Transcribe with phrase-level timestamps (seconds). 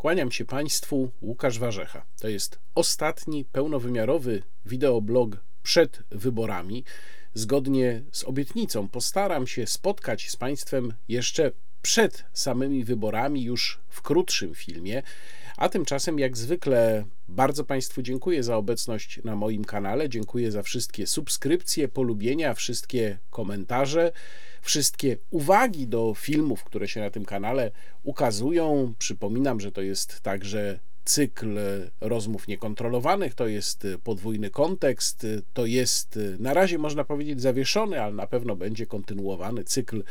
[0.00, 2.06] Kłaniam się Państwu, Łukasz Warzecha.
[2.20, 6.84] To jest ostatni pełnowymiarowy wideoblog przed wyborami.
[7.34, 11.52] Zgodnie z obietnicą postaram się spotkać z Państwem jeszcze
[11.82, 15.02] przed samymi wyborami, już w krótszym filmie.
[15.56, 20.08] A tymczasem, jak zwykle, bardzo Państwu dziękuję za obecność na moim kanale.
[20.08, 24.12] Dziękuję za wszystkie subskrypcje, polubienia, wszystkie komentarze,
[24.62, 27.70] wszystkie uwagi do filmów, które się na tym kanale
[28.02, 28.94] ukazują.
[28.98, 31.58] Przypominam, że to jest także cykl
[32.00, 38.26] rozmów niekontrolowanych, to jest podwójny kontekst, to jest na razie można powiedzieć zawieszony, ale na
[38.26, 40.02] pewno będzie kontynuowany cykl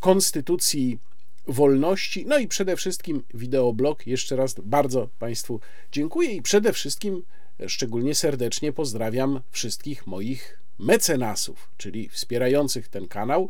[0.00, 0.98] konstytucji
[1.46, 2.26] wolności.
[2.26, 4.06] No i przede wszystkim wideoblog.
[4.06, 5.60] Jeszcze raz bardzo Państwu
[5.92, 7.22] dziękuję i przede wszystkim
[7.66, 13.48] szczególnie serdecznie pozdrawiam wszystkich moich mecenasów, czyli wspierających ten kanał.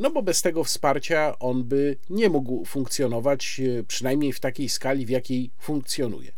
[0.00, 5.10] No bo bez tego wsparcia on by nie mógł funkcjonować, przynajmniej w takiej skali, w
[5.10, 6.32] jakiej funkcjonuje.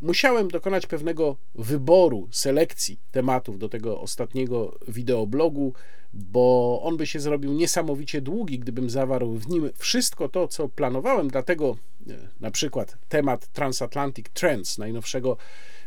[0.00, 5.72] Musiałem dokonać pewnego wyboru, selekcji tematów do tego ostatniego wideoblogu,
[6.12, 11.28] bo on by się zrobił niesamowicie długi, gdybym zawarł w nim wszystko to, co planowałem.
[11.28, 11.76] Dlatego
[12.10, 15.36] e, na przykład temat Transatlantic Trends, najnowszego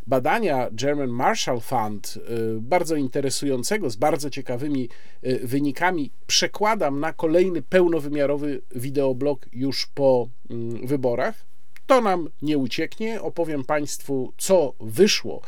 [0.07, 4.89] badania German Marshall Fund, e, bardzo interesującego, z bardzo ciekawymi
[5.21, 11.48] e, wynikami, przekładam na kolejny pełnowymiarowy wideoblog już po mm, wyborach.
[11.89, 13.21] To nam nie ucieknie.
[13.21, 15.41] Opowiem Państwu, co wyszło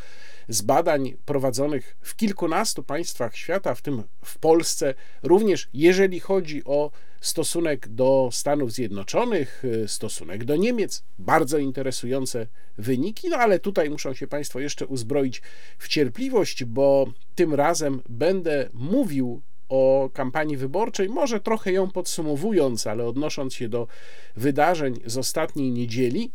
[0.48, 6.92] z badań prowadzonych w kilkunastu państwach świata, w tym w Polsce, również jeżeli chodzi o
[7.22, 12.48] stosunek do Stanów Zjednoczonych, stosunek do Niemiec, bardzo interesujące
[12.78, 15.42] wyniki, no ale tutaj muszą się Państwo jeszcze uzbroić
[15.78, 23.06] w cierpliwość, bo tym razem będę mówił o kampanii wyborczej, może trochę ją podsumowując, ale
[23.06, 23.88] odnosząc się do
[24.36, 26.32] wydarzeń z ostatniej niedzieli.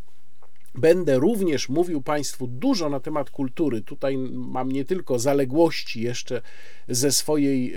[0.74, 3.80] Będę również mówił Państwu dużo na temat kultury.
[3.80, 6.42] Tutaj mam nie tylko zaległości jeszcze
[6.88, 7.74] ze swojej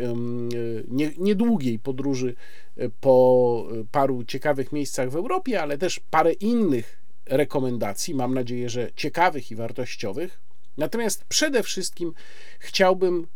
[1.17, 2.35] niedługiej podróży
[2.78, 8.91] e, po paru ciekawych miejscach w Europie, ale też parę innych rekomendacji, mam nadzieję, że
[8.95, 10.39] ciekawych i wartościowych.
[10.78, 12.13] Natomiast przede wszystkim
[12.59, 13.28] chciałbym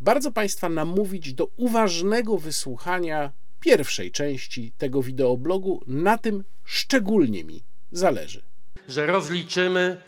[0.00, 5.82] bardzo Państwa namówić do uważnego wysłuchania pierwszej części tego wideoblogu.
[5.86, 7.62] Na tym szczególnie mi
[7.92, 8.42] zależy.
[8.88, 10.00] Że rozliczymy.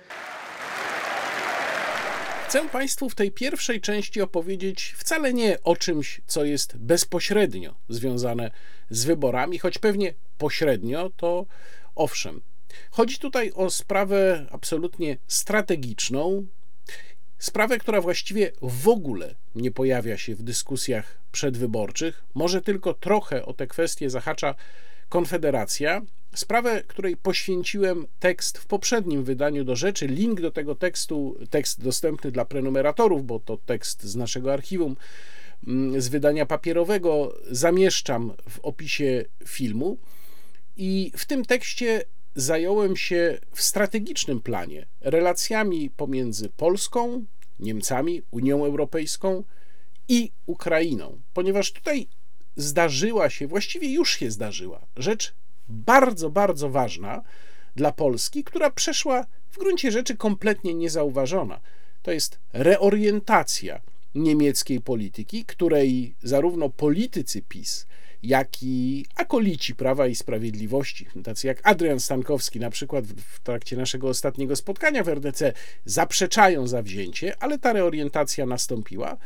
[2.48, 8.50] Chcę Państwu w tej pierwszej części opowiedzieć wcale nie o czymś, co jest bezpośrednio związane
[8.90, 11.46] z wyborami, choć pewnie pośrednio to
[11.94, 12.40] owszem.
[12.90, 16.46] Chodzi tutaj o sprawę absolutnie strategiczną,
[17.38, 23.52] Sprawę, która właściwie w ogóle nie pojawia się w dyskusjach przedwyborczych, może tylko trochę o
[23.52, 24.54] te kwestie zahacza
[25.08, 26.02] Konfederacja.
[26.34, 30.06] Sprawę, której poświęciłem tekst w poprzednim wydaniu do rzeczy.
[30.06, 34.96] Link do tego tekstu, tekst dostępny dla prenumeratorów, bo to tekst z naszego archiwum,
[35.66, 39.98] mm, z wydania papierowego, zamieszczam w opisie filmu.
[40.76, 42.04] I w tym tekście
[42.40, 47.24] zająłem się w strategicznym planie relacjami pomiędzy Polską,
[47.60, 49.44] Niemcami, Unią Europejską
[50.08, 52.08] i Ukrainą, ponieważ tutaj
[52.56, 55.34] zdarzyła się, właściwie już się zdarzyła, rzecz
[55.68, 57.22] bardzo, bardzo ważna
[57.76, 61.60] dla Polski, która przeszła w gruncie rzeczy kompletnie niezauważona.
[62.02, 63.80] To jest reorientacja
[64.14, 67.86] niemieckiej polityki, której zarówno politycy PiS,
[68.22, 74.08] jak i akolici Prawa i Sprawiedliwości, tacy jak Adrian Stankowski, na przykład w trakcie naszego
[74.08, 75.52] ostatniego spotkania w RDC,
[75.84, 79.16] zaprzeczają zawzięcie, ale ta reorientacja nastąpiła.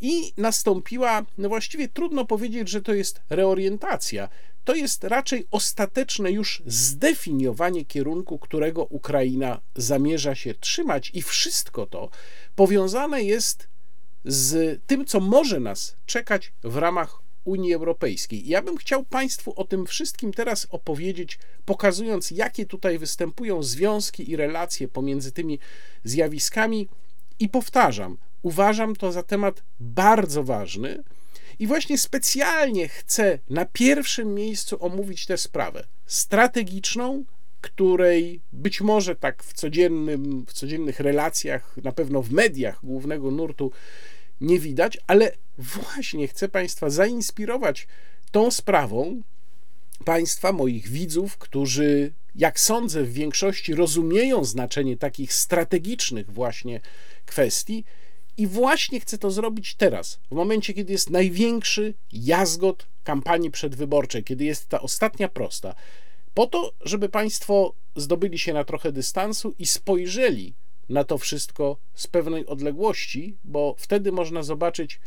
[0.00, 4.28] I nastąpiła, no właściwie trudno powiedzieć, że to jest reorientacja.
[4.64, 12.10] To jest raczej ostateczne już zdefiniowanie kierunku, którego Ukraina zamierza się trzymać, i wszystko to
[12.56, 13.68] powiązane jest
[14.24, 18.48] z tym, co może nas czekać w ramach Unii Europejskiej.
[18.48, 24.36] Ja bym chciał Państwu o tym wszystkim teraz opowiedzieć, pokazując, jakie tutaj występują związki i
[24.36, 25.58] relacje pomiędzy tymi
[26.04, 26.88] zjawiskami.
[27.38, 31.02] I powtarzam, uważam to za temat bardzo ważny.
[31.58, 37.24] I właśnie specjalnie chcę na pierwszym miejscu omówić tę sprawę strategiczną,
[37.60, 43.70] której być może tak w, codziennym, w codziennych relacjach, na pewno w mediach głównego nurtu
[44.40, 47.86] nie widać, ale właśnie chcę Państwa zainspirować
[48.30, 49.22] tą sprawą,
[50.04, 56.80] Państwa, moich widzów, którzy, jak sądzę, w większości rozumieją znaczenie takich strategicznych właśnie
[57.26, 57.84] kwestii.
[58.36, 64.44] I właśnie chcę to zrobić teraz, w momencie, kiedy jest największy jazgot kampanii przedwyborczej, kiedy
[64.44, 65.74] jest ta ostatnia prosta.
[66.34, 70.54] po to, żeby Państwo zdobyli się na trochę dystansu i spojrzeli
[70.88, 75.00] na to wszystko z pewnej odległości, bo wtedy można zobaczyć,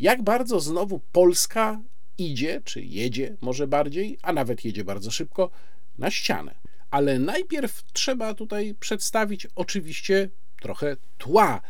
[0.00, 1.80] jak bardzo znowu Polska
[2.18, 5.50] idzie, czy jedzie może bardziej, a nawet jedzie bardzo szybko,
[5.98, 6.54] na ścianę.
[6.90, 10.30] Ale najpierw trzeba tutaj przedstawić oczywiście
[10.62, 11.60] trochę tła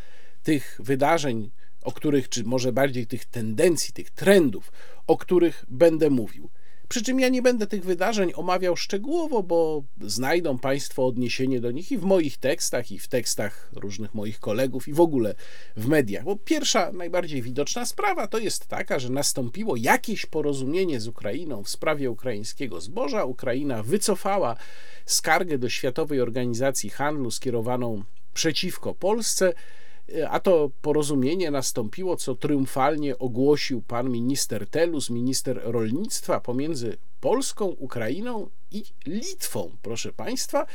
[0.42, 1.50] tych wydarzeń,
[1.82, 4.72] o których, czy może bardziej tych tendencji, tych trendów,
[5.06, 6.50] o których będę mówił.
[6.90, 11.92] Przy czym ja nie będę tych wydarzeń omawiał szczegółowo, bo znajdą Państwo odniesienie do nich
[11.92, 15.34] i w moich tekstach, i w tekstach różnych moich kolegów, i w ogóle
[15.76, 16.24] w mediach.
[16.24, 21.68] Bo pierwsza, najbardziej widoczna sprawa to jest taka, że nastąpiło jakieś porozumienie z Ukrainą w
[21.68, 23.24] sprawie ukraińskiego zboża.
[23.24, 24.56] Ukraina wycofała
[25.06, 28.02] skargę do Światowej Organizacji Handlu skierowaną
[28.34, 29.52] przeciwko Polsce.
[30.28, 38.50] A to porozumienie nastąpiło, co triumfalnie ogłosił pan minister Telus, minister rolnictwa pomiędzy Polską, Ukrainą
[38.70, 40.66] i Litwą, proszę państwa.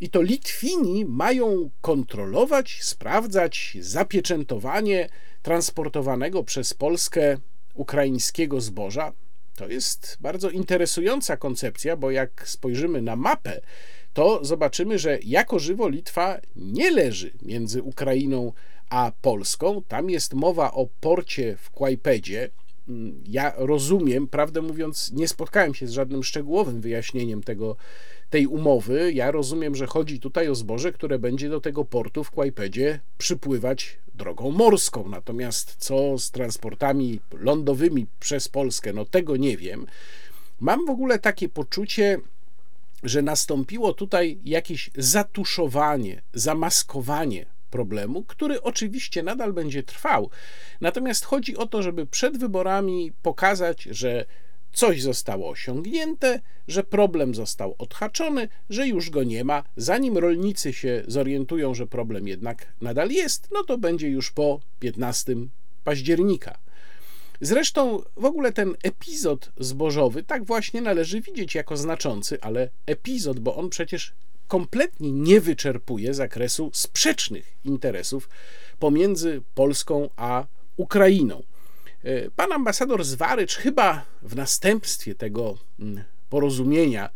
[0.00, 5.08] I to Litwini mają kontrolować, sprawdzać zapieczętowanie
[5.42, 7.36] transportowanego przez Polskę
[7.74, 9.12] ukraińskiego zboża.
[9.56, 13.60] To jest bardzo interesująca koncepcja, bo jak spojrzymy na mapę,
[14.18, 18.52] to zobaczymy, że jako żywo Litwa nie leży między Ukrainą
[18.90, 19.82] a Polską.
[19.88, 22.50] Tam jest mowa o porcie w Kłajpedzie.
[22.88, 27.76] Mm, ja rozumiem, prawdę mówiąc, nie spotkałem się z żadnym szczegółowym wyjaśnieniem tego,
[28.30, 29.12] tej umowy.
[29.12, 33.98] Ja rozumiem, że chodzi tutaj o zboże, które będzie do tego portu w Kłajpedzie przypływać
[34.14, 35.08] drogą morską.
[35.08, 39.86] Natomiast co z transportami lądowymi przez Polskę, no tego nie wiem.
[40.60, 42.18] Mam w ogóle takie poczucie,
[43.02, 50.30] że nastąpiło tutaj jakieś zatuszowanie, zamaskowanie problemu, który oczywiście nadal będzie trwał.
[50.80, 54.24] Natomiast chodzi o to, żeby przed wyborami pokazać, że
[54.72, 59.64] coś zostało osiągnięte, że problem został odhaczony, że już go nie ma.
[59.76, 65.34] Zanim rolnicy się zorientują, że problem jednak nadal jest, no to będzie już po 15
[65.84, 66.58] października.
[67.40, 73.56] Zresztą w ogóle ten epizod zbożowy tak właśnie należy widzieć jako znaczący, ale epizod, bo
[73.56, 74.12] on przecież
[74.48, 78.28] kompletnie nie wyczerpuje zakresu sprzecznych interesów
[78.78, 80.46] pomiędzy Polską a
[80.76, 81.42] Ukrainą.
[82.04, 87.10] E, pan ambasador Zwarycz chyba w następstwie tego mm, porozumienia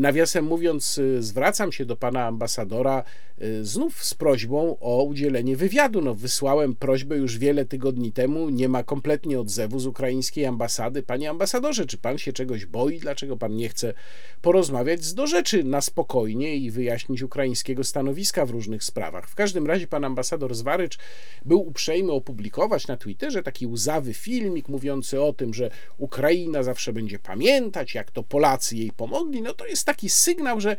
[0.00, 3.04] Nawiasem mówiąc, y, zwracam się do pana ambasadora
[3.42, 6.00] y, znów z prośbą o udzielenie wywiadu.
[6.00, 11.02] No, wysłałem prośbę już wiele tygodni temu, nie ma kompletnie odzewu z ukraińskiej ambasady.
[11.02, 12.98] Panie ambasadorze, czy pan się czegoś boi?
[12.98, 13.94] Dlaczego pan nie chce
[14.42, 19.28] porozmawiać z do rzeczy na spokojnie i wyjaśnić ukraińskiego stanowiska w różnych sprawach?
[19.28, 20.98] W każdym razie pan ambasador Zwarycz
[21.44, 27.18] był uprzejmy opublikować na Twitterze taki łzawy filmik mówiący o tym, że Ukraina zawsze będzie
[27.18, 29.42] pamiętać, jak to Polacy jej pomogli.
[29.42, 30.76] No to jest jest taki sygnał, że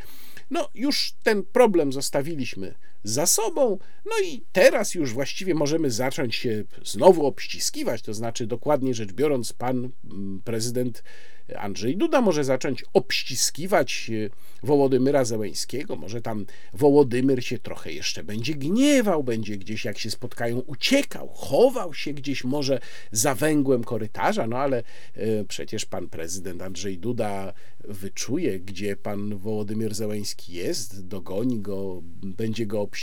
[0.49, 2.73] no już ten problem zostawiliśmy
[3.05, 8.93] za sobą, no i teraz już właściwie możemy zacząć się znowu obściskiwać, to znaczy dokładnie
[8.93, 11.03] rzecz biorąc, pan mm, prezydent
[11.57, 14.29] Andrzej Duda może zacząć obściskiwać e,
[14.63, 20.59] Wołodymyra Zełęńskiego, może tam Wołodymyr się trochę jeszcze będzie gniewał, będzie gdzieś jak się spotkają
[20.59, 22.79] uciekał, chował się gdzieś może
[23.11, 24.83] za węgłem korytarza, no ale
[25.13, 32.65] e, przecież pan prezydent Andrzej Duda wyczuje, gdzie pan Wołodymyr Zełęński jest, dogoni go, będzie
[32.65, 32.94] go obściskiwał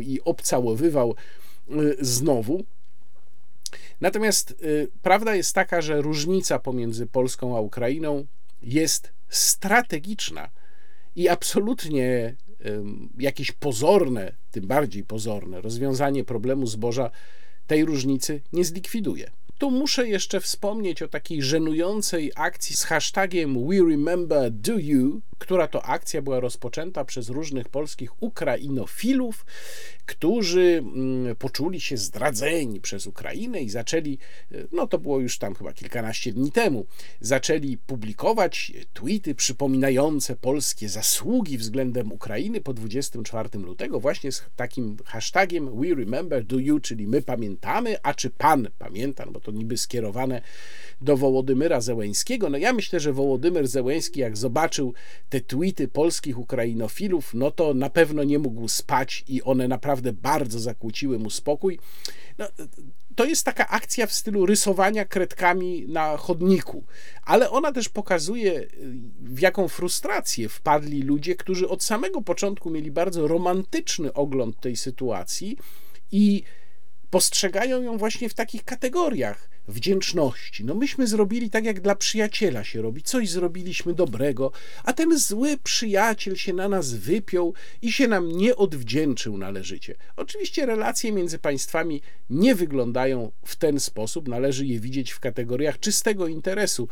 [0.00, 1.14] i obcałowywał
[1.70, 2.64] e, znowu.
[4.00, 8.26] Natomiast y, prawda jest taka, że różnica pomiędzy Polską a Ukrainą
[8.62, 10.50] jest strategiczna
[11.16, 12.82] i absolutnie y,
[13.18, 17.10] jakieś pozorne, tym bardziej pozorne rozwiązanie problemu zboża
[17.66, 19.30] tej różnicy nie zlikwiduje.
[19.58, 25.68] Tu muszę jeszcze wspomnieć o takiej żenującej akcji z hashtagiem We Remember Do You, która
[25.68, 29.46] to akcja była rozpoczęta przez różnych polskich ukrainofilów,
[30.06, 34.18] którzy mm, poczuli się zdradzeni przez Ukrainę i zaczęli,
[34.72, 36.86] no to było już tam chyba kilkanaście dni temu,
[37.20, 45.80] zaczęli publikować tweety przypominające polskie zasługi względem Ukrainy po 24 lutego właśnie z takim hashtagiem
[45.80, 49.76] We Remember Do You, czyli my pamiętamy, a czy pan pamięta, no bo to niby
[49.76, 50.42] skierowane
[51.00, 52.50] do Wołodymyra Zełęńskiego.
[52.50, 54.94] No ja myślę, że Wołodymyr Zełęński jak zobaczył
[55.28, 60.60] te tweety polskich ukrainofilów, no to na pewno nie mógł spać i one naprawdę bardzo
[60.60, 61.78] zakłóciły mu spokój.
[62.38, 62.46] No,
[63.16, 66.84] to jest taka akcja w stylu rysowania kredkami na chodniku,
[67.22, 68.66] ale ona też pokazuje,
[69.20, 75.56] w jaką frustrację wpadli ludzie, którzy od samego początku mieli bardzo romantyczny ogląd tej sytuacji
[76.12, 76.42] i
[77.10, 80.64] postrzegają ją właśnie w takich kategoriach wdzięczności.
[80.64, 84.52] No myśmy zrobili tak, jak dla przyjaciela się robi, coś zrobiliśmy dobrego,
[84.84, 89.94] a ten zły przyjaciel się na nas wypiął i się nam nie odwdzięczył należycie.
[90.16, 96.28] Oczywiście relacje między państwami nie wyglądają w ten sposób, należy je widzieć w kategoriach czystego
[96.28, 96.88] interesu.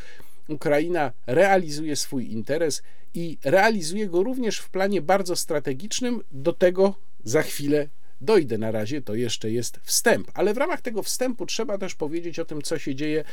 [0.48, 2.82] Ukraina realizuje swój interes
[3.14, 6.22] i realizuje go również w planie bardzo strategicznym.
[6.32, 7.88] Do tego za chwilę
[8.20, 8.58] dojdę.
[8.58, 12.44] Na razie to jeszcze jest wstęp, ale w ramach tego wstępu trzeba też powiedzieć o
[12.44, 13.24] tym, co się dzieje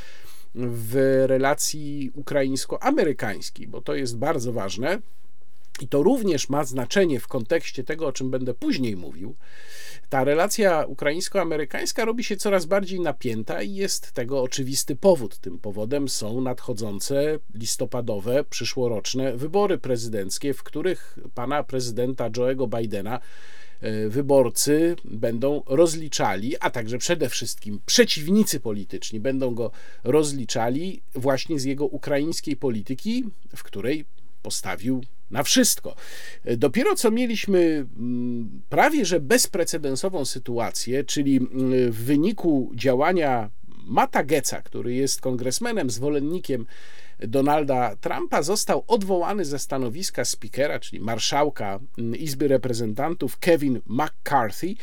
[0.56, 5.02] w relacji ukraińsko-amerykańskiej, bo to jest bardzo ważne.
[5.82, 9.36] I to również ma znaczenie w kontekście tego, o czym będę później mówił.
[10.10, 15.38] Ta relacja ukraińsko-amerykańska robi się coraz bardziej napięta i jest tego oczywisty powód.
[15.38, 23.20] Tym powodem są nadchodzące listopadowe, przyszłoroczne wybory prezydenckie, w których pana prezydenta Joe'ego Bidena
[24.10, 29.72] wyborcy będą rozliczali, a także przede wszystkim przeciwnicy polityczni będą go
[30.04, 33.24] rozliczali właśnie z jego ukraińskiej polityki,
[33.56, 34.06] w której
[34.42, 35.96] postawił na wszystko.
[36.58, 37.60] Dopiero co mieliśmy
[37.98, 43.50] mm, prawie że bezprecedensową sytuację, czyli mm, w wyniku działania
[43.86, 46.66] Mata Geca, który jest kongresmenem, zwolennikiem
[47.28, 54.76] Donalda Trumpa, został odwołany ze stanowiska speakera, czyli marszałka mm, Izby Reprezentantów Kevin McCarthy,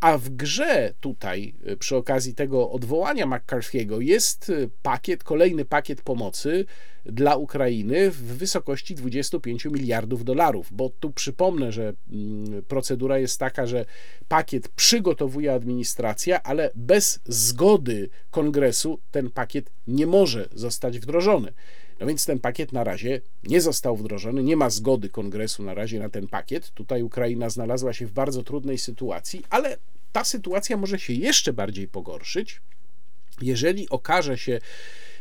[0.00, 6.02] a w grze tutaj, y, przy okazji tego odwołania McCarthy'ego, jest y, pakiet, kolejny pakiet
[6.02, 6.64] pomocy
[7.06, 10.68] dla Ukrainy w wysokości 25 miliardów dolarów.
[10.72, 13.84] Bo tu przypomnę, że mm, procedura jest taka, że
[14.28, 21.52] pakiet przygotowuje administracja, ale bez zgody kongresu ten pakiet nie może zostać wdrożony.
[22.00, 25.98] No więc ten pakiet na razie nie został wdrożony, nie ma zgody kongresu na razie
[25.98, 26.70] na ten pakiet.
[26.70, 29.76] Tutaj Ukraina znalazła się w bardzo trudnej sytuacji, ale
[30.12, 32.60] ta sytuacja może się jeszcze bardziej pogorszyć,
[33.42, 34.60] jeżeli okaże się,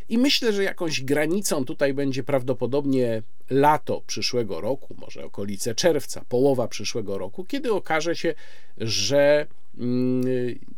[0.09, 6.67] i myślę, że jakąś granicą tutaj będzie prawdopodobnie lato przyszłego roku, może okolice czerwca, połowa
[6.67, 8.33] przyszłego roku, kiedy okaże się,
[8.77, 10.23] że mm,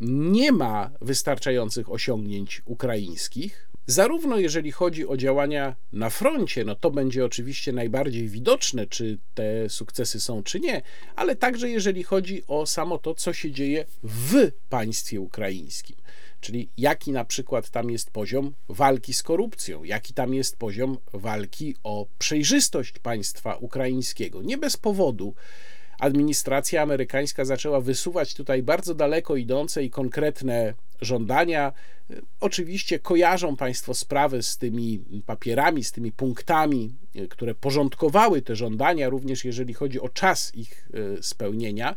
[0.00, 3.65] nie ma wystarczających osiągnięć ukraińskich.
[3.88, 9.68] Zarówno jeżeli chodzi o działania na froncie, no to będzie oczywiście najbardziej widoczne, czy te
[9.68, 10.82] sukcesy są, czy nie,
[11.16, 15.96] ale także jeżeli chodzi o samo to, co się dzieje w państwie ukraińskim.
[16.40, 21.74] Czyli jaki na przykład tam jest poziom walki z korupcją, jaki tam jest poziom walki
[21.82, 24.42] o przejrzystość państwa ukraińskiego.
[24.42, 25.34] Nie bez powodu
[25.98, 31.72] administracja amerykańska zaczęła wysuwać tutaj bardzo daleko idące i konkretne żądania.
[32.40, 36.94] Oczywiście kojarzą Państwo sprawę z tymi papierami, z tymi punktami,
[37.30, 40.88] które porządkowały te żądania, również jeżeli chodzi o czas ich
[41.18, 41.94] e, spełnienia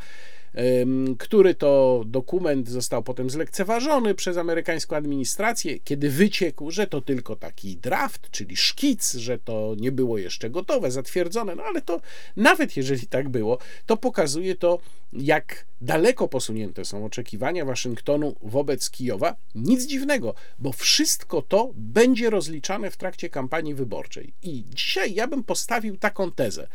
[1.18, 7.77] który to dokument został potem zlekceważony przez amerykańską administrację, kiedy wyciekł, że to tylko taki
[7.77, 11.56] draft, czyli szkic, że to nie było jeszcze gotowe, zatwierdzone.
[11.56, 12.01] No ale to
[12.36, 14.79] nawet jeżeli tak było, to pokazuje to,
[15.13, 19.36] jak daleko posunięte są oczekiwania Waszyngtonu wobec Kijowa.
[19.56, 24.34] Nic dziwnego, bo wszystko to będzie rozliczane w trakcie kampanii wyborczej.
[24.44, 26.68] I dzisiaj ja bym postawił taką tezę.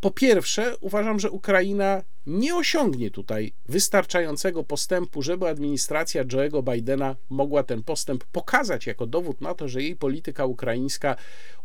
[0.00, 7.62] Po pierwsze, uważam, że Ukraina nie osiągnie tutaj wystarczającego postępu, żeby administracja Joe'ego Bidena mogła
[7.62, 11.16] ten postęp pokazać jako dowód na to, że jej polityka ukraińska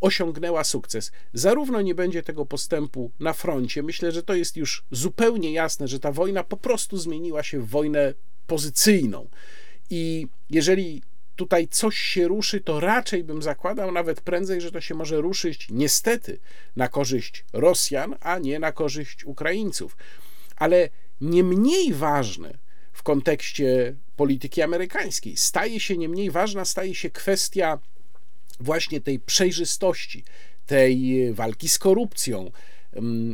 [0.02, 1.12] osiągnęła sukces.
[1.34, 6.00] Zarówno nie będzie tego postępu na froncie, myślę, że to jest już zupełnie jasne, że
[6.00, 8.14] ta wojna po prostu zmieniła się w wojnę
[8.48, 9.28] pozycyjną.
[9.90, 11.02] I jeżeli
[11.36, 15.68] tutaj coś się ruszy, to raczej bym zakładał nawet prędzej, że to się może ruszyć
[15.70, 16.40] niestety
[16.76, 19.98] na korzyść Rosjan, a nie na korzyść Ukraińców.
[20.56, 20.90] Ale
[21.22, 22.58] nie mniej ważne
[22.94, 27.80] w kontekście polityki amerykańskiej staje się nie mniej ważna, staje się kwestia
[28.60, 30.24] właśnie tej przejrzystości,
[30.66, 32.52] tej walki z korupcją,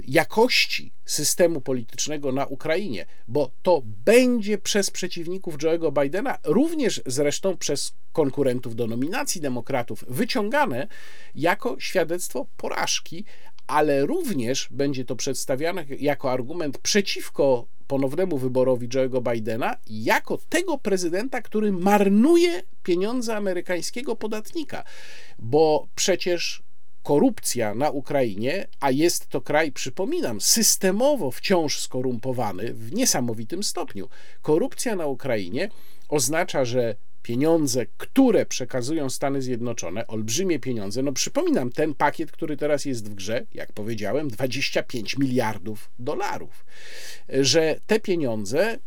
[0.08, 7.94] jakości systemu politycznego na Ukrainie, bo to będzie przez przeciwników Joe'ego Bidena, również zresztą przez
[8.12, 10.88] konkurentów do nominacji demokratów, wyciągane
[11.36, 13.25] jako świadectwo porażki,
[13.68, 21.41] ale również będzie to przedstawiane jako argument przeciwko ponownemu wyborowi Joe'ego Bidena, jako tego prezydenta,
[21.41, 24.84] który marnuje pieniądze amerykańskiego podatnika,
[25.39, 26.63] bo przecież
[27.03, 34.10] korupcja na Ukrainie, a jest to kraj, przypominam, systemowo wciąż skorumpowany w niesamowitym stopniu.
[34.41, 35.70] Korupcja na Ukrainie
[36.10, 42.86] oznacza, że pieniądze, które przekazują Stany Zjednoczone, olbrzymie pieniądze, no przypominam, ten pakiet, który teraz
[42.86, 46.65] jest w grze, jak powiedziałem, 25 miliardów dolarów,
[47.29, 48.79] że te pieniądze,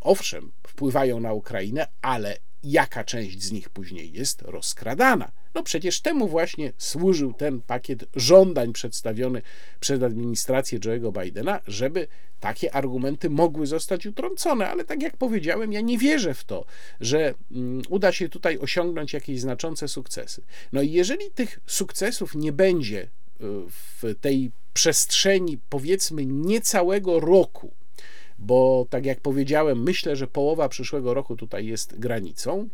[0.00, 5.32] owszem, wpływają na Ukrainę, ale jaka część z nich później jest rozkradana.
[5.54, 9.42] No przecież temu właśnie służył ten pakiet żądań przedstawiony
[9.80, 12.08] przez administrację Joe'ego Bidena, żeby
[12.40, 16.64] takie argumenty mogły zostać utrącone, ale tak jak powiedziałem, ja nie wierzę w to,
[17.00, 20.42] że mm, uda się tutaj osiągnąć jakieś znaczące sukcesy.
[20.72, 23.08] No i jeżeli tych sukcesów nie będzie y,
[23.70, 27.72] w tej przestrzeni, powiedzmy, niecałego roku,
[28.38, 32.68] bo tak jak powiedziałem, myślę, że połowa przyszłego roku tutaj jest granicą,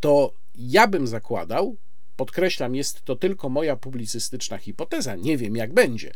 [0.00, 1.76] to ja bym zakładał,
[2.16, 6.12] podkreślam, jest to tylko moja publicystyczna hipoteza, nie wiem jak będzie,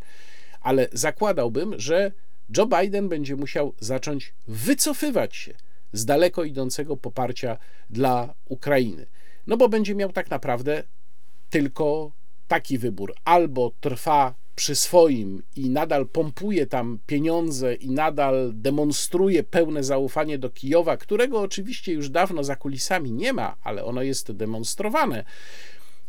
[0.61, 2.13] ale zakładałbym, że
[2.57, 5.55] Joe Biden będzie musiał zacząć wycofywać się
[5.93, 7.59] z daleko idącego poparcia
[7.91, 9.07] dla Ukrainy.
[9.47, 10.83] No bo będzie miał tak naprawdę
[11.51, 12.13] tylko
[12.49, 19.85] taki wybór: albo trwa przy swoim i nadal pompuje tam pieniądze i nadal demonstruje pełne
[19.85, 25.25] zaufanie do Kijowa, którego oczywiście już dawno za kulisami nie ma, ale ono jest demonstrowane.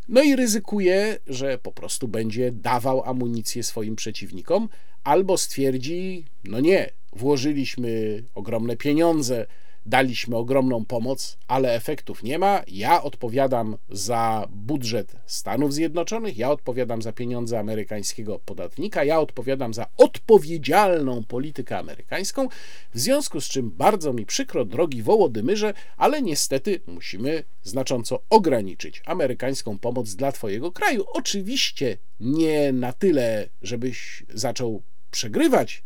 [0.07, 4.69] No i ryzykuje, że po prostu będzie dawał amunicję swoim przeciwnikom,
[5.03, 9.45] albo stwierdzi: No nie, włożyliśmy ogromne pieniądze
[9.85, 12.61] daliśmy ogromną pomoc, ale efektów nie ma.
[12.67, 19.87] Ja odpowiadam za budżet Stanów Zjednoczonych, ja odpowiadam za pieniądze amerykańskiego podatnika, ja odpowiadam za
[19.97, 22.47] odpowiedzialną politykę amerykańską,
[22.93, 29.79] w związku z czym bardzo mi przykro, drogi Wołodymyrze, ale niestety musimy znacząco ograniczyć amerykańską
[29.79, 31.05] pomoc dla Twojego kraju.
[31.13, 35.83] Oczywiście nie na tyle, żebyś zaczął przegrywać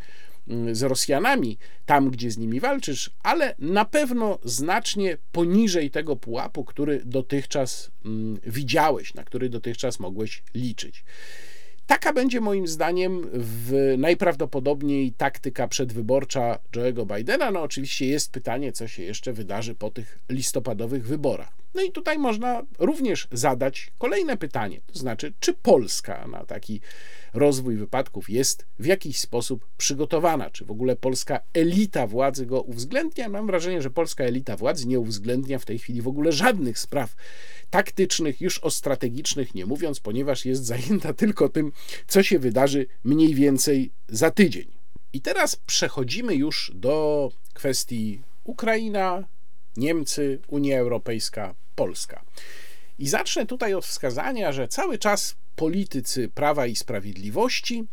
[0.72, 7.02] z Rosjanami tam, gdzie z nimi walczysz, ale na pewno znacznie poniżej tego pułapu, który
[7.06, 11.04] dotychczas mm, widziałeś, na który dotychczas mogłeś liczyć.
[11.88, 17.52] Taka będzie moim zdaniem w najprawdopodobniej taktyka przedwyborcza Joe'ego Bidena.
[17.52, 21.65] No oczywiście jest pytanie, co się jeszcze wydarzy po tych listopadowych wyborach.
[21.76, 26.82] No i tutaj można również zadać kolejne pytanie, to znaczy, czy Polska na taki
[27.34, 33.30] rozwój wypadków jest w jakiś sposób przygotowana, czy w ogóle polska elita władzy go uwzględnia.
[33.30, 37.16] Mam wrażenie, że polska elita władzy nie uwzględnia w tej chwili w ogóle żadnych spraw
[37.70, 41.72] taktycznych, już o strategicznych nie mówiąc, ponieważ jest zajęta tylko tym,
[42.08, 44.68] co się wydarzy mniej więcej za tydzień.
[45.14, 49.24] I teraz przechodzimy już do kwestii Ukraina,
[49.78, 52.22] Niemcy, Unia Europejska, Polska.
[53.00, 57.88] I zacznę tutaj od wskazania, że cały czas politycy Prawa i Sprawiedliwości,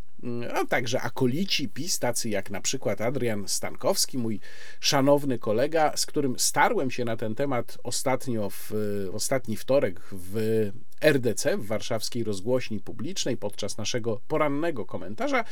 [0.55, 4.41] a także akolici PiS, tacy jak na przykład Adrian Stankowski, mój
[4.81, 8.73] szanowny kolega, z którym starłem się na ten temat ostatnio, w,
[9.13, 10.71] ostatni wtorek w
[11.03, 15.45] RDC, w warszawskiej rozgłośni publicznej, podczas naszego porannego komentarza,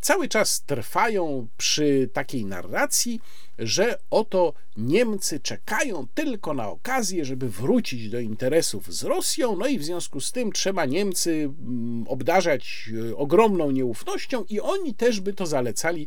[0.00, 3.20] cały czas trwają przy takiej narracji,
[3.58, 9.78] że oto Niemcy czekają tylko na okazję, żeby wrócić do interesów z Rosją, no i
[9.78, 15.32] w związku z tym trzeba Niemcy mm, obdarzać e, ogromną nieufnością i oni też by
[15.32, 16.06] to zalecali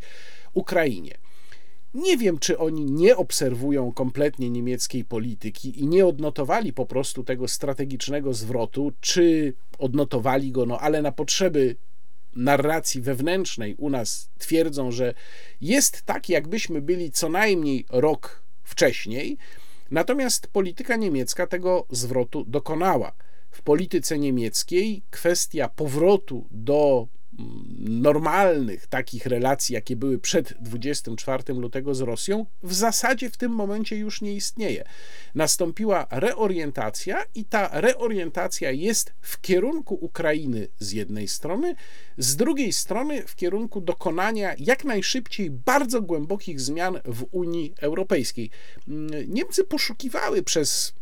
[0.53, 1.17] Ukrainie.
[1.93, 7.47] Nie wiem, czy oni nie obserwują kompletnie niemieckiej polityki i nie odnotowali po prostu tego
[7.47, 11.75] strategicznego zwrotu, czy odnotowali go, no ale na potrzeby
[12.35, 15.13] narracji wewnętrznej u nas twierdzą, że
[15.61, 19.37] jest tak, jakbyśmy byli co najmniej rok wcześniej,
[19.91, 23.11] natomiast polityka niemiecka tego zwrotu dokonała.
[23.51, 27.07] W polityce niemieckiej kwestia powrotu do
[27.79, 33.95] normalnych takich relacji, jakie były przed 24 lutego z Rosją, w zasadzie w tym momencie
[33.95, 34.83] już nie istnieje.
[35.35, 41.75] Nastąpiła reorientacja i ta reorientacja jest w kierunku Ukrainy z jednej strony,
[42.17, 48.49] z drugiej strony w kierunku dokonania jak najszybciej bardzo głębokich zmian w Unii Europejskiej.
[49.27, 50.93] Niemcy poszukiwały przez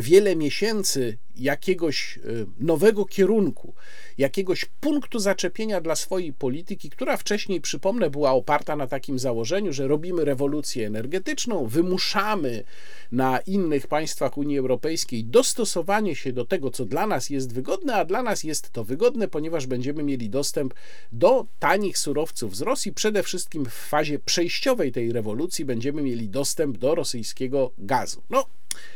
[0.00, 2.20] wiele miesięcy jakiegoś e,
[2.60, 3.74] nowego kierunku,
[4.18, 9.88] jakiegoś punktu zaczepienia dla swojej polityki, która wcześniej, przypomnę, była oparta na takim założeniu, że
[9.88, 12.64] robimy rewolucję energetyczną, wymuszamy
[13.12, 18.04] na innych państwach Unii Europejskiej dostosowanie się do tego, co dla nas jest wygodne, a
[18.04, 20.74] dla nas jest to wygodne, ponieważ będziemy mieli dostęp
[21.12, 22.92] do tanich surowców z Rosji.
[22.92, 28.22] Przede wszystkim w fazie przejściowej tej rewolucji będziemy mieli dostęp do rosyjskiego gazu.
[28.30, 28.44] No,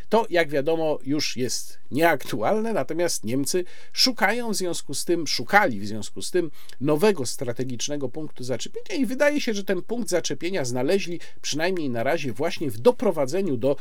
[0.08, 5.86] to, jak wiadomo, już jest nieaktualne, natomiast Niemcy szukają w związku z tym, szukali w
[5.86, 11.20] związku z tym nowego strategicznego punktu zaczepienia i wydaje się, że ten punkt zaczepienia znaleźli
[11.42, 13.76] przynajmniej na razie właśnie w doprowadzeniu do e,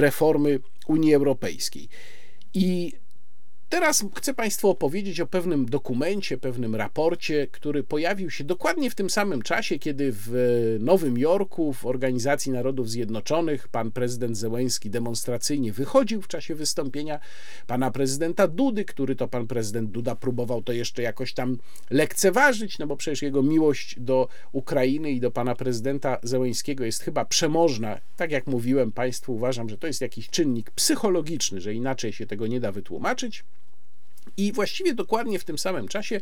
[0.00, 1.88] reformy Unii Europejskiej.
[2.54, 2.92] I
[3.68, 9.10] teraz chcę Państwu opowiedzieć o pewnym dokumencie, pewnym raporcie, który pojawił się dokładnie w tym
[9.10, 10.32] samym czasie, kiedy w
[10.80, 17.20] Nowym Jorku, w Organizacji Narodów Zjednoczonych, pan prezydent Zełęski demonstracyjnie wychodził w czasie wystąpienia
[17.66, 21.58] pana prezydenta Dudy, który to pan prezydent Duda próbował to jeszcze jakoś tam
[21.90, 27.24] lekceważyć, no bo przecież jego miłość do Ukrainy i do pana prezydenta Zełęskiego jest chyba
[27.24, 28.00] przemożna.
[28.16, 32.46] Tak jak mówiłem Państwu, uważam, że to jest jakiś czynnik psychologiczny, że inaczej się tego
[32.46, 33.44] nie da wytłumaczyć.
[34.36, 36.20] I właściwie dokładnie w tym samym czasie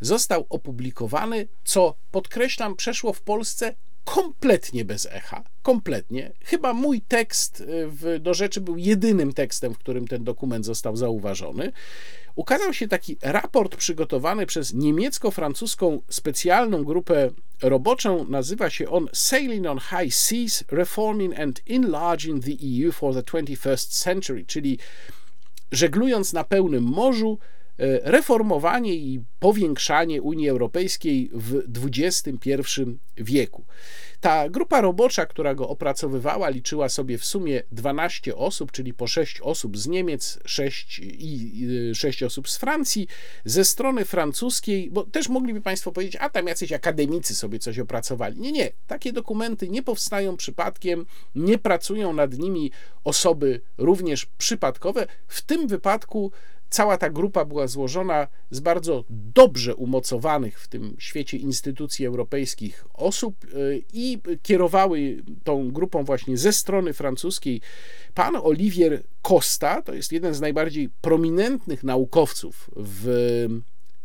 [0.00, 3.74] został opublikowany, co podkreślam, przeszło w Polsce
[4.04, 5.44] kompletnie bez echa.
[5.62, 6.32] Kompletnie.
[6.44, 10.96] Chyba mój tekst y, w, do rzeczy był jedynym tekstem, w którym ten dokument został
[10.96, 11.72] zauważony.
[12.34, 17.30] Ukazał się taki raport przygotowany przez niemiecko-francuską specjalną grupę
[17.62, 18.24] roboczą.
[18.28, 24.02] Nazywa się on Sailing on High Seas, Reforming and Enlarging the EU for the 21st
[24.02, 24.78] Century, czyli
[25.72, 27.38] żeglując na pełnym morzu,
[28.02, 31.62] reformowanie i powiększanie Unii Europejskiej w
[31.96, 32.60] XXI
[33.16, 33.64] wieku.
[34.20, 39.40] Ta grupa robocza, która go opracowywała, liczyła sobie w sumie 12 osób, czyli po 6
[39.40, 43.06] osób z Niemiec 6 i 6 osób z Francji.
[43.44, 48.40] Ze strony francuskiej, bo też mogliby Państwo powiedzieć, a tam jacyś akademicy sobie coś opracowali.
[48.40, 52.70] Nie, nie, takie dokumenty nie powstają przypadkiem, nie pracują nad nimi
[53.04, 55.06] osoby również przypadkowe.
[55.28, 56.32] W tym wypadku
[56.72, 63.44] Cała ta grupa była złożona z bardzo dobrze umocowanych w tym świecie instytucji europejskich osób
[63.44, 67.60] y, i kierowały tą grupą właśnie ze strony francuskiej.
[68.14, 73.46] Pan Olivier Costa, to jest jeden z najbardziej prominentnych naukowców w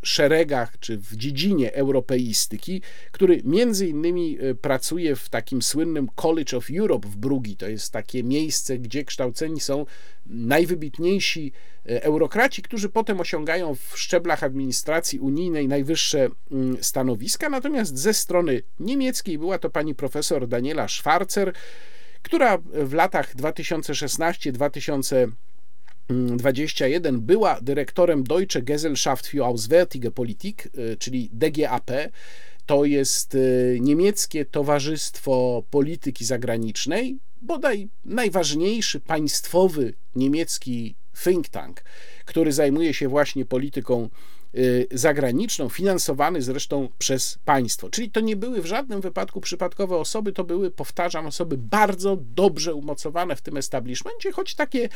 [0.03, 2.81] szeregach czy w dziedzinie europeistyki,
[3.11, 7.57] który między innymi e, pracuje w takim słynnym College of Europe w Brugi.
[7.57, 9.85] To jest takie miejsce, gdzie kształceni są
[10.25, 11.51] najwybitniejsi
[11.85, 17.49] e, eurokraci, którzy potem osiągają w szczeblach administracji unijnej najwyższe mm, stanowiska.
[17.49, 21.53] Natomiast ze strony niemieckiej była to pani profesor Daniela Schwarzer,
[22.21, 25.15] która w latach 2016 2020
[26.09, 31.91] 21 była dyrektorem Deutsche Gesellschaft für Auswärtige Politik, y, czyli DGAP.
[32.65, 41.83] To jest y, niemieckie Towarzystwo Polityki Zagranicznej, bodaj najważniejszy państwowy niemiecki think tank,
[42.25, 44.09] który zajmuje się właśnie polityką
[44.55, 47.89] y, zagraniczną, finansowany zresztą przez państwo.
[47.89, 52.73] Czyli to nie były w żadnym wypadku przypadkowe osoby, to były, powtarzam, osoby bardzo dobrze
[52.73, 54.89] umocowane w tym establishmencie, choć takie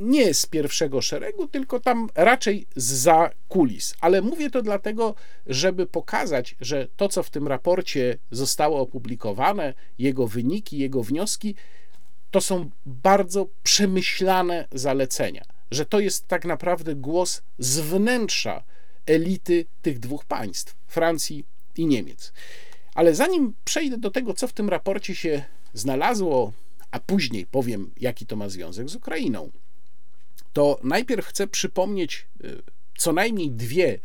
[0.00, 3.94] nie z pierwszego szeregu, tylko tam raczej za kulis.
[4.00, 5.14] Ale mówię to dlatego,
[5.46, 11.54] żeby pokazać, że to, co w tym raporcie zostało opublikowane, jego wyniki, jego wnioski,
[12.30, 18.62] to są bardzo przemyślane zalecenia, że to jest tak naprawdę głos z wnętrza
[19.06, 21.44] elity tych dwóch państw Francji
[21.76, 22.32] i Niemiec.
[22.94, 26.52] Ale zanim przejdę do tego, co w tym raporcie się znalazło,
[26.90, 29.50] a później powiem, jaki to ma związek z Ukrainą,
[30.52, 32.62] to najpierw chcę przypomnieć y,
[32.98, 33.98] co najmniej dwie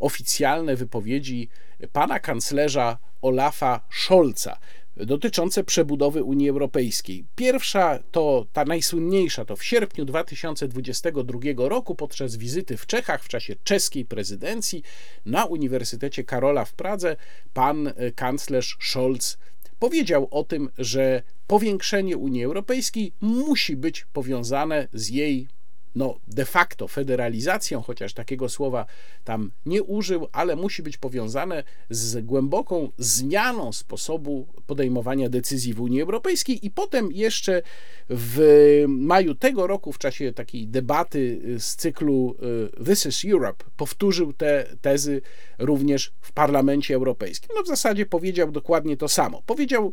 [0.00, 1.48] oficjalne wypowiedzi
[1.92, 4.58] pana kanclerza Olafa Scholza
[4.96, 7.24] dotyczące przebudowy Unii Europejskiej.
[7.36, 13.56] Pierwsza to ta najsłynniejsza, to w sierpniu 2022 roku podczas wizyty w Czechach w czasie
[13.64, 14.82] czeskiej prezydencji
[15.26, 17.16] na Uniwersytecie Karola w Pradze
[17.54, 19.38] pan y, kanclerz Scholz
[19.78, 25.48] powiedział o tym, że powiększenie Unii Europejskiej musi być powiązane z jej
[25.96, 28.86] no, de facto federalizacją, chociaż takiego słowa
[29.24, 36.02] tam nie użył, ale musi być powiązane z głęboką zmianą sposobu podejmowania decyzji w Unii
[36.02, 36.66] Europejskiej.
[36.66, 37.62] I potem jeszcze
[38.10, 42.36] w maju tego roku, w czasie takiej debaty z cyklu
[42.80, 45.22] y, This is Europe, powtórzył te tezy
[45.58, 47.50] również w Parlamencie Europejskim.
[47.56, 49.42] No, w zasadzie powiedział dokładnie to samo.
[49.46, 49.92] Powiedział,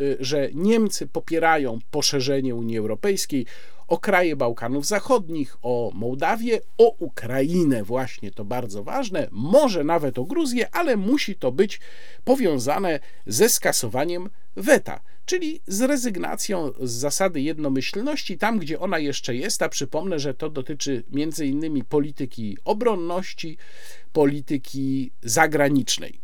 [0.00, 3.46] y, że Niemcy popierają poszerzenie Unii Europejskiej
[3.90, 10.24] o kraje Bałkanów Zachodnich, o Mołdawię, o Ukrainę, właśnie to bardzo ważne, może nawet o
[10.24, 11.80] Gruzję, ale musi to być
[12.24, 19.62] powiązane ze skasowaniem weta, czyli z rezygnacją z zasady jednomyślności tam, gdzie ona jeszcze jest,
[19.62, 23.56] a przypomnę, że to dotyczy między innymi polityki obronności,
[24.12, 26.20] polityki zagranicznej.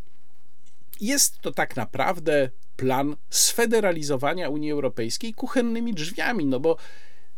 [1.00, 6.76] Jest to tak naprawdę plan sfederalizowania Unii Europejskiej kuchennymi drzwiami, no bo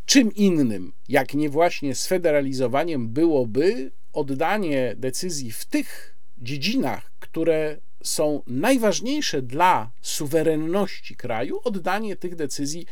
[0.09, 9.43] Czym innym, jak nie właśnie sfederalizowaniem, byłoby oddanie decyzji w tych dziedzinach, które są najważniejsze
[9.43, 12.87] dla suwerenności kraju, oddanie tych decyzji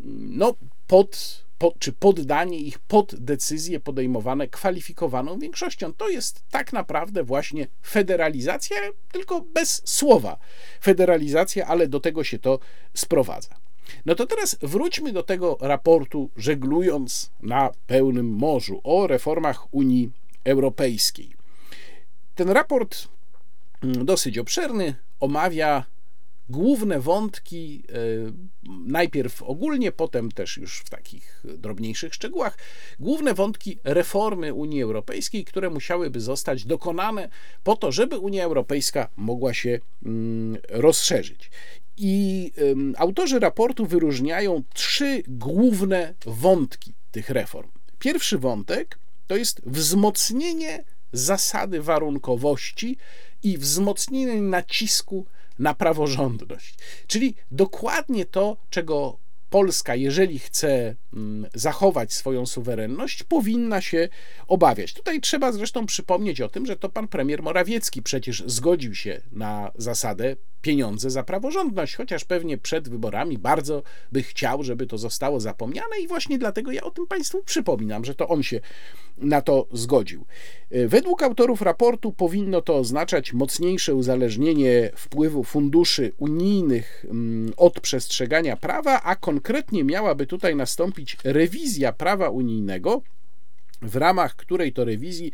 [0.00, 0.54] no,
[0.86, 5.92] pod po, czy poddanie ich pod decyzje podejmowane kwalifikowaną większością.
[5.94, 8.76] To jest tak naprawdę właśnie federalizacja,
[9.12, 10.38] tylko bez słowa
[10.80, 12.58] federalizacja, ale do tego się to
[12.94, 13.61] sprowadza.
[14.06, 20.10] No to teraz wróćmy do tego raportu, żeglując na pełnym morzu o reformach Unii
[20.44, 21.34] Europejskiej.
[22.34, 23.08] Ten raport
[23.82, 25.84] mm, dosyć obszerny, omawia
[26.48, 27.94] główne wątki, e,
[28.86, 32.58] najpierw ogólnie, potem też już w takich drobniejszych szczegółach,
[33.00, 37.28] główne wątki reformy Unii Europejskiej, które musiałyby zostać dokonane
[37.64, 41.50] po to, żeby Unia Europejska mogła się mm, rozszerzyć.
[41.96, 42.52] I
[42.96, 47.70] autorzy raportu wyróżniają trzy główne wątki tych reform.
[47.98, 52.96] Pierwszy wątek to jest wzmocnienie zasady warunkowości
[53.42, 55.26] i wzmocnienie nacisku
[55.58, 56.74] na praworządność.
[57.06, 59.18] Czyli dokładnie to, czego
[59.52, 64.08] Polska, jeżeli chce mm, zachować swoją suwerenność, powinna się
[64.48, 64.94] obawiać.
[64.94, 69.70] Tutaj trzeba zresztą przypomnieć o tym, że to pan premier Morawiecki przecież zgodził się na
[69.74, 76.00] zasadę pieniądze za praworządność, chociaż pewnie przed wyborami bardzo by chciał, żeby to zostało zapomniane
[76.00, 78.60] i właśnie dlatego ja o tym Państwu przypominam, że to on się
[79.16, 80.24] na to zgodził.
[80.86, 89.02] Według autorów raportu powinno to oznaczać mocniejsze uzależnienie wpływu funduszy unijnych mm, od przestrzegania prawa,
[89.02, 89.41] a konkretnie
[89.84, 93.02] miałaby tutaj nastąpić rewizja prawa unijnego
[93.82, 95.32] w ramach której to rewizji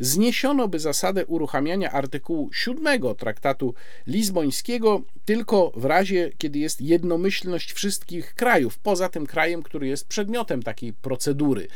[0.00, 3.74] zniesiono by zasadę uruchamiania artykułu 7 traktatu
[4.06, 10.62] lizbońskiego tylko w razie, kiedy jest jednomyślność wszystkich krajów, poza tym krajem, który jest przedmiotem
[10.62, 11.68] takiej procedury.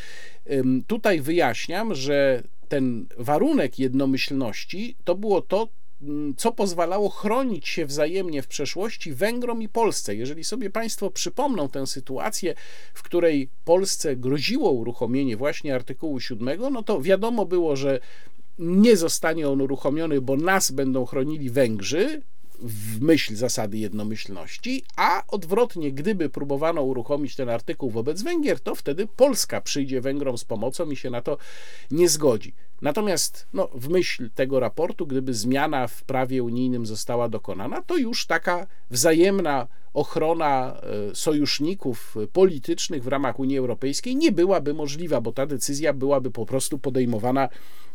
[0.87, 5.69] Tutaj wyjaśniam, że ten warunek jednomyślności to było to,
[6.37, 10.17] co pozwalało chronić się wzajemnie w przeszłości Węgrom i Polsce.
[10.17, 12.55] Jeżeli sobie Państwo przypomną tę sytuację,
[12.95, 18.01] w której Polsce groziło uruchomienie właśnie artykułu 7, no to wiadomo było, że
[18.59, 22.23] nie zostanie on uruchomiony, bo nas będą chronili Węgrzy,
[22.63, 29.07] w myśl zasady jednomyślności, a odwrotnie, gdyby próbowano uruchomić ten artykuł wobec Węgier, to wtedy
[29.07, 31.37] Polska przyjdzie Węgrom z pomocą i się na to
[31.91, 32.55] nie zgodzi.
[32.83, 38.27] Natomiast no, w myśl tego raportu, gdyby zmiana w prawie unijnym została dokonana, to już
[38.27, 45.47] taka wzajemna ochrona e, sojuszników politycznych w ramach Unii Europejskiej nie byłaby możliwa, bo ta
[45.47, 47.49] decyzja byłaby po prostu podejmowana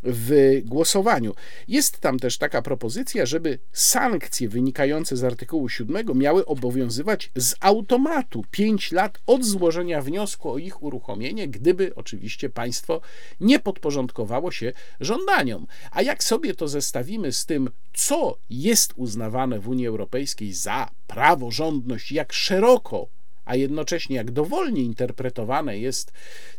[0.04, 1.34] w głosowaniu.
[1.68, 8.44] Jest tam też taka propozycja, żeby sankcje wynikające z artykułu 7 miały obowiązywać z automatu
[8.52, 13.02] 5 lat od złożenia wniosku o ich uruchomienie, gdyby oczywiście państwo
[13.40, 15.68] nie podporządkowało się żądaniom.
[15.92, 22.12] A jak sobie to zestawimy z tym, co jest uznawane w Unii Europejskiej za praworządność,
[22.12, 23.08] jak szeroko
[23.46, 26.12] a jednocześnie jak dowolnie interpretowane jest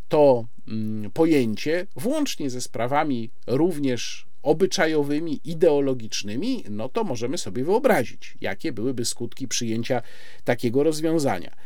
[0.09, 8.73] to mm, pojęcie, włącznie ze sprawami również obyczajowymi, ideologicznymi, no to możemy sobie wyobrazić, jakie
[8.73, 10.03] byłyby skutki przyjęcia
[10.45, 11.57] takiego rozwiązania.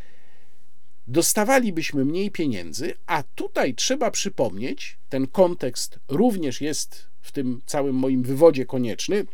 [1.11, 8.23] Dostawalibyśmy mniej pieniędzy, a tutaj trzeba przypomnieć, ten kontekst również jest w tym całym moim
[8.23, 9.27] wywodzie konieczny,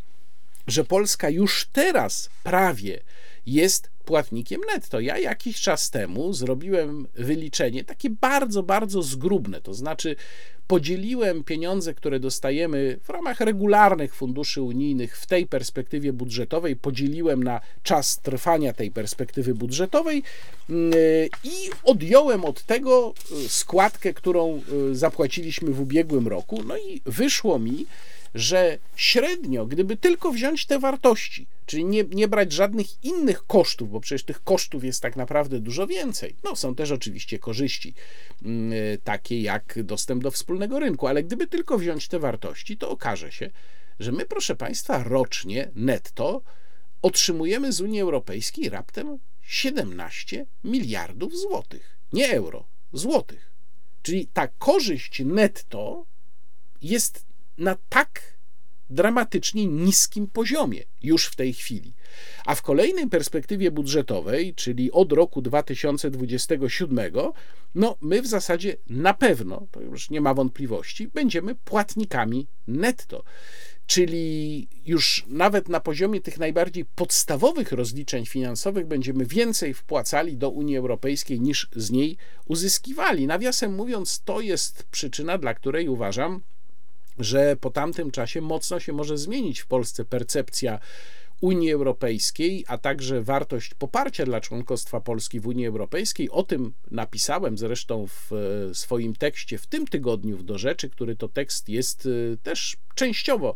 [0.66, 3.00] że Polska już teraz prawie
[3.46, 5.00] jest płatnikiem netto.
[5.00, 10.16] Ja jakiś czas temu zrobiłem wyliczenie takie bardzo, bardzo zgrubne, to znaczy
[10.66, 17.60] podzieliłem pieniądze, które dostajemy w ramach regularnych funduszy unijnych w tej perspektywie budżetowej, podzieliłem na
[17.82, 20.22] czas trwania tej perspektywy budżetowej
[20.70, 20.92] mm,
[21.44, 26.62] i odjąłem od tego y, składkę, którą y, zapłaciliśmy w ubiegłym roku.
[26.66, 27.86] No i wyszło mi,
[28.36, 34.00] że średnio, gdyby tylko wziąć te wartości, czyli nie, nie brać żadnych innych kosztów, bo
[34.00, 36.36] przecież tych kosztów jest tak naprawdę dużo więcej.
[36.44, 37.94] No, są też oczywiście korzyści,
[38.42, 38.72] mm,
[39.04, 43.50] takie jak dostęp do wspólnego rynku, ale gdyby tylko wziąć te wartości, to okaże się,
[44.00, 46.42] że my, proszę Państwa, rocznie netto
[47.02, 51.96] otrzymujemy z Unii Europejskiej raptem 17 miliardów złotych.
[52.12, 53.52] Nie euro, złotych.
[54.02, 56.04] Czyli ta korzyść netto
[56.82, 57.25] jest
[57.58, 58.36] na tak
[58.90, 61.94] dramatycznie niskim poziomie już w tej chwili.
[62.46, 66.98] A w kolejnej perspektywie budżetowej, czyli od roku 2027,
[67.74, 73.24] no my w zasadzie na pewno, to już nie ma wątpliwości, będziemy płatnikami netto.
[73.86, 80.76] Czyli już nawet na poziomie tych najbardziej podstawowych rozliczeń finansowych będziemy więcej wpłacali do Unii
[80.76, 82.16] Europejskiej niż z niej
[82.46, 83.26] uzyskiwali.
[83.26, 86.40] Nawiasem mówiąc, to jest przyczyna, dla której uważam,
[87.18, 90.78] że po tamtym czasie mocno się może zmienić w Polsce percepcja
[91.40, 96.30] Unii Europejskiej, a także wartość poparcia dla członkostwa Polski w Unii Europejskiej.
[96.30, 101.16] O tym napisałem zresztą w e, swoim tekście w tym tygodniu w Do Rzeczy, który
[101.16, 103.54] to tekst jest e, też częściowo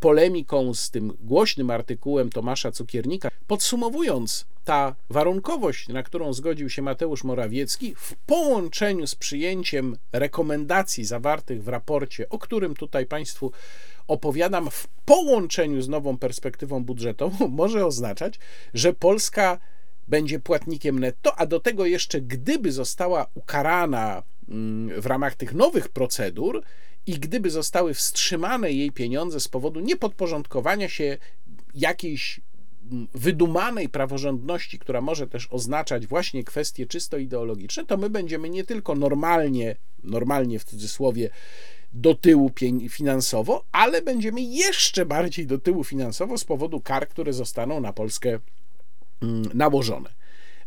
[0.00, 3.28] polemiką z tym głośnym artykułem Tomasza Cukiernika.
[3.46, 11.64] Podsumowując, ta warunkowość, na którą zgodził się Mateusz Morawiecki, w połączeniu z przyjęciem rekomendacji zawartych
[11.64, 13.52] w raporcie, o którym tutaj Państwu
[14.08, 18.38] opowiadam, w połączeniu z nową perspektywą budżetową, może oznaczać,
[18.74, 19.58] że Polska
[20.08, 25.88] będzie płatnikiem netto, a do tego jeszcze, gdyby została ukarana mm, w ramach tych nowych
[25.88, 26.62] procedur,
[27.06, 31.18] i gdyby zostały wstrzymane jej pieniądze z powodu niepodporządkowania się
[31.74, 32.40] jakiejś
[32.92, 38.64] mm, wydumanej praworządności, która może też oznaczać właśnie kwestie czysto ideologiczne, to my będziemy nie
[38.64, 41.30] tylko normalnie, normalnie w cudzysłowie,
[41.92, 42.50] do tyłu
[42.88, 48.38] finansowo, ale będziemy jeszcze bardziej do tyłu finansowo z powodu kar, które zostaną na Polskę
[49.22, 50.19] mm, nałożone.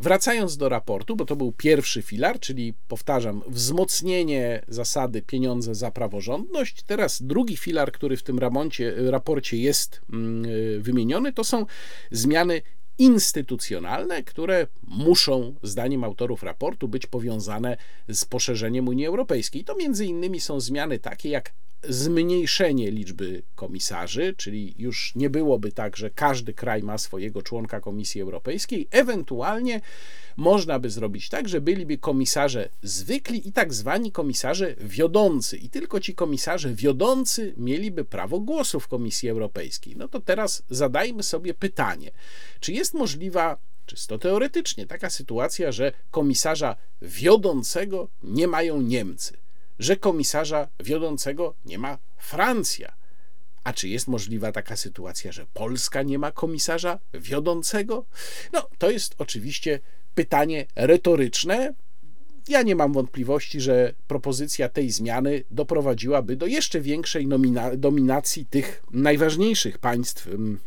[0.04, 6.84] Wracając do raportu, bo to był pierwszy filar, czyli powtarzam, wzmocnienie zasady pieniądze za praworządność.
[6.84, 10.46] Teraz drugi filar, który w tym ramoncie, raporcie jest mm,
[10.82, 11.66] wymieniony, to są
[12.12, 12.62] zmiany
[12.98, 17.78] instytucjonalne, które muszą, zdaniem autorów raportu, być powiązane
[18.10, 19.64] z poszerzeniem Unii Europejskiej.
[19.64, 21.54] To między innymi są zmiany takie jak
[21.90, 28.22] zmniejszenie liczby komisarzy, czyli już nie byłoby tak, że każdy kraj ma swojego członka Komisji
[28.22, 28.88] Europejskiej.
[28.92, 29.82] Ewentualnie
[30.38, 35.58] można by zrobić tak, że byliby komisarze zwykli i tak zwani komisarze wiodący.
[35.58, 39.96] I tylko ci komisarze wiodący mieliby prawo głosu w Komisji Europejskiej.
[39.96, 42.12] No to teraz zadajmy sobie pytanie,
[42.60, 49.43] czy jest możliwa czysto teoretycznie taka sytuacja, że komisarza wiodącego nie mają Niemcy
[49.80, 52.94] że komisarza wiodącego nie ma Francja.
[53.64, 58.06] A czy jest możliwa taka sytuacja, że Polska nie ma komisarza wiodącego?
[58.54, 59.80] No, to jest oczywiście
[60.16, 61.74] pytanie retoryczne.
[62.48, 67.28] Ja nie mam wątpliwości, że propozycja tej zmiany doprowadziłaby do jeszcze większej
[67.78, 70.60] dominacji tych najważniejszych państw mm,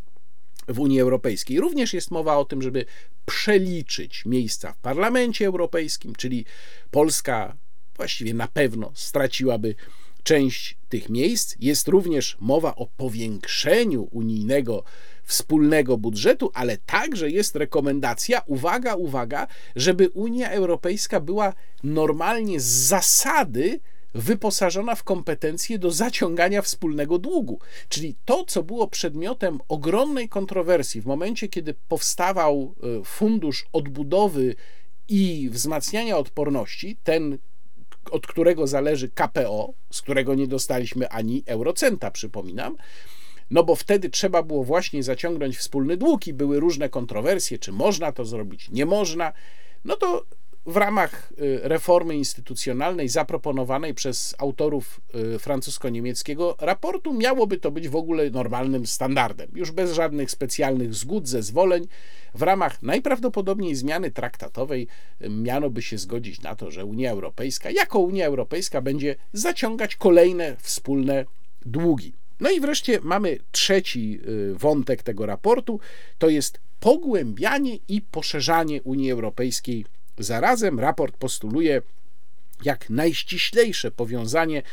[0.67, 1.59] w Unii Europejskiej.
[1.59, 2.85] Również jest mowa o tym, żeby
[3.25, 6.45] przeliczyć miejsca w Parlamencie Europejskim, czyli
[6.91, 7.57] Polska
[7.97, 9.75] właściwie na pewno straciłaby
[10.23, 11.55] część tych miejsc.
[11.59, 14.83] Jest również mowa o powiększeniu unijnego
[15.23, 23.79] wspólnego budżetu, ale także jest rekomendacja, uwaga, uwaga, żeby Unia Europejska była normalnie z zasady
[24.13, 27.59] wyposażona w kompetencje do zaciągania wspólnego długu.
[27.89, 34.55] Czyli to, co było przedmiotem ogromnej kontrowersji w momencie, kiedy powstawał e, fundusz odbudowy
[35.09, 37.37] i wzmacniania odporności, ten
[38.11, 42.75] od którego zależy KPO, z którego nie dostaliśmy ani eurocenta, przypominam.
[43.51, 48.11] No bo wtedy trzeba było właśnie zaciągnąć wspólny dług i były różne kontrowersje, czy można
[48.11, 49.33] to zrobić, nie można.
[49.85, 50.25] No to
[50.67, 55.01] w ramach y, reformy instytucjonalnej zaproponowanej przez autorów
[55.35, 61.27] y, francusko-niemieckiego raportu miałoby to być w ogóle normalnym standardem, już bez żadnych specjalnych zgód,
[61.27, 61.87] zezwoleń.
[62.35, 64.87] W ramach najprawdopodobniej zmiany traktatowej
[65.21, 69.95] y, miano by się zgodzić na to, że Unia Europejska, jako Unia Europejska, będzie zaciągać
[69.95, 71.25] kolejne wspólne
[71.65, 72.13] długi.
[72.39, 74.19] No i wreszcie mamy trzeci
[74.53, 75.79] wątek tego raportu,
[76.17, 79.85] to jest pogłębianie i poszerzanie Unii Europejskiej
[80.17, 81.81] Zarazem raport postuluje
[82.63, 84.63] jak najściślejsze powiązanie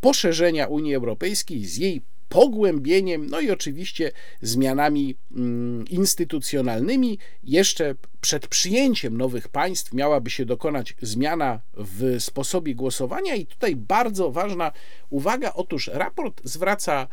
[0.00, 7.18] poszerzenia Unii Europejskiej z jej pogłębieniem, no i oczywiście zmianami mm, instytucjonalnymi.
[7.44, 14.30] Jeszcze przed przyjęciem nowych państw miałaby się dokonać zmiana w sposobie głosowania, i tutaj bardzo
[14.30, 14.72] ważna
[15.10, 15.52] uwaga.
[15.54, 17.08] Otóż raport zwraca,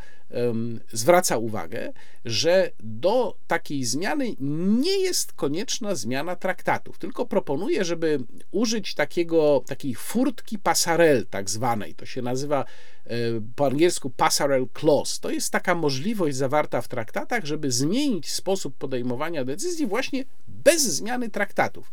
[0.92, 1.92] zwraca uwagę,
[2.24, 8.18] że do takiej zmiany nie jest konieczna zmiana traktatów, tylko proponuje, żeby
[8.50, 11.94] użyć takiego, takiej furtki pasarel, tak zwanej.
[11.94, 12.64] To się nazywa
[13.06, 13.16] e,
[13.56, 15.20] po angielsku passerelle clause.
[15.20, 21.30] To jest taka możliwość zawarta w traktatach, żeby zmienić sposób podejmowania decyzji właśnie bez zmiany
[21.30, 21.90] traktatów.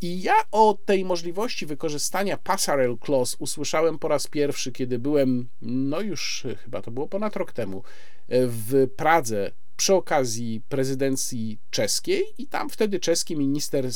[0.00, 6.00] I ja o tej możliwości wykorzystania Passerelle Clause usłyszałem po raz pierwszy, kiedy byłem, no
[6.00, 7.82] już chyba to było ponad rok temu,
[8.28, 13.90] w Pradze przy okazji prezydencji czeskiej i tam wtedy czeski minister y,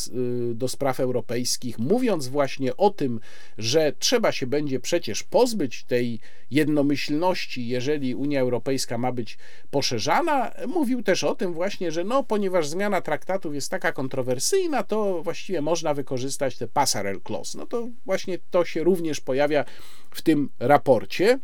[0.55, 3.21] do spraw europejskich, mówiąc właśnie o tym,
[3.59, 6.21] że trzeba się będzie przecież pozbyć tej
[6.51, 9.39] jednomyślności, jeżeli Unia Europejska ma być
[9.71, 15.23] poszerzana, mówił też o tym właśnie, że no, ponieważ zmiana traktatów jest taka kontrowersyjna, to
[15.23, 17.59] właściwie można wykorzystać te passerelle clause.
[17.59, 19.65] No to właśnie to się również pojawia
[20.11, 21.39] w tym raporcie.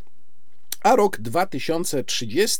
[0.85, 2.59] A rok 2030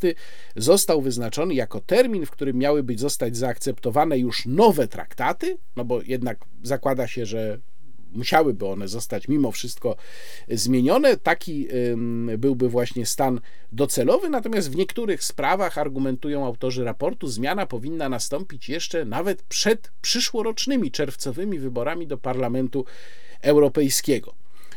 [0.57, 6.03] został wyznaczony jako termin, w którym miały być zostać zaakceptowane już nowe traktaty, no bo
[6.03, 7.59] jednak zakłada się, że
[8.13, 9.97] musiałyby one zostać mimo wszystko
[10.49, 11.17] zmienione.
[11.17, 11.69] Taki
[12.39, 13.41] byłby właśnie stan
[13.73, 20.91] docelowy, natomiast w niektórych sprawach, argumentują autorzy raportu, zmiana powinna nastąpić jeszcze nawet przed przyszłorocznymi
[20.91, 22.85] czerwcowymi wyborami do Parlamentu
[23.43, 24.35] Europejskiego.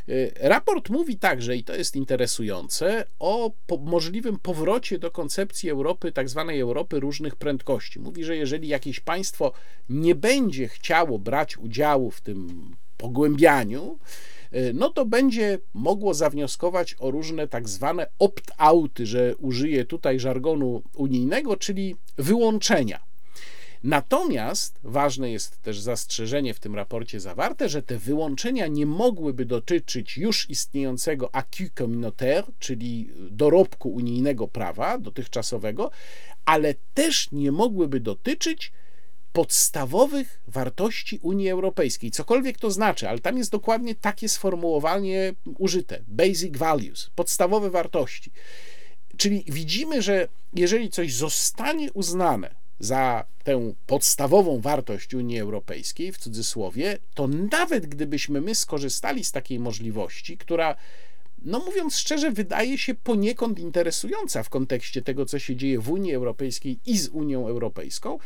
[0.09, 6.11] Y, raport mówi także, i to jest interesujące, o po możliwym powrocie do koncepcji Europy,
[6.11, 7.99] tak zwanej Europy różnych prędkości.
[7.99, 9.51] Mówi, że jeżeli jakieś państwo
[9.89, 13.99] nie będzie chciało brać udziału w tym pogłębianiu,
[14.53, 20.81] y, no to będzie mogło zawnioskować o różne tak zwane opt-outy, że użyję tutaj żargonu
[20.95, 23.07] unijnego, czyli wyłączenia
[23.83, 30.17] Natomiast ważne jest też zastrzeżenie w tym raporcie zawarte, że te wyłączenia nie mogłyby dotyczyć
[30.17, 35.91] już istniejącego acquis communautaire, czyli dorobku unijnego prawa dotychczasowego,
[36.45, 38.71] ale też nie mogłyby dotyczyć
[39.33, 42.11] podstawowych wartości Unii Europejskiej.
[42.11, 48.31] Cokolwiek to znaczy, ale tam jest dokładnie takie sformułowanie użyte: basic values, podstawowe wartości.
[49.17, 56.97] Czyli widzimy, że jeżeli coś zostanie uznane za tę podstawową wartość Unii Europejskiej, w cudzysłowie,
[57.13, 60.75] to nawet gdybyśmy my skorzystali z takiej możliwości, która,
[61.41, 66.13] no mówiąc szczerze, wydaje się poniekąd interesująca w kontekście tego, co się dzieje w Unii
[66.13, 68.19] Europejskiej i z Unią Europejską,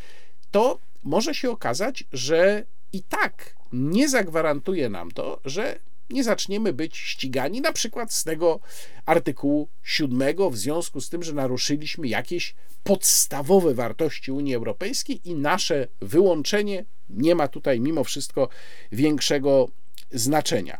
[0.51, 5.79] to może się okazać, że i tak nie zagwarantuje nam to, że
[6.11, 8.59] nie zaczniemy być ścigani, na przykład z tego
[9.05, 15.87] artykułu 7, w związku z tym, że naruszyliśmy jakieś podstawowe wartości Unii Europejskiej i nasze
[16.01, 18.49] wyłączenie nie ma tutaj mimo wszystko
[18.91, 19.67] większego
[20.11, 20.79] znaczenia.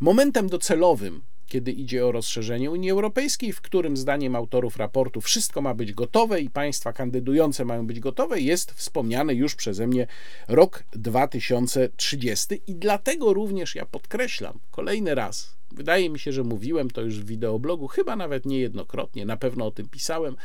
[0.00, 5.74] Momentem docelowym kiedy idzie o rozszerzenie Unii Europejskiej, w którym zdaniem autorów raportu wszystko ma
[5.74, 10.06] być gotowe i państwa kandydujące mają być gotowe, jest wspomniany już przeze mnie
[10.48, 17.02] rok 2030 i dlatego również ja podkreślam kolejny raz, wydaje mi się, że mówiłem to
[17.02, 20.36] już w wideoblogu, chyba nawet niejednokrotnie, na pewno o tym pisałem,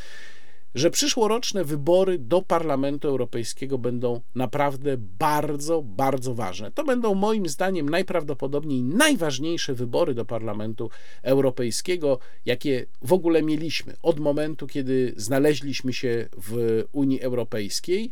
[0.76, 6.72] że przyszłoroczne wybory do Parlamentu Europejskiego będą naprawdę bardzo, bardzo ważne.
[6.72, 10.89] To będą moim zdaniem najprawdopodobniej najważniejsze wybory do Parlamentu
[11.22, 18.09] Europejskiego, jakie w ogóle mieliśmy od momentu, kiedy znaleźliśmy się w Unii Europejskiej.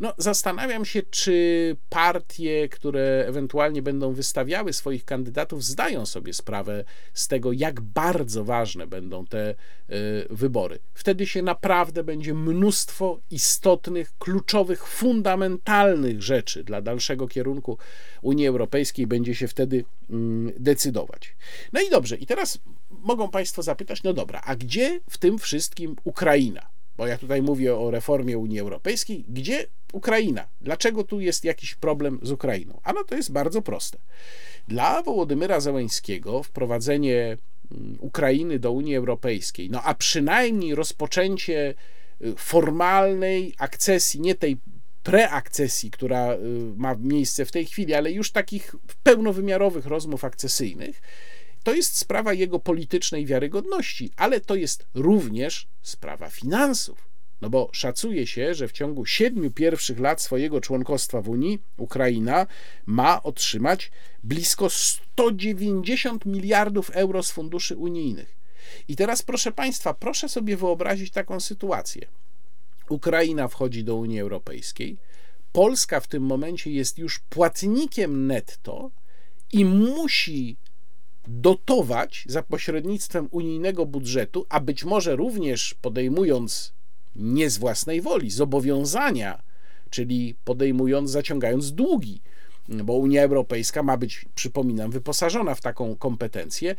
[0.00, 6.84] No, zastanawiam się, czy partie, które ewentualnie będą wystawiały swoich kandydatów, zdają sobie sprawę
[7.14, 9.54] z tego, jak bardzo ważne będą te y,
[10.30, 10.78] wybory.
[10.94, 17.78] Wtedy się naprawdę będzie mnóstwo istotnych, kluczowych, fundamentalnych rzeczy dla dalszego kierunku
[18.22, 21.36] Unii Europejskiej będzie się wtedy mm, decydować.
[21.72, 22.58] No i dobrze, i teraz
[22.90, 26.79] mogą Państwo zapytać, no dobra, a gdzie w tym wszystkim Ukraina?
[27.00, 30.46] Bo ja tutaj mówię o reformie Unii Europejskiej, gdzie Ukraina?
[30.60, 32.80] Dlaczego tu jest jakiś problem z Ukrainą?
[32.84, 33.98] Ano to jest bardzo proste.
[34.68, 37.36] Dla Wołodymyra Zełęńskiego wprowadzenie
[37.72, 41.74] mm, Ukrainy do Unii Europejskiej, no a przynajmniej rozpoczęcie
[42.22, 44.56] y, formalnej akcesji, nie tej
[45.02, 46.38] preakcesji, która y,
[46.76, 51.02] ma miejsce w tej chwili, ale już takich pełnowymiarowych rozmów akcesyjnych,
[51.62, 57.10] to jest sprawa jego politycznej wiarygodności, ale to jest również sprawa finansów.
[57.40, 62.46] No bo szacuje się, że w ciągu siedmiu pierwszych lat swojego członkostwa w Unii Ukraina
[62.86, 63.90] ma otrzymać
[64.24, 68.36] blisko 190 miliardów euro z funduszy unijnych.
[68.88, 72.06] I teraz, proszę Państwa, proszę sobie wyobrazić taką sytuację.
[72.88, 74.98] Ukraina wchodzi do Unii Europejskiej,
[75.52, 78.90] Polska w tym momencie jest już płatnikiem netto
[79.52, 80.56] i musi
[81.28, 86.72] dotować za pośrednictwem unijnego budżetu, a być może również podejmując
[87.16, 89.42] nie z własnej woli zobowiązania,
[89.90, 92.20] czyli podejmując, zaciągając długi,
[92.68, 96.74] bo Unia Europejska ma być, przypominam, wyposażona w taką kompetencję,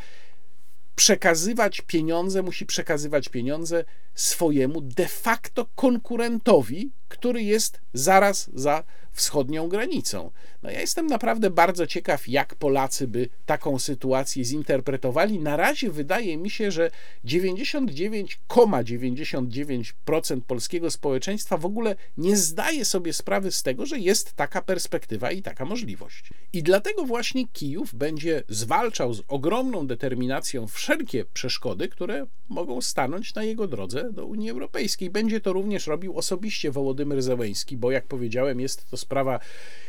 [0.95, 3.85] przekazywać pieniądze, musi przekazywać pieniądze
[4.15, 10.31] swojemu de facto konkurentowi, który jest zaraz za wschodnią granicą.
[10.63, 15.39] No ja jestem naprawdę bardzo ciekaw, jak Polacy by taką sytuację zinterpretowali.
[15.39, 16.91] Na razie wydaje mi się, że
[17.25, 24.61] 99,99% ,99 polskiego społeczeństwa w ogóle nie zdaje sobie sprawy z tego, że jest taka
[24.61, 26.29] perspektywa i taka możliwość.
[26.53, 33.43] I dlatego właśnie Kijów będzie zwalczał z ogromną determinacją wszelkie przeszkody, które mogą stanąć na
[33.43, 35.09] jego drodze do Unii Europejskiej.
[35.09, 36.71] Będzie to również robił osobiście
[37.01, 39.39] Wołodymyr Zełeński, bo jak powiedziałem, jest to sprawa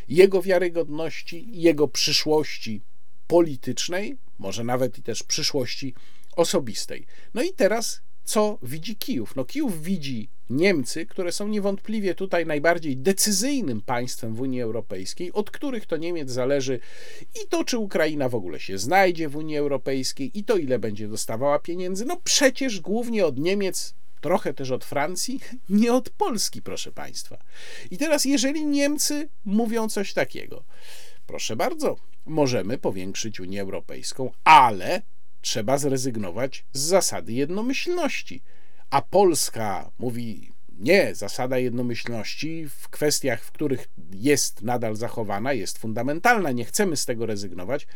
[0.08, 2.82] jego wiarygodności, jego przyszłości
[3.26, 5.94] politycznej, może nawet i też przyszłości
[6.36, 7.06] osobistej.
[7.34, 9.36] No i teraz co widzi Kijów?
[9.36, 15.50] No Kijów widzi Niemcy, które są niewątpliwie tutaj najbardziej decyzyjnym państwem w Unii Europejskiej, od
[15.50, 16.80] których to Niemiec zależy
[17.44, 21.08] i to, czy Ukraina w ogóle się znajdzie w Unii Europejskiej, i to, ile będzie
[21.08, 22.04] dostawała pieniędzy.
[22.04, 27.38] No przecież głównie od Niemiec trochę też od Francji, nie od Polski, proszę Państwa.
[27.90, 30.64] I teraz, jeżeli Niemcy mówią coś takiego,
[31.26, 31.96] proszę bardzo,
[32.26, 35.02] możemy powiększyć Unię Europejską, ale
[35.40, 38.42] trzeba zrezygnować z zasady jednomyślności.
[38.90, 46.52] A Polska mówi, nie, zasada jednomyślności w kwestiach, w których jest nadal zachowana, jest fundamentalna,
[46.52, 47.86] nie chcemy z tego rezygnować.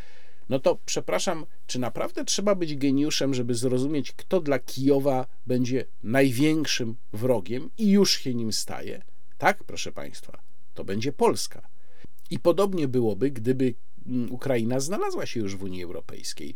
[0.49, 6.97] No to przepraszam, czy naprawdę trzeba być geniuszem, żeby zrozumieć, kto dla Kijowa będzie największym
[7.12, 9.03] wrogiem i już się nim staje?
[9.38, 10.38] Tak, proszę Państwa,
[10.74, 11.68] to będzie Polska.
[12.30, 13.74] I podobnie byłoby, gdyby
[14.09, 16.55] Mm, Ukraina znalazła się już w Unii Europejskiej,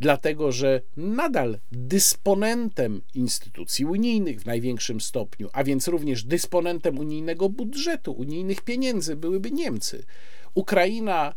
[0.00, 8.12] dlatego że nadal dysponentem instytucji unijnych w największym stopniu, a więc również dysponentem unijnego budżetu,
[8.12, 10.04] unijnych pieniędzy byłyby Niemcy.
[10.54, 11.34] Ukraina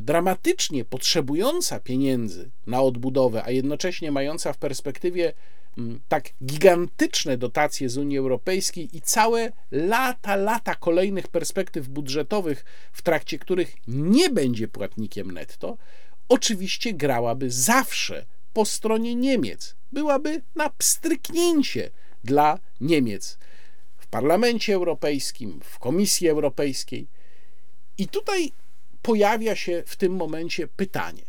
[0.00, 5.32] dramatycznie potrzebująca pieniędzy na odbudowę, a jednocześnie mająca w perspektywie
[5.78, 13.02] Mm, tak gigantyczne dotacje z Unii Europejskiej i całe lata, lata kolejnych perspektyw budżetowych, w
[13.02, 15.76] trakcie których nie będzie płatnikiem netto,
[16.28, 19.76] oczywiście grałaby zawsze po stronie Niemiec.
[19.92, 21.90] Byłaby na pstryknięcie
[22.24, 23.38] dla Niemiec
[23.98, 27.08] w Parlamencie Europejskim, w Komisji Europejskiej.
[27.98, 28.52] I tutaj
[29.08, 31.22] pojawia się w tym momencie pytanie,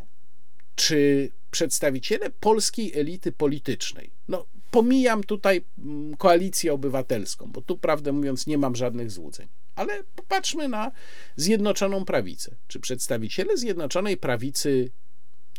[0.76, 8.48] czy przedstawiciele polskiej elity politycznej, no pomijam tutaj mm, koalicję obywatelską, bo tu prawdę mówiąc
[8.48, 10.92] nie mam żadnych złudzeń, ale popatrzmy na
[11.36, 12.56] Zjednoczoną Prawicę.
[12.68, 14.92] Czy przedstawiciele Zjednoczonej Prawicy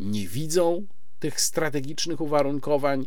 [0.01, 0.87] nie widzą
[1.21, 3.07] tych strategicznych uwarunkowań,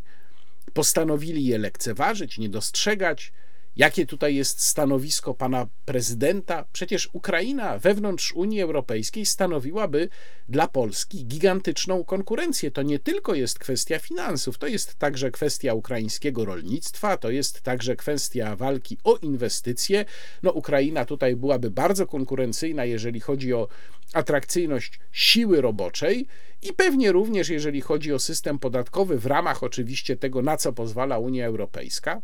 [0.73, 3.33] postanowili je lekceważyć, nie dostrzegać,
[3.75, 6.65] Jakie tutaj jest stanowisko pana prezydenta?
[6.73, 10.09] Przecież Ukraina wewnątrz Unii Europejskiej stanowiłaby
[10.49, 12.71] dla Polski gigantyczną konkurencję.
[12.71, 17.95] To nie tylko jest kwestia finansów, to jest także kwestia ukraińskiego rolnictwa, to jest także
[17.95, 20.05] kwestia walki o inwestycje.
[20.43, 23.67] No, Ukraina tutaj byłaby bardzo konkurencyjna, jeżeli chodzi o
[24.13, 26.27] atrakcyjność siły roboczej
[26.61, 31.17] i pewnie również, jeżeli chodzi o system podatkowy, w ramach oczywiście tego, na co pozwala
[31.17, 32.21] Unia Europejska.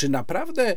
[0.00, 0.76] Czy naprawdę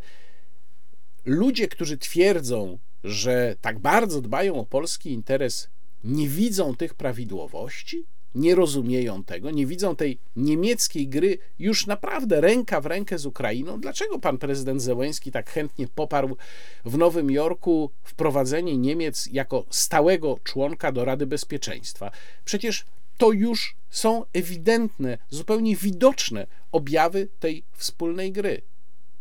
[1.25, 5.69] ludzie, którzy twierdzą, że tak bardzo dbają o polski interes,
[6.03, 8.05] nie widzą tych prawidłowości?
[8.35, 13.81] Nie rozumieją tego, nie widzą tej niemieckiej gry już naprawdę ręka w rękę z Ukrainą.
[13.81, 16.37] Dlaczego pan prezydent Zełenski tak chętnie poparł
[16.85, 22.11] w Nowym Jorku wprowadzenie Niemiec jako stałego członka do Rady Bezpieczeństwa?
[22.45, 22.85] Przecież
[23.17, 28.61] to już są ewidentne, zupełnie widoczne objawy tej wspólnej gry.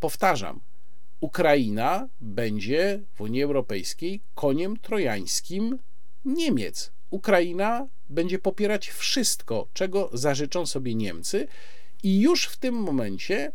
[0.02, 0.60] Powtarzam,
[1.20, 5.78] Ukraina będzie w Unii Europejskiej koniem trojańskim
[6.24, 6.92] Niemiec.
[7.10, 11.48] Ukraina będzie popierać wszystko, czego zażyczą sobie Niemcy,
[12.02, 13.52] i już w tym momencie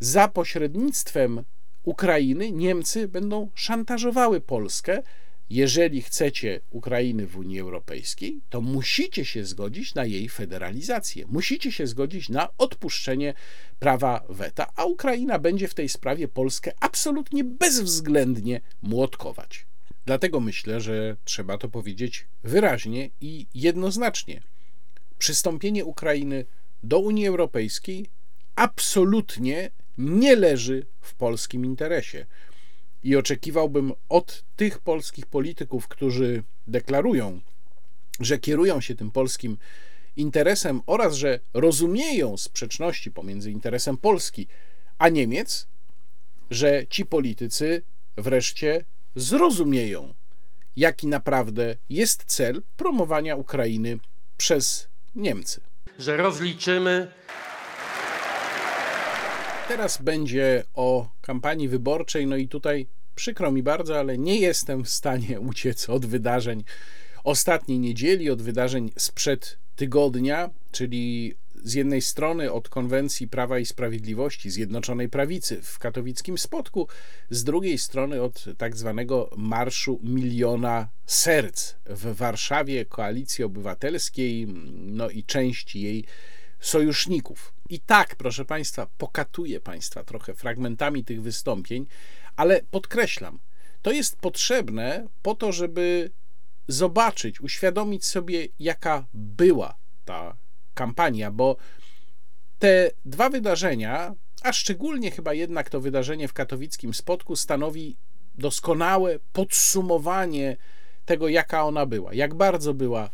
[0.00, 1.44] za pośrednictwem
[1.84, 5.02] Ukrainy Niemcy będą szantażowały Polskę,
[5.50, 11.26] jeżeli chcecie Ukrainy w Unii Europejskiej, to musicie się zgodzić na jej federalizację.
[11.28, 13.34] Musicie się zgodzić na odpuszczenie
[13.78, 19.66] prawa weta, a Ukraina będzie w tej sprawie Polskę absolutnie bezwzględnie młotkować.
[20.06, 24.42] Dlatego myślę, że trzeba to powiedzieć wyraźnie i jednoznacznie.
[25.18, 26.44] Przystąpienie Ukrainy
[26.82, 28.06] do Unii Europejskiej
[28.56, 32.26] absolutnie nie leży w polskim interesie
[33.04, 37.40] i oczekiwałbym od tych polskich polityków, którzy deklarują,
[38.20, 39.56] że kierują się tym polskim
[40.16, 44.46] interesem oraz że rozumieją sprzeczności pomiędzy interesem Polski
[44.98, 45.66] a Niemiec,
[46.50, 47.82] że ci politycy
[48.16, 48.84] wreszcie
[49.16, 50.14] zrozumieją,
[50.76, 53.98] jaki naprawdę jest cel promowania Ukrainy
[54.36, 55.60] przez Niemcy.
[55.98, 57.12] Że rozliczymy
[59.68, 64.90] Teraz będzie o kampanii wyborczej, no i tutaj przykro mi bardzo, ale nie jestem w
[64.90, 66.64] stanie uciec od wydarzeń
[67.24, 71.34] ostatniej niedzieli, od wydarzeń sprzed tygodnia, czyli
[71.64, 76.88] z jednej strony od konwencji Prawa i Sprawiedliwości Zjednoczonej Prawicy w katowickim Spodku,
[77.30, 85.24] z drugiej strony od tak zwanego Marszu Miliona Serc w Warszawie, Koalicji Obywatelskiej, no i
[85.24, 86.04] części jej
[86.60, 87.53] sojuszników.
[87.68, 91.86] I tak, proszę Państwa, pokatuję Państwa trochę fragmentami tych wystąpień,
[92.36, 93.38] ale podkreślam,
[93.82, 96.10] to jest potrzebne po to, żeby
[96.68, 100.36] zobaczyć, uświadomić sobie, jaka była ta
[100.74, 101.56] kampania, bo
[102.58, 107.96] te dwa wydarzenia, a szczególnie chyba jednak to wydarzenie w katowickim spotku, stanowi
[108.34, 110.56] doskonałe podsumowanie
[111.04, 112.14] tego, jaka ona była.
[112.14, 113.10] Jak bardzo była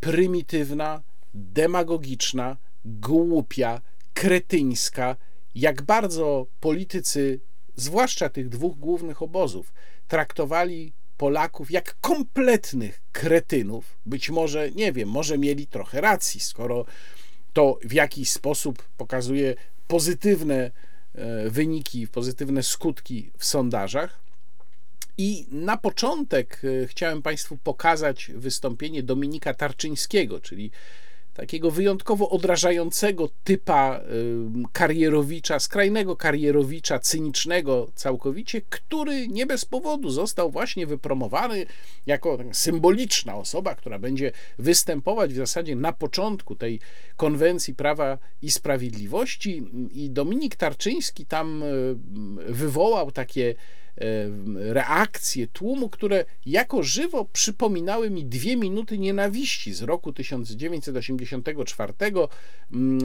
[0.00, 1.02] prymitywna,
[1.34, 3.80] demagogiczna, głupia,
[4.14, 5.16] kretyńska,
[5.54, 7.40] jak bardzo politycy,
[7.76, 9.72] zwłaszcza tych dwóch głównych obozów,
[10.08, 13.98] traktowali Polaków jak kompletnych kretynów.
[14.06, 16.84] Być może, nie wiem, może mieli trochę racji, skoro
[17.52, 19.54] to w jakiś sposób pokazuje
[19.88, 20.70] pozytywne
[21.14, 24.20] e, wyniki, pozytywne skutki w sondażach.
[25.18, 30.70] I na początek e, chciałem Państwu pokazać wystąpienie Dominika Tarczyńskiego, czyli
[31.34, 34.00] takiego wyjątkowo odrażającego typa
[34.72, 41.66] karierowicza, skrajnego karierowicza, cynicznego całkowicie, który nie bez powodu został właśnie wypromowany
[42.06, 46.80] jako symboliczna osoba, która będzie występować w zasadzie na początku tej
[47.16, 49.62] konwencji Prawa i Sprawiedliwości.
[49.92, 51.64] I Dominik Tarczyński tam
[52.46, 53.54] wywołał takie
[54.54, 61.92] reakcje tłumu, które jako żywo przypominały mi dwie minuty nienawiści z roku 1984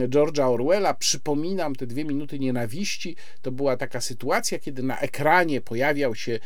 [0.08, 0.94] George'a Orwella.
[0.94, 3.16] Przypominam te dwie minuty nienawiści.
[3.42, 6.38] To była taka sytuacja, kiedy na ekranie pojawiał się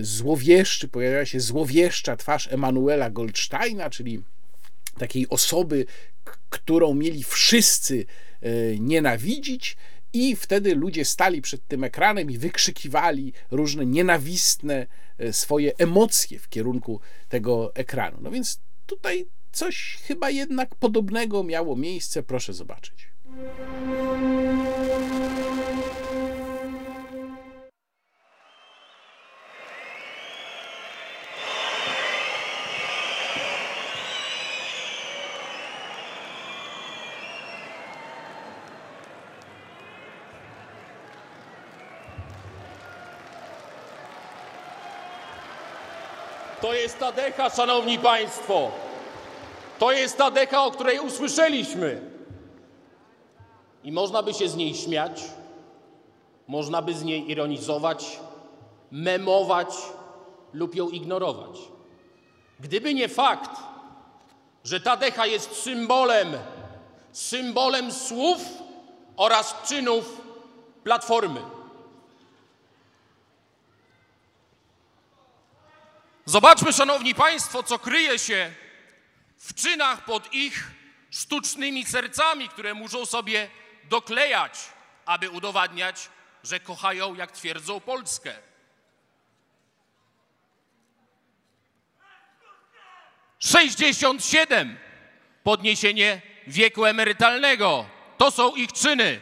[0.00, 4.22] złowieszczy, pojawiała się złowieszcza twarz Emanuela Goldsteina, czyli
[4.98, 5.86] takiej osoby,
[6.50, 8.06] którą mieli wszyscy
[8.78, 9.76] nienawidzić
[10.12, 14.86] i wtedy ludzie stali przed tym ekranem i wykrzykiwali różne nienawistne
[15.18, 18.18] e, swoje emocje w kierunku tego ekranu.
[18.20, 22.22] No więc tutaj coś chyba jednak podobnego miało miejsce.
[22.22, 23.10] Proszę zobaczyć.
[47.00, 48.70] Ta decha, szanowni państwo.
[49.78, 52.00] To jest ta decha, o której usłyszeliśmy.
[53.84, 55.22] I można by się z niej śmiać,
[56.48, 58.20] można by z niej ironizować,
[58.90, 59.68] memować
[60.52, 61.58] lub ją ignorować.
[62.60, 63.50] Gdyby nie fakt,
[64.64, 66.28] że ta decha jest symbolem,
[67.12, 68.38] symbolem słów
[69.16, 70.20] oraz czynów
[70.84, 71.59] Platformy.
[76.30, 78.54] Zobaczmy, szanowni państwo, co kryje się
[79.38, 80.70] w czynach pod ich
[81.10, 83.50] sztucznymi sercami, które muszą sobie
[83.84, 84.58] doklejać,
[85.06, 86.08] aby udowadniać,
[86.44, 88.34] że kochają, jak twierdzą, Polskę.
[93.38, 94.78] Sześćdziesiąt siedem
[95.42, 97.86] podniesienie wieku emerytalnego.
[98.18, 99.20] To są ich czyny.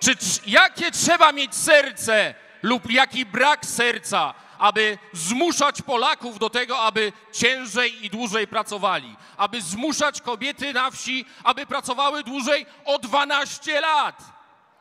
[0.00, 0.16] Czy
[0.46, 8.04] jakie trzeba mieć serce, lub jaki brak serca, aby zmuszać Polaków do tego, aby ciężej
[8.04, 14.22] i dłużej pracowali, aby zmuszać kobiety na wsi, aby pracowały dłużej o 12 lat.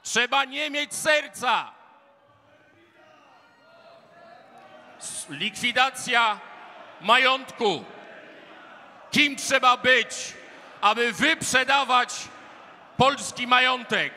[0.03, 1.71] Trzeba nie mieć serca.
[5.29, 6.39] Likwidacja
[7.01, 7.85] majątku.
[9.11, 10.33] Kim trzeba być,
[10.81, 12.13] aby wyprzedawać
[12.97, 14.13] polski majątek?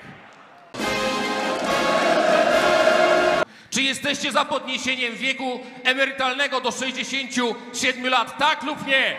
[3.76, 8.38] Czy jesteście za podniesieniem wieku emerytalnego do 67 lat?
[8.38, 9.16] Tak lub nie?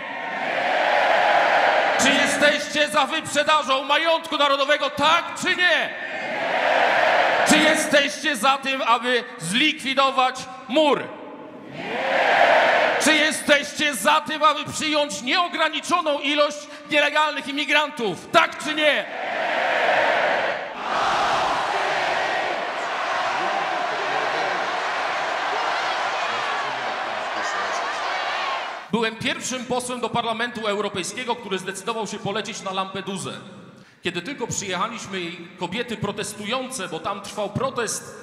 [2.02, 4.90] Czy jesteście za wyprzedażą majątku narodowego?
[4.90, 5.90] Tak czy nie?
[7.50, 10.36] Czy jesteście za tym, aby zlikwidować
[10.68, 11.04] mur?
[13.04, 16.58] Czy jesteście za tym, aby przyjąć nieograniczoną ilość
[16.92, 18.28] nielegalnych imigrantów?
[18.32, 19.06] Tak czy nie?
[28.98, 33.32] Byłem pierwszym posłem do Parlamentu Europejskiego, który zdecydował się polecieć na Lampedusę.
[34.04, 38.16] Kiedy tylko przyjechaliśmy i kobiety protestujące, bo tam trwał protest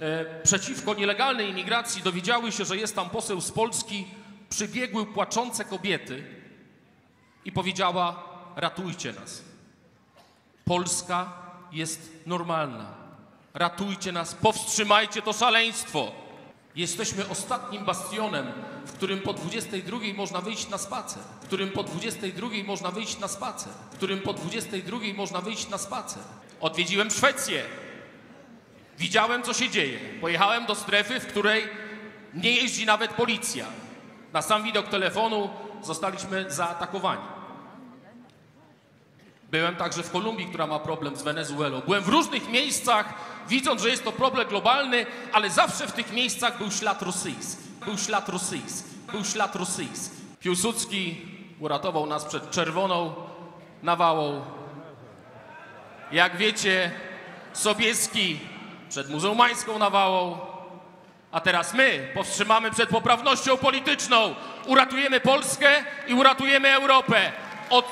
[0.00, 4.06] e, przeciwko nielegalnej imigracji, dowiedziały się, że jest tam poseł z Polski,
[4.50, 6.24] przybiegły płaczące kobiety
[7.44, 8.24] i powiedziała:
[8.56, 9.42] Ratujcie nas.
[10.64, 11.32] Polska
[11.72, 12.94] jest normalna.
[13.54, 16.12] Ratujcie nas, powstrzymajcie to szaleństwo.
[16.76, 18.46] Jesteśmy ostatnim bastionem,
[18.86, 23.28] w którym po 22 można wyjść na spacer, w którym po 22 można wyjść na
[23.28, 26.22] spacer, w którym po 22 można wyjść na spacer.
[26.60, 27.64] Odwiedziłem Szwecję.
[28.98, 29.98] Widziałem, co się dzieje.
[30.20, 31.68] Pojechałem do strefy, w której
[32.34, 33.66] nie jeździ nawet policja.
[34.32, 35.50] Na sam widok telefonu
[35.82, 37.37] zostaliśmy zaatakowani.
[39.50, 41.80] Byłem także w Kolumbii, która ma problem z Wenezuelą.
[41.80, 43.14] Byłem w różnych miejscach,
[43.48, 47.62] widząc, że jest to problem globalny, ale zawsze w tych miejscach był ślad rosyjski.
[47.84, 48.88] Był ślad rosyjski.
[49.12, 50.16] Był ślad rosyjski.
[50.40, 51.26] Piłsudski
[51.60, 53.14] uratował nas przed czerwoną
[53.82, 54.44] nawałą.
[56.12, 56.90] Jak wiecie,
[57.52, 58.40] Sobieski
[58.88, 60.38] przed muzułmańską nawałą.
[61.32, 64.34] A teraz my powstrzymamy przed poprawnością polityczną.
[64.66, 67.32] Uratujemy Polskę i uratujemy Europę.
[67.70, 67.82] O, o,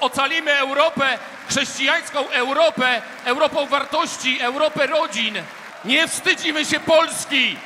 [0.00, 1.18] ocalimy Europę,
[1.48, 5.34] chrześcijańską Europę, Europą wartości, Europę rodzin.
[5.84, 7.56] Nie wstydzimy się Polski.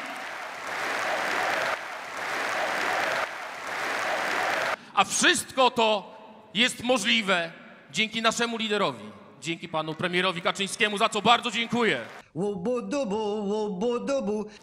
[4.95, 6.15] A wszystko to
[6.55, 7.53] jest możliwe
[7.91, 9.05] dzięki naszemu liderowi,
[9.41, 12.01] dzięki panu premierowi Kaczyńskiemu, za co bardzo dziękuję.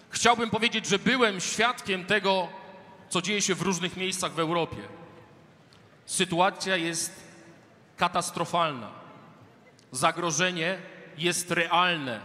[0.09, 2.47] Chciałbym powiedzieć, że byłem świadkiem tego,
[3.09, 4.77] co dzieje się w różnych miejscach w Europie.
[6.05, 7.30] Sytuacja jest
[8.01, 8.87] katastrofalna.
[9.91, 10.77] Zagrożenie
[11.17, 12.19] jest realne.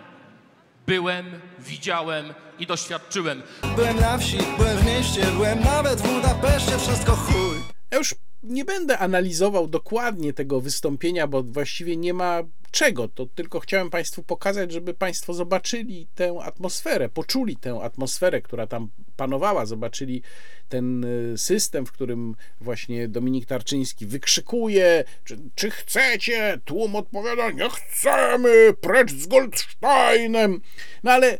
[0.86, 3.42] Byłem, widziałem i doświadczyłem.
[3.76, 7.56] Byłem na wsi, byłem w mieście, byłem nawet w Budapeszcie, wszystko chuj.
[7.90, 8.14] Ja już
[8.46, 13.08] nie będę analizował dokładnie tego wystąpienia, bo właściwie nie ma czego.
[13.08, 18.88] To tylko chciałem Państwu pokazać, żeby Państwo zobaczyli tę atmosferę, poczuli tę atmosferę, która tam
[19.16, 20.22] panowała, zobaczyli
[20.68, 26.60] ten y, system, w którym właśnie Dominik Tarczyński wykrzykuje, czy, czy chcecie?
[26.64, 30.60] Tłum odpowiada, nie chcemy, precz z Goldsteinem.
[31.02, 31.38] No ale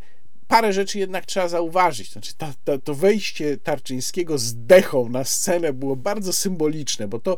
[0.49, 2.13] parę rzeczy jednak trzeba zauważyć.
[2.13, 7.37] Znaczy, ta, ta, to wejście Tarczyńskiego z dechą na scenę było bardzo symboliczne, bo to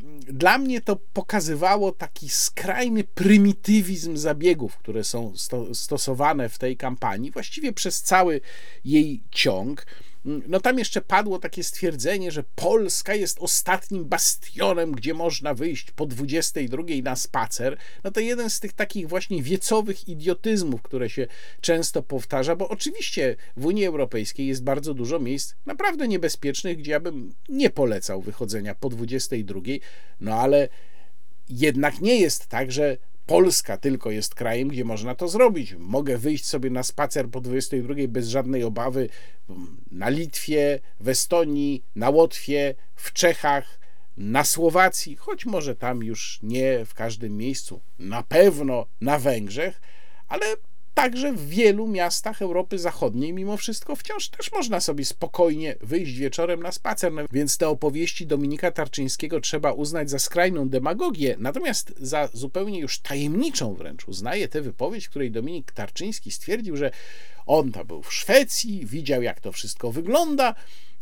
[0.00, 6.76] mm, dla mnie to pokazywało taki skrajny prymitywizm zabiegów, które są sto, stosowane w tej
[6.76, 8.40] kampanii, właściwie przez cały
[8.84, 9.86] jej ciąg.
[10.24, 16.06] No tam jeszcze padło takie stwierdzenie, że Polska jest ostatnim bastionem, gdzie można wyjść po
[16.06, 17.76] 22 na spacer.
[18.04, 21.26] No to jeden z tych takich właśnie wiecowych idiotyzmów, które się
[21.60, 27.00] często powtarza, bo oczywiście w Unii Europejskiej jest bardzo dużo miejsc naprawdę niebezpiecznych, gdzie ja
[27.00, 29.60] bym nie polecał wychodzenia po 22,
[30.20, 30.68] no ale
[31.48, 32.96] jednak nie jest tak, że
[33.30, 35.74] Polska tylko jest krajem, gdzie można to zrobić.
[35.78, 39.08] Mogę wyjść sobie na spacer po 22 bez żadnej obawy
[39.90, 43.80] na Litwie, w Estonii, na Łotwie, w Czechach,
[44.16, 49.80] na Słowacji, choć może tam już nie w każdym miejscu, na pewno na Węgrzech,
[50.28, 50.46] ale
[51.00, 56.62] Także w wielu miastach Europy Zachodniej, mimo wszystko, wciąż też można sobie spokojnie wyjść wieczorem
[56.62, 57.12] na spacer.
[57.12, 62.98] No, więc te opowieści Dominika Tarczyńskiego trzeba uznać za skrajną demagogię, natomiast za zupełnie już
[62.98, 66.90] tajemniczą wręcz uznaję tę wypowiedź, w której Dominik Tarczyński stwierdził, że
[67.46, 70.54] on tam był w Szwecji, widział jak to wszystko wygląda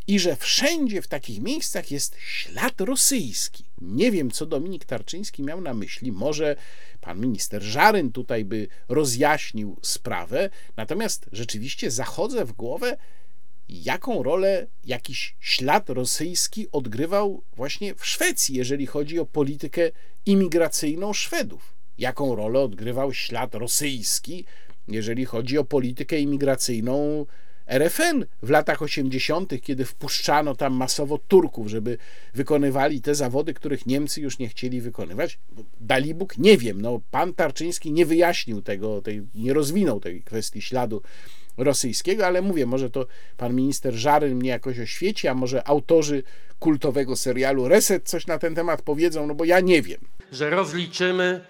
[0.09, 3.65] i że wszędzie w takich miejscach jest ślad rosyjski.
[3.81, 6.13] Nie wiem, co Dominik Tarczyński miał na myśli.
[6.13, 6.57] Może
[7.01, 12.97] pan minister Żaryn tutaj by rozjaśnił sprawę, natomiast rzeczywiście zachodzę w głowę,
[13.69, 19.91] jaką rolę jakiś ślad rosyjski odgrywał właśnie w Szwecji, jeżeli chodzi o politykę
[20.27, 21.75] imigracyjną Szwedów.
[21.99, 24.45] Jaką rolę odgrywał ślad rosyjski,
[24.89, 27.27] jeżeli chodzi o politykę imigracyjną
[27.69, 31.99] RFN w latach 80., kiedy wpuszczano tam masowo Turków, żeby
[32.35, 35.39] wykonywali te zawody, których Niemcy już nie chcieli wykonywać.
[35.81, 41.03] Dalibóg nie wiem, no, pan Tarczyński nie wyjaśnił tego, tej, nie rozwinął tej kwestii śladu
[41.57, 43.07] rosyjskiego, ale mówię, może to
[43.37, 46.23] pan minister Żaryn mnie jakoś oświeci, a może autorzy
[46.59, 50.01] kultowego serialu Reset coś na ten temat powiedzą, no bo ja nie wiem.
[50.33, 51.41] Że rozliczymy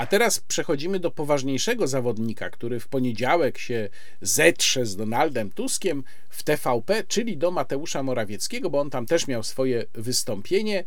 [0.00, 3.88] a teraz przechodzimy do poważniejszego zawodnika, który w poniedziałek się
[4.20, 9.42] zetrze z Donaldem Tuskiem w TVP, czyli do Mateusza Morawieckiego, bo on tam też miał
[9.42, 10.84] swoje wystąpienie.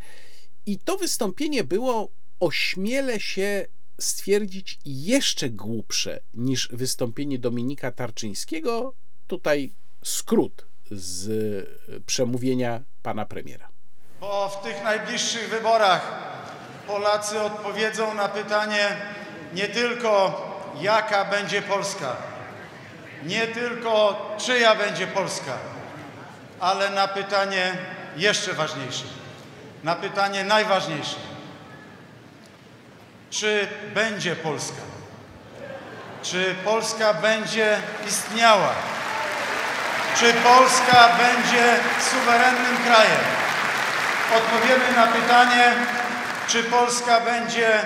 [0.66, 2.10] I to wystąpienie było,
[2.40, 3.66] ośmielę się
[4.00, 8.94] stwierdzić, jeszcze głupsze niż wystąpienie Dominika Tarczyńskiego.
[9.28, 9.72] Tutaj
[10.04, 11.30] skrót z
[12.06, 13.70] przemówienia pana premiera.
[14.22, 16.34] Bo w tych najbliższych wyborach
[16.88, 18.98] Polacy odpowiedzą na pytanie
[19.54, 20.42] nie tylko
[20.82, 22.16] jaka będzie Polska,
[23.24, 25.54] nie tylko czyja będzie Polska,
[26.60, 27.74] ale na pytanie
[28.18, 29.06] jeszcze ważniejsze,
[29.84, 31.16] na pytanie najważniejsze.
[33.30, 34.82] Czy będzie Polska?
[36.24, 37.78] Czy Polska będzie
[38.08, 38.70] istniała?
[40.20, 41.76] Czy Polska będzie
[42.12, 43.22] suwerennym krajem?
[44.38, 45.74] Odpowiemy na pytanie,
[46.48, 47.82] czy Polska będzie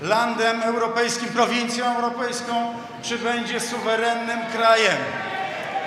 [0.00, 4.96] landem europejskim, prowincją europejską, czy będzie suwerennym krajem?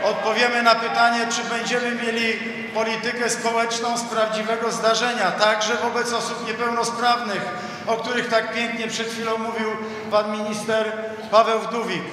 [0.03, 2.33] Odpowiemy na pytanie, czy będziemy mieli
[2.73, 7.41] politykę społeczną z prawdziwego zdarzenia, także wobec osób niepełnosprawnych,
[7.87, 9.69] o których tak pięknie przed chwilą mówił
[10.11, 10.91] pan minister
[11.31, 12.03] Paweł Wdówik.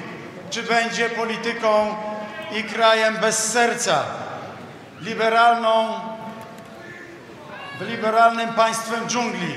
[0.50, 1.96] Czy będzie polityką
[2.53, 4.03] i krajem bez serca,
[5.00, 6.00] liberalną,
[7.88, 9.54] liberalnym państwem dżungli,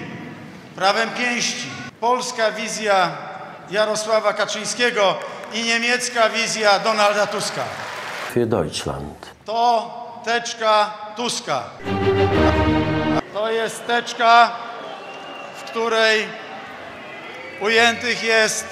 [0.76, 1.68] prawem pięści.
[2.00, 3.12] Polska wizja
[3.72, 5.16] Jarosława Kaczyńskiego
[5.54, 7.64] i niemiecka wizja Donalda Tuska.
[8.34, 9.30] für Deutschland.
[9.46, 9.94] To
[10.26, 11.64] teczka Tuska.
[13.34, 14.52] To jest teczka,
[15.58, 16.28] w której
[17.62, 18.66] ujętych jest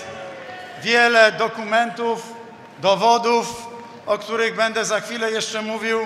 [0.82, 2.34] wiele dokumentów,
[2.80, 3.68] dowodów,
[4.06, 6.00] o których będę za chwilę jeszcze mówił,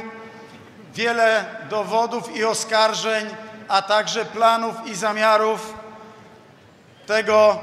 [0.97, 3.29] wiele dowodów i oskarżeń,
[3.67, 5.73] a także planów i zamiarów
[7.07, 7.59] tego,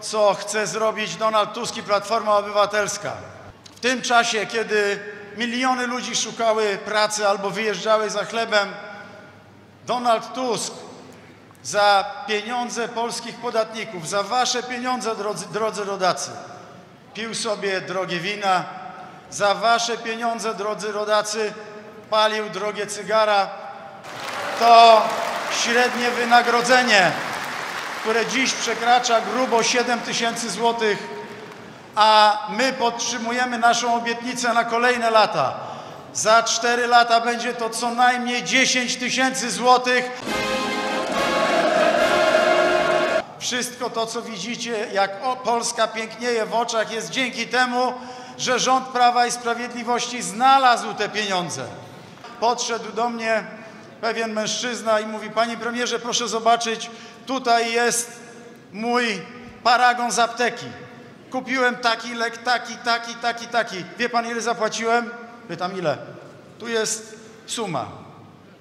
[0.00, 3.12] co chce zrobić Donald Tusk i Platforma Obywatelska.
[3.76, 5.00] W tym czasie, kiedy
[5.36, 8.72] miliony ludzi szukały pracy albo wyjeżdżały za chlebem,
[9.86, 10.72] Donald Tusk
[11.62, 16.30] za pieniądze polskich podatników, za wasze pieniądze, drodzy, drodzy rodacy,
[17.14, 18.64] pił sobie drogie wina,
[19.30, 21.54] za wasze pieniądze, drodzy rodacy,
[22.10, 23.48] palił drogie cygara.
[24.58, 25.02] To
[25.62, 27.12] średnie wynagrodzenie,
[28.00, 30.98] które dziś przekracza grubo 7 tysięcy złotych,
[31.94, 35.54] a my podtrzymujemy naszą obietnicę na kolejne lata.
[36.14, 40.10] Za 4 lata będzie to co najmniej 10 tysięcy złotych.
[43.38, 47.92] Wszystko to, co widzicie, jak Polska pięknieje w oczach, jest dzięki temu,
[48.38, 51.66] że rząd Prawa i Sprawiedliwości znalazł te pieniądze.
[52.40, 53.44] Podszedł do mnie
[54.00, 56.90] pewien mężczyzna i mówi: Panie premierze, proszę zobaczyć,
[57.26, 58.20] tutaj jest
[58.72, 59.22] mój
[59.62, 60.66] paragon z apteki.
[61.30, 63.84] Kupiłem taki lek, taki, taki, taki, taki.
[63.98, 65.10] Wie pan, ile zapłaciłem?
[65.48, 65.98] Pytam, ile?
[66.58, 67.16] Tu jest
[67.46, 67.86] suma.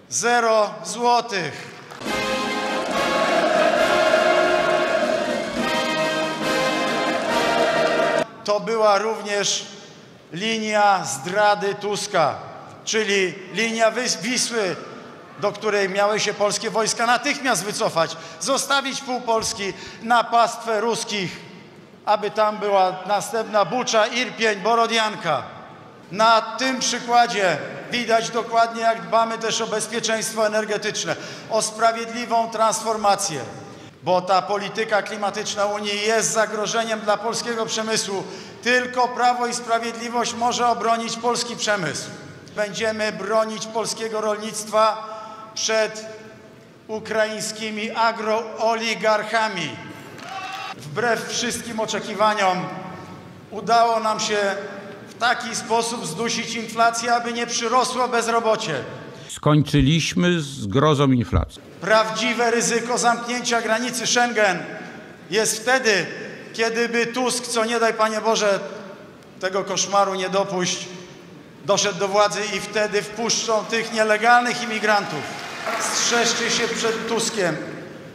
[0.10, 1.76] Zero złotych.
[8.44, 9.66] To była również
[10.34, 12.36] linia zdrady Tuska,
[12.86, 14.76] czyli linia Wisły,
[15.40, 21.40] do której miały się polskie wojska natychmiast wycofać, zostawić pół Polski na pastwę ruskich,
[22.06, 25.44] aby tam była następna Bucza, Irpień, Borodianka.
[26.12, 27.58] Na tym przykładzie
[27.92, 31.16] widać dokładnie, jak dbamy też o bezpieczeństwo energetyczne,
[31.50, 33.40] o sprawiedliwą transformację,
[34.04, 38.24] bo ta polityka klimatyczna Unii jest zagrożeniem dla polskiego przemysłu.
[38.64, 42.10] Tylko Prawo i Sprawiedliwość może obronić polski przemysł.
[42.56, 45.08] Będziemy bronić polskiego rolnictwa
[45.54, 46.06] przed
[46.88, 49.70] ukraińskimi agrooligarchami.
[50.78, 52.58] Wbrew wszystkim oczekiwaniom
[53.52, 54.38] udało nam się
[55.10, 58.74] w taki sposób zdusić inflację, aby nie przyrosło bezrobocie.
[59.30, 61.62] skończyliśmy z grozą inflacji.
[61.82, 64.60] Prawdziwe ryzyko zamknięcia granicy Schengen
[65.30, 66.06] jest wtedy,
[66.54, 68.60] kiedy by Tusk, co nie daj Panie Boże,
[69.40, 70.88] tego koszmaru nie dopuść,
[71.66, 75.22] doszedł do władzy i wtedy wpuszczą tych nielegalnych imigrantów.
[75.94, 77.58] Strzeżcie się przed Tuskiem.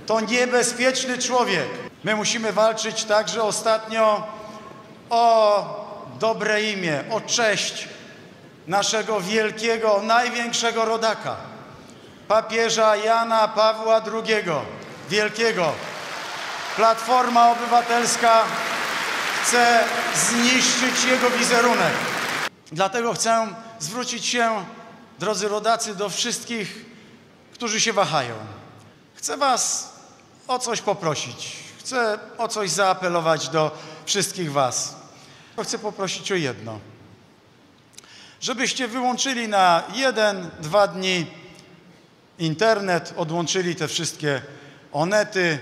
[0.06, 1.66] To niebezpieczny człowiek.
[2.04, 4.26] My musimy walczyć także ostatnio
[5.10, 5.64] o
[6.20, 7.88] dobre imię, o cześć
[8.66, 11.36] naszego wielkiego, największego rodaka
[12.30, 14.44] papieża Jana Pawła II
[15.08, 15.72] Wielkiego.
[16.76, 18.42] Platforma Obywatelska
[19.42, 19.84] chce
[20.14, 21.92] zniszczyć jego wizerunek.
[22.72, 24.64] Dlatego chcę zwrócić się,
[25.18, 26.84] drodzy rodacy, do wszystkich,
[27.52, 28.34] którzy się wahają.
[29.14, 29.92] Chcę Was
[30.48, 31.56] o coś poprosić.
[31.78, 34.96] Chcę o coś zaapelować do wszystkich Was.
[35.62, 36.80] Chcę poprosić o jedno.
[38.40, 41.26] Żebyście wyłączyli na jeden, dwa dni
[42.38, 44.42] internet, odłączyli te wszystkie
[44.92, 45.58] onety,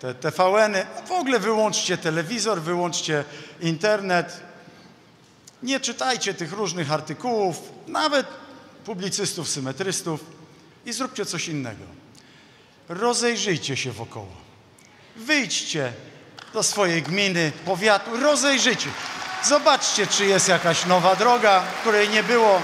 [0.00, 3.24] te TVN-y, w ogóle wyłączcie telewizor, wyłączcie
[3.60, 4.49] internet.
[5.62, 7.56] Nie czytajcie tych różnych artykułów,
[7.86, 8.26] nawet
[8.84, 10.20] publicystów, symetrystów
[10.86, 11.84] i zróbcie coś innego.
[12.88, 14.28] Rozejrzyjcie się wokoło.
[15.16, 15.92] Wyjdźcie
[16.52, 18.88] do swojej gminy, powiatu, rozejrzyjcie.
[19.44, 22.62] Zobaczcie, czy jest jakaś nowa droga, której nie było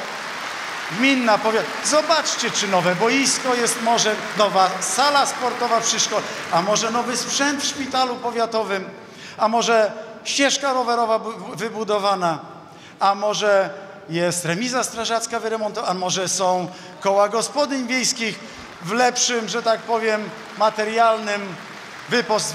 [0.99, 1.65] gminna, powiat.
[1.85, 6.23] Zobaczcie, czy nowe boisko jest, może nowa sala sportowa przy szkole,
[6.53, 8.85] a może nowy sprzęt w szpitalu powiatowym,
[9.39, 9.93] a może
[10.25, 12.39] ścieżka rowerowa bu- wybudowana,
[13.01, 13.71] a może
[14.09, 16.69] jest remiza strażacka wyremontowana, a może są
[17.01, 18.39] koła gospodyń wiejskich
[18.83, 21.55] w lepszym, że tak powiem, materialnym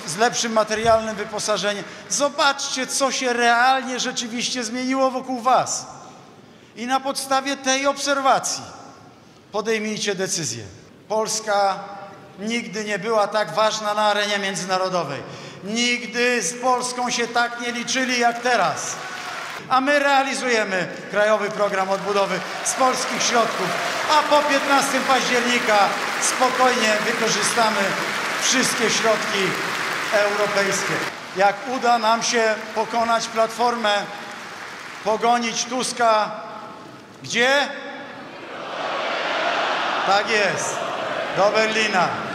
[0.06, 1.84] z lepszym materialnym wyposażeniem.
[2.10, 5.86] Zobaczcie, co się realnie rzeczywiście zmieniło wokół was.
[6.76, 8.64] I na podstawie tej obserwacji
[9.52, 10.64] podejmijcie decyzję.
[11.08, 11.80] Polska
[12.40, 15.22] nigdy nie była tak ważna na arenie międzynarodowej.
[15.64, 18.96] Nigdy z Polską się tak nie liczyli jak teraz.
[19.72, 23.68] A my realizujemy Krajowy Program Odbudowy z polskich środków,
[24.12, 25.78] a po 15 października
[26.22, 27.82] spokojnie wykorzystamy
[28.42, 29.44] wszystkie środki
[30.14, 30.94] europejskie.
[31.38, 33.94] Jak uda nam się pokonać Platformę,
[35.04, 36.32] pogonić Tuska,
[37.24, 37.68] gdzie?
[40.08, 40.76] Tak jest,
[41.38, 42.31] do Berlina.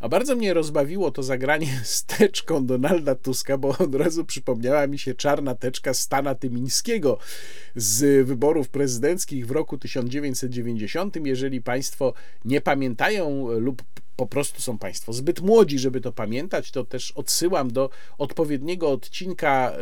[0.00, 4.98] A bardzo mnie rozbawiło to zagranie z teczką Donalda Tuska, bo od razu przypomniała mi
[4.98, 7.18] się czarna teczka Stana Tymińskiego
[7.76, 11.16] z wyborów prezydenckich w roku 1990.
[11.26, 13.82] Jeżeli Państwo nie pamiętają lub
[14.18, 19.72] po prostu są Państwo zbyt młodzi, żeby to pamiętać, to też odsyłam do odpowiedniego odcinka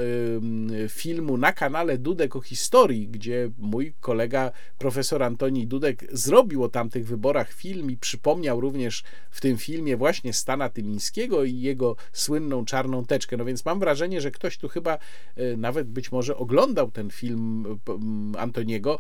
[0.85, 6.69] y, filmu na kanale Dudek o historii, gdzie mój kolega profesor Antoni Dudek zrobił o
[6.69, 12.65] tamtych wyborach film i przypomniał również w tym filmie właśnie Stana Tymińskiego i jego słynną
[12.65, 13.37] czarną teczkę.
[13.37, 14.99] No więc mam wrażenie, że ktoś tu chyba
[15.39, 17.67] y, nawet być może oglądał ten film
[18.35, 18.99] y, Antoniego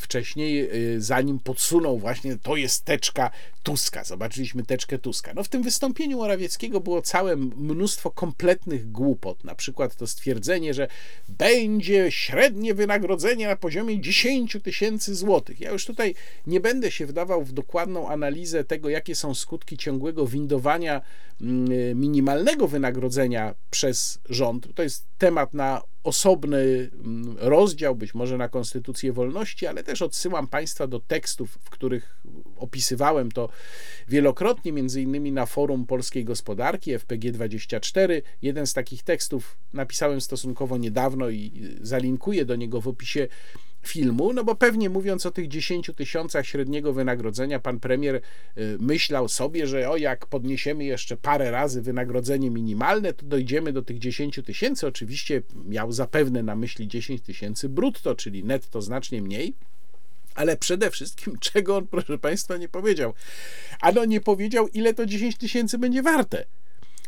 [0.00, 3.30] wcześniej, zanim podsunął właśnie to jest teczka
[3.62, 4.04] Tuska.
[4.04, 5.32] Zobaczyliśmy teczkę Tuska.
[5.34, 9.44] No w tym wystąpieniu Morawieckiego było całe mnóstwo kompletnych głupot.
[9.44, 10.88] Na przykład to stwierdzenie, że
[11.28, 15.60] będzie średnie wynagrodzenie na poziomie 10 tysięcy złotych.
[15.60, 16.14] Ja już tutaj
[16.46, 21.00] nie będę się wdawał w dokładną analizę tego, jakie są skutki ciągłego windowania
[21.40, 24.74] mm, minimalnego wynagrodzenia przez rząd.
[24.74, 30.48] To jest temat na osobny mm, rozdział, być może na Konstytucję Wolności, ale też odsyłam
[30.48, 32.20] Państwa do tekstów, w których
[32.56, 33.48] opisywałem to
[34.08, 38.22] wielokrotnie, między innymi na forum polskiej gospodarki FPG24.
[38.42, 43.28] Jeden z takich tekstów napisałem stosunkowo niedawno i zalinkuję do niego w opisie
[43.88, 48.20] filmu, no bo pewnie mówiąc o tych 10 tysiącach średniego wynagrodzenia, pan premier y,
[48.80, 53.98] myślał sobie, że o jak podniesiemy jeszcze parę razy wynagrodzenie minimalne, to dojdziemy do tych
[53.98, 54.86] 10 tysięcy.
[54.86, 59.54] Oczywiście miał zapewne na myśli 10 tysięcy brutto, czyli netto znacznie mniej.
[60.34, 63.14] Ale przede wszystkim, czego on, proszę Państwa, nie powiedział?
[63.80, 66.44] Ano nie powiedział, ile to 10 tysięcy będzie warte.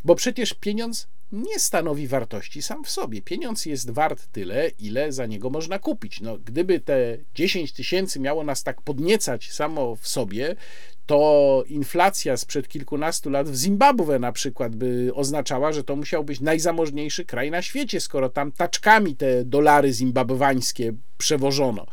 [0.03, 3.21] Bo przecież pieniądz nie stanowi wartości sam w sobie.
[3.21, 6.21] Pieniądz jest wart tyle, ile za niego można kupić.
[6.21, 10.55] No, gdyby te 10 tysięcy miało nas tak podniecać samo w sobie,
[11.05, 16.41] to inflacja sprzed kilkunastu lat w Zimbabwe na przykład by oznaczała, że to musiał być
[16.41, 21.85] najzamożniejszy kraj na świecie, skoro tam taczkami te dolary zimbabwańskie przewożono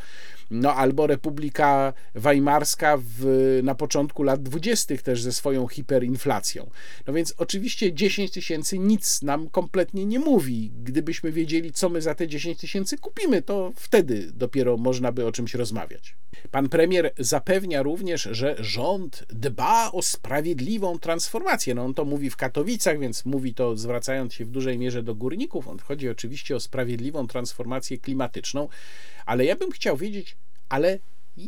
[0.50, 6.70] no albo Republika Weimarska w, na początku lat dwudziestych też ze swoją hiperinflacją.
[7.06, 10.72] No więc oczywiście 10 tysięcy nic nam kompletnie nie mówi.
[10.82, 15.32] Gdybyśmy wiedzieli, co my za te 10 tysięcy kupimy, to wtedy dopiero można by o
[15.32, 16.16] czymś rozmawiać.
[16.50, 21.74] Pan premier zapewnia również, że rząd dba o sprawiedliwą transformację.
[21.74, 25.14] No on to mówi w Katowicach, więc mówi to zwracając się w dużej mierze do
[25.14, 25.68] górników.
[25.68, 28.68] On chodzi oczywiście o sprawiedliwą transformację klimatyczną,
[29.26, 30.36] ale ja bym chciał wiedzieć,
[30.68, 30.98] ale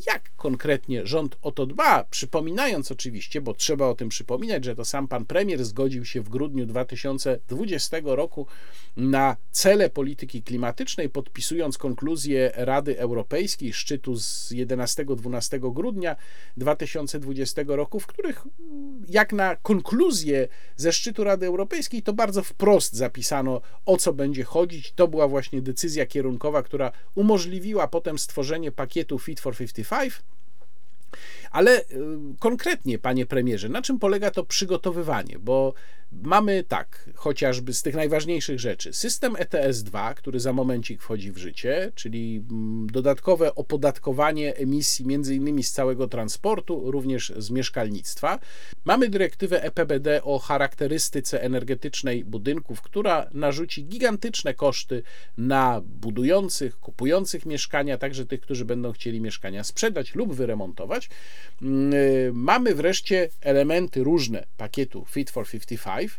[0.06, 4.84] jak konkretnie rząd o to dba, przypominając oczywiście, bo trzeba o tym przypominać, że to
[4.84, 8.46] sam pan premier zgodził się w grudniu 2020 roku
[8.96, 16.16] na cele polityki klimatycznej, podpisując konkluzję Rady Europejskiej, szczytu z 11-12 grudnia
[16.56, 18.44] 2020 roku, w których
[19.08, 24.92] jak na konkluzję ze szczytu Rady Europejskiej, to bardzo wprost zapisano, o co będzie chodzić.
[24.92, 29.79] To była właśnie decyzja kierunkowa, która umożliwiła potem stworzenie pakietu Fit for 55.
[29.82, 30.22] 1955
[31.50, 31.84] Ale y,
[32.38, 35.38] konkretnie, panie premierze, na czym polega to przygotowywanie?
[35.38, 35.74] Bo
[36.12, 41.92] Mamy tak, chociażby z tych najważniejszych rzeczy, system ETS-2, który za momencik wchodzi w życie,
[41.94, 48.38] czyli mm, dodatkowe opodatkowanie emisji między innymi z całego transportu, również z mieszkalnictwa.
[48.84, 55.02] Mamy dyrektywę EPBD o charakterystyce energetycznej budynków, która narzuci gigantyczne koszty
[55.38, 61.08] na budujących, kupujących mieszkania, także tych, którzy będą chcieli mieszkania sprzedać lub wyremontować.
[61.62, 66.12] Mm, y, mamy wreszcie elementy różne pakietu Fit for 55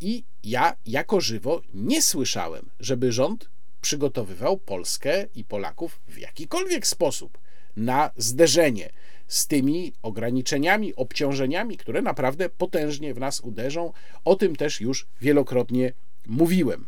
[0.00, 3.50] i ja jako żywo nie słyszałem, żeby rząd
[3.80, 7.38] przygotowywał Polskę i Polaków w jakikolwiek sposób
[7.76, 8.90] na zderzenie
[9.28, 13.92] z tymi ograniczeniami, obciążeniami, które naprawdę potężnie w nas uderzą.
[14.24, 15.92] O tym też już wielokrotnie
[16.26, 16.86] mówiłem.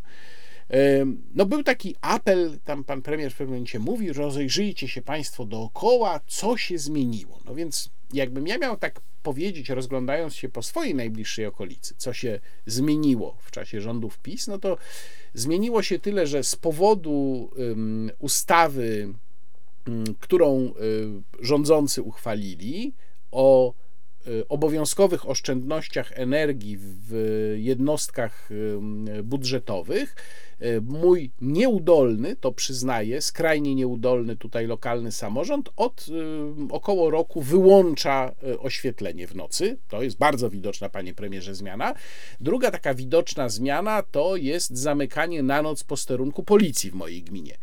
[1.35, 6.21] No był taki apel, tam pan premier w pewnym momencie mówi, rozejrzyjcie się państwo dookoła,
[6.27, 7.41] co się zmieniło.
[7.45, 12.41] No więc jakbym ja miał tak powiedzieć, rozglądając się po swojej najbliższej okolicy, co się
[12.66, 14.79] zmieniło w czasie rządów PiS, no to
[15.35, 19.14] zmieniło się tyle, że z powodu um, ustawy,
[19.89, 20.75] um, którą um,
[21.41, 22.93] rządzący uchwalili
[23.31, 23.75] o
[24.49, 28.49] obowiązkowych oszczędnościach energii w jednostkach
[29.25, 30.49] budżetowych, E,
[30.83, 38.59] mój nieudolny, to przyznaję, skrajnie nieudolny tutaj lokalny samorząd od e, około roku wyłącza e,
[38.59, 39.79] oświetlenie w nocy.
[39.89, 41.95] To jest bardzo widoczna, panie premierze, zmiana.
[42.41, 47.59] Druga taka widoczna zmiana to jest zamykanie na noc posterunku policji w mojej gminie,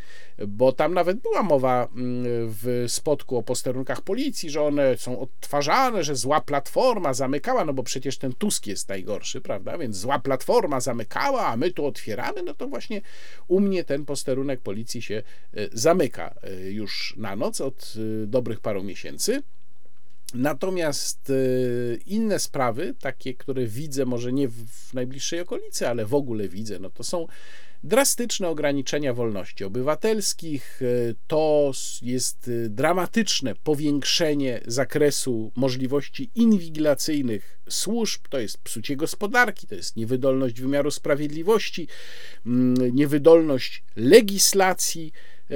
[0.48, 6.04] bo tam nawet była mowa mm, w spotku o posterunkach policji, że one są odtwarzane,
[6.04, 9.78] że zła platforma zamykała, no bo przecież ten Tusk jest najgorszy, prawda?
[9.78, 13.02] Więc zła platforma zamykała, a my tu otwieramy, no to właśnie właśnie
[13.48, 15.24] u mnie ten posterunek policji się
[15.54, 19.44] e, zamyka e, już na noc od e, dobrych paru miesięcy.
[20.34, 21.32] Natomiast
[22.06, 26.90] inne sprawy, takie, które widzę, może nie w najbliższej okolicy, ale w ogóle widzę, no
[26.90, 27.28] to są
[27.84, 30.82] drastyczne ograniczenia wolności obywatelskich.
[30.82, 31.72] E, to
[32.02, 40.62] jest e, dramatyczne powiększenie zakresu możliwości inwigilacyjnych służb, to jest psucie gospodarki, to jest niewydolność
[40.62, 41.88] wymiaru sprawiedliwości,
[42.46, 45.12] mm, niewydolność legislacji
[45.50, 45.56] e,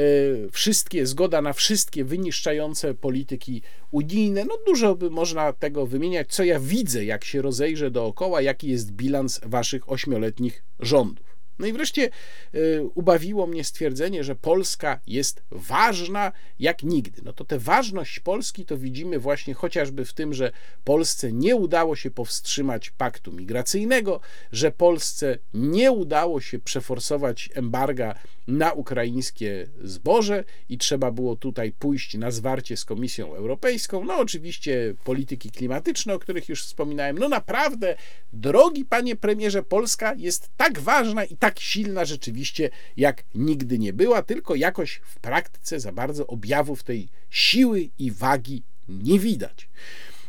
[0.52, 3.62] wszystkie, zgoda na wszystkie wyniszczające polityki
[3.92, 4.46] unijne.
[4.46, 8.92] No dużo by można tego wymieniać, co ja widzę, jak się rozejrzę dookoła, jaki jest
[8.92, 11.31] bilans waszych ośmioletnich rządów.
[11.62, 12.10] No i wreszcie
[12.56, 17.22] y, ubawiło mnie stwierdzenie, że Polska jest ważna jak nigdy.
[17.26, 20.52] No to tę ważność Polski to widzimy właśnie chociażby w tym, że
[20.84, 24.20] Polsce nie udało się powstrzymać paktu migracyjnego,
[24.52, 28.16] że Polsce nie udało się przeforsować embarga
[28.48, 34.06] na ukraińskie zboże i trzeba było tutaj pójść na zwarcie z Komisją Europejską.
[34.06, 37.18] No oczywiście polityki klimatyczne, o których już wspominałem.
[37.18, 37.96] No naprawdę,
[38.34, 44.22] drogi panie premierze, Polska jest tak ważna i tak silna rzeczywiście, jak nigdy nie była,
[44.22, 49.70] tylko jakoś w praktyce za bardzo objawów tej siły i wagi nie widać.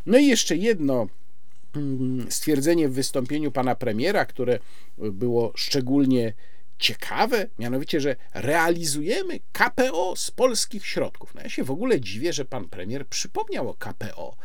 [0.07, 1.09] No i jeszcze jedno
[1.77, 4.59] mm, stwierdzenie w wystąpieniu pana premiera, które
[4.99, 6.33] było szczególnie
[6.83, 11.35] ciekawe, mianowicie, że realizujemy KPO z polskich środków.
[11.35, 14.37] No ja się w ogóle dziwię, że pan premier przypomniał o KPO,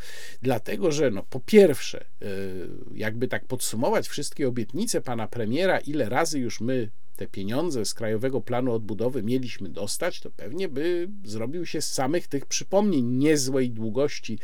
[0.41, 6.39] dlatego że no po pierwsze, y, jakby tak podsumować wszystkie obietnice pana premiera, ile razy
[6.39, 11.81] już my te pieniądze z Krajowego Planu Odbudowy mieliśmy dostać, to pewnie by zrobił się
[11.81, 14.39] z samych tych przypomnień niezłej długości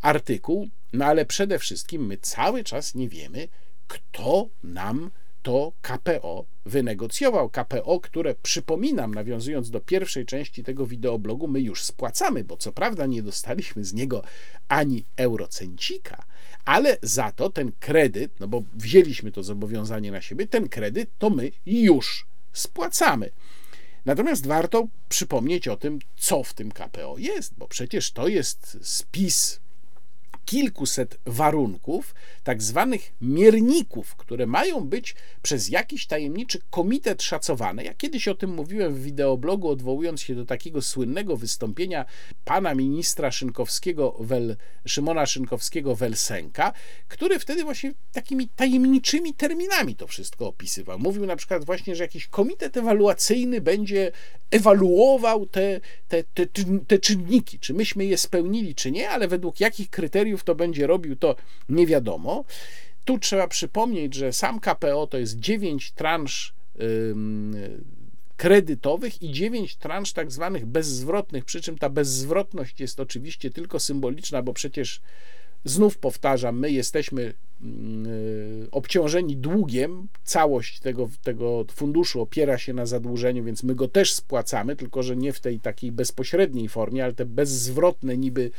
[0.00, 3.48] artykuł, no ale przede wszystkim my cały czas nie wiemy,
[3.86, 5.10] kto nam
[5.42, 7.50] to KPO wynegocjował.
[7.50, 13.06] KPO, które przypominam, nawiązując do pierwszej części tego wideoblogu, my już spłacamy, bo co prawda
[13.06, 14.22] nie dostaliśmy z niego
[14.68, 16.24] ani eurocencika,
[16.64, 21.30] ale za to ten kredyt, no bo wzięliśmy to zobowiązanie na siebie, ten kredyt to
[21.30, 23.30] my już spłacamy.
[24.04, 29.61] Natomiast warto przypomnieć o tym, co w tym KPO jest, bo przecież to jest spis
[30.44, 32.14] kilkuset warunków,
[32.44, 37.84] tak zwanych mierników, które mają być przez jakiś tajemniczy komitet szacowane.
[37.84, 42.04] Ja kiedyś o tym mówiłem w wideoblogu, odwołując się do takiego słynnego wystąpienia
[42.44, 46.72] pana ministra Szynkowskiego, Wel, Szymona Szynkowskiego-Welsenka,
[47.08, 50.98] który wtedy właśnie takimi tajemniczymi terminami to wszystko opisywał.
[50.98, 54.12] Mówił na przykład właśnie, że jakiś komitet ewaluacyjny będzie
[54.52, 56.46] ewaluował te, te, te,
[56.86, 61.16] te czynniki, czy myśmy je spełnili, czy nie, ale według jakich kryteriów to będzie robił,
[61.16, 61.36] to
[61.68, 62.44] nie wiadomo.
[63.04, 66.54] Tu trzeba przypomnieć, że sam KPO to jest 9 transz
[68.36, 74.42] kredytowych i 9 transz tak zwanych bezzwrotnych, przy czym ta bezzwrotność jest oczywiście tylko symboliczna,
[74.42, 75.00] bo przecież
[75.64, 82.86] Znów powtarzam, my jesteśmy mm, y, obciążeni długiem, całość tego, tego funduszu opiera się na
[82.86, 87.12] zadłużeniu, więc my go też spłacamy, tylko że nie w tej takiej bezpośredniej formie, ale
[87.12, 88.50] te bezzwrotne niby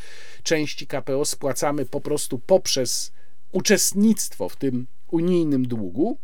[0.43, 3.11] części KPO spłacamy po prostu poprzez
[3.51, 6.17] uczestnictwo w tym unijnym długu.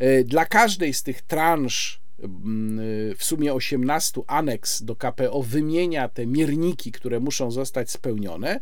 [0.00, 6.08] Y, dla każdej z tych transz mm, y, w sumie 18 aneks do KPO wymienia
[6.08, 8.60] te mierniki, które muszą zostać spełnione.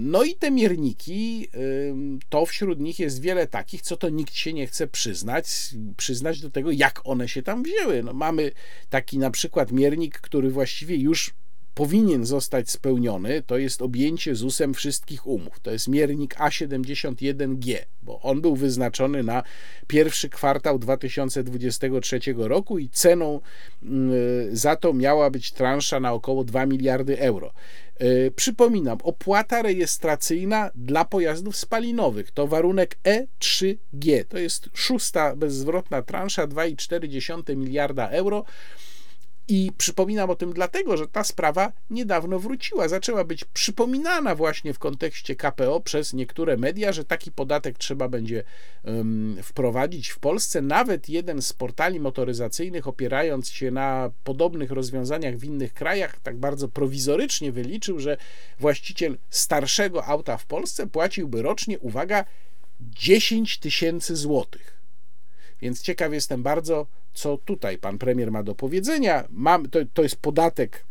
[0.00, 1.48] No i te mierniki,
[2.28, 5.46] to wśród nich jest wiele takich, co to nikt się nie chce przyznać,
[5.96, 8.02] przyznać do tego, jak one się tam wzięły.
[8.02, 8.50] No mamy
[8.90, 11.34] taki na przykład miernik, który właściwie już
[11.74, 15.60] powinien zostać spełniony, to jest objęcie ZUS-em wszystkich umów.
[15.60, 19.42] To jest miernik A71G, bo on był wyznaczony na
[19.86, 23.40] pierwszy kwartał 2023 roku i ceną
[23.82, 24.10] mm,
[24.56, 27.52] za to miała być transza na około 2 miliardy euro.
[27.98, 34.24] E, przypominam, opłata rejestracyjna dla pojazdów spalinowych to warunek E3G.
[34.28, 38.44] To jest szósta bezzwrotna transza 2,4 miliarda euro.
[39.50, 42.88] I przypominam o tym dlatego, że ta sprawa niedawno wróciła.
[42.88, 48.44] Zaczęła być przypominana właśnie w kontekście KPO przez niektóre media, że taki podatek trzeba będzie
[48.84, 50.62] um, wprowadzić w Polsce.
[50.62, 56.68] Nawet jeden z portali motoryzacyjnych, opierając się na podobnych rozwiązaniach w innych krajach, tak bardzo
[56.68, 58.16] prowizorycznie wyliczył, że
[58.58, 62.24] właściciel starszego auta w Polsce płaciłby rocznie, uwaga,
[62.80, 64.78] 10 tysięcy złotych.
[65.60, 66.86] Więc ciekaw jestem bardzo,
[67.18, 69.24] co tutaj pan premier ma do powiedzenia.
[69.30, 70.84] Mam, to, to jest podatek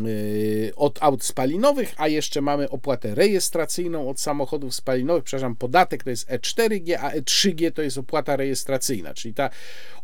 [0.00, 5.24] yy, od aut spalinowych, a jeszcze mamy opłatę rejestracyjną od samochodów spalinowych.
[5.24, 9.14] Przepraszam, podatek to jest E4G, a E3G to jest opłata rejestracyjna.
[9.14, 9.50] Czyli ta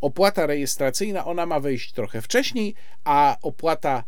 [0.01, 4.03] opłata rejestracyjna, ona ma wejść trochę wcześniej, a opłata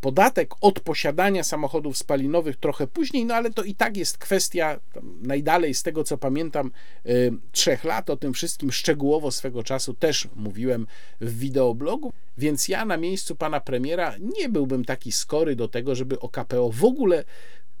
[0.00, 4.80] podatek od posiadania samochodów spalinowych trochę później, no ale to i tak jest kwestia
[5.22, 6.70] najdalej z tego co pamiętam
[7.06, 8.10] y, trzech lat.
[8.10, 10.86] O tym wszystkim szczegółowo swego czasu też mówiłem
[11.20, 16.20] w wideoblogu, więc ja na miejscu pana premiera nie byłbym taki skory do tego, żeby
[16.20, 17.24] o KPO w ogóle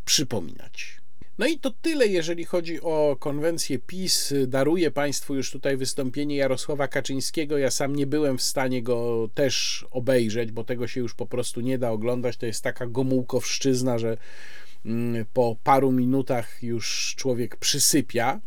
[0.04, 1.03] przypominać.
[1.38, 4.34] No i to tyle, jeżeli chodzi o konwencję PiS.
[4.46, 7.58] Daruję Państwu już tutaj wystąpienie Jarosława Kaczyńskiego.
[7.58, 11.60] Ja sam nie byłem w stanie go też obejrzeć, bo tego się już po prostu
[11.60, 12.36] nie da oglądać.
[12.36, 14.16] To jest taka gomułkowszczyzna, że
[14.86, 18.40] mm, po paru minutach już człowiek przysypia.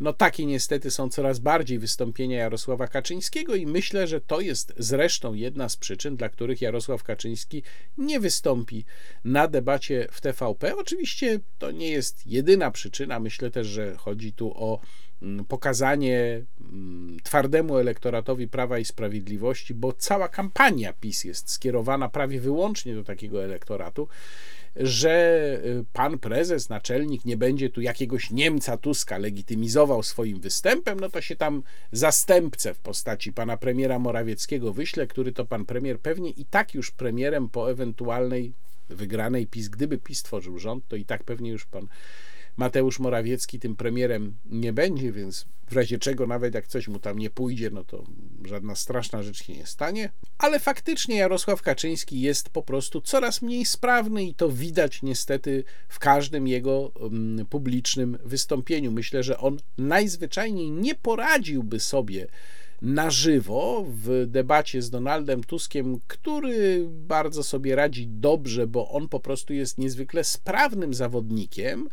[0.00, 5.34] No takie niestety są coraz bardziej wystąpienia Jarosława Kaczyńskiego i myślę, że to jest zresztą
[5.34, 7.62] jedna z przyczyn, dla których Jarosław Kaczyński
[7.98, 8.84] nie wystąpi
[9.24, 10.76] na debacie w TVP.
[10.76, 14.80] Oczywiście to nie jest jedyna przyczyna, myślę też, że chodzi tu o
[15.22, 22.40] mm, pokazanie mm, twardemu elektoratowi Prawa i Sprawiedliwości, bo cała kampania PiS jest skierowana prawie
[22.40, 24.08] wyłącznie do takiego elektoratu
[24.76, 31.08] że y, pan prezes, naczelnik nie będzie tu jakiegoś Niemca Tuska legitymizował swoim występem, no
[31.08, 36.30] to się tam zastępcę w postaci pana premiera Morawieckiego wyśle, który to pan premier pewnie
[36.30, 38.52] i tak już premierem po ewentualnej
[38.88, 41.86] wygranej PiS, gdyby PiS tworzył rząd, to i tak pewnie już pan
[42.56, 47.18] Mateusz Morawiecki tym premierem nie będzie, więc w razie czego, nawet jak coś mu tam
[47.18, 48.04] nie pójdzie, no to
[48.44, 50.10] żadna straszna rzecz się nie stanie.
[50.38, 55.98] Ale faktycznie Jarosław Kaczyński jest po prostu coraz mniej sprawny i to widać niestety w
[55.98, 58.92] każdym jego um, publicznym wystąpieniu.
[58.92, 62.26] Myślę, że on najzwyczajniej nie poradziłby sobie
[62.82, 69.20] na żywo w debacie z Donaldem Tuskiem, który bardzo sobie radzi dobrze, bo on po
[69.20, 71.88] prostu jest niezwykle sprawnym zawodnikiem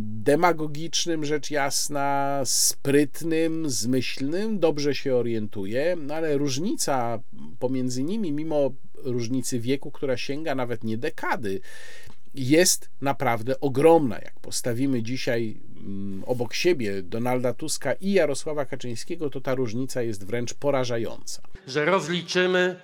[0.00, 7.20] demagogicznym, rzecz jasna, sprytnym, zmyślnym, dobrze się orientuje, no ale różnica
[7.58, 8.70] pomiędzy nimi, mimo
[9.04, 11.60] różnicy wieku, która sięga nawet nie dekady,
[12.34, 14.18] jest naprawdę ogromna.
[14.18, 20.26] Jak postawimy dzisiaj mm, obok siebie Donalda Tuska i Jarosława Kaczyńskiego, to ta różnica jest
[20.26, 21.42] wręcz porażająca.
[21.66, 22.76] Że rozliczymy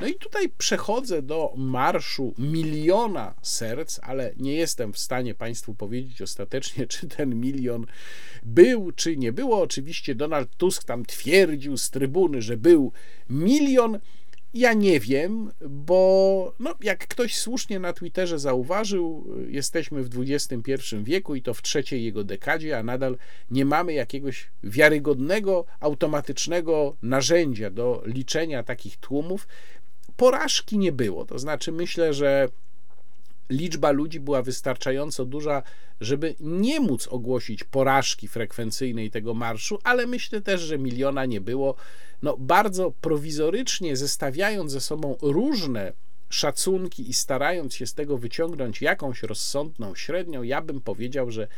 [0.00, 6.22] no i tutaj przechodzę do marszu miliona serc, ale nie jestem w stanie Państwu powiedzieć
[6.22, 7.86] ostatecznie, czy ten milion
[8.42, 9.60] był, czy nie było.
[9.60, 12.92] Oczywiście Donald Tusk tam twierdził z trybuny, że był
[13.30, 13.98] milion.
[14.54, 21.34] Ja nie wiem, bo no, jak ktoś słusznie na Twitterze zauważył, jesteśmy w XXI wieku
[21.34, 23.18] i to w trzeciej jego dekadzie, a nadal
[23.50, 29.48] nie mamy jakiegoś wiarygodnego, automatycznego narzędzia do liczenia takich tłumów
[30.16, 31.24] porażki nie było.
[31.24, 32.48] To znaczy, myślę, że
[33.50, 35.62] liczba ludzi była wystarczająco duża,
[36.00, 41.74] żeby nie móc ogłosić porażki frekwencyjnej tego marszu, ale myślę też, że miliona nie było.
[42.22, 45.92] No, bardzo prowizorycznie zestawiając ze sobą różne
[46.28, 51.48] szacunki i starając się z tego wyciągnąć jakąś rozsądną średnią, ja bym powiedział, że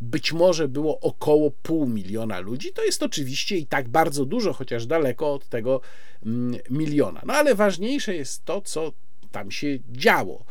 [0.00, 2.72] być może było około pół miliona ludzi.
[2.72, 5.80] To jest oczywiście i tak bardzo dużo, chociaż daleko od tego
[6.26, 7.22] mm, miliona.
[7.26, 8.92] No ale ważniejsze jest to, co
[9.30, 10.44] tam się działo.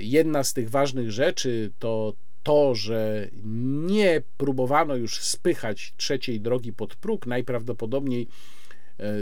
[0.00, 2.14] Jedna z tych ważnych rzeczy to
[2.44, 3.28] to, że
[3.86, 8.26] nie próbowano już spychać trzeciej drogi pod próg, najprawdopodobniej e,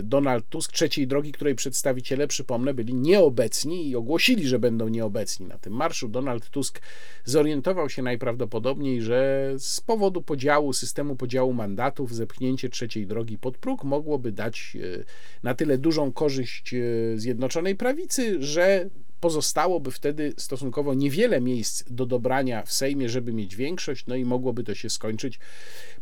[0.03, 5.59] Donald Tusk, trzeciej drogi, której przedstawiciele, przypomnę, byli nieobecni i ogłosili, że będą nieobecni na
[5.59, 6.09] tym marszu.
[6.09, 6.81] Donald Tusk
[7.24, 13.85] zorientował się najprawdopodobniej, że z powodu podziału, systemu podziału mandatów, zepchnięcie trzeciej drogi pod próg
[13.85, 15.05] mogłoby dać e,
[15.43, 16.78] na tyle dużą korzyść e,
[17.16, 18.90] Zjednoczonej Prawicy, że
[19.20, 24.65] pozostałoby wtedy stosunkowo niewiele miejsc do dobrania w Sejmie, żeby mieć większość, no i mogłoby
[24.65, 25.39] to się skończyć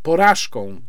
[0.02, 0.80] porażką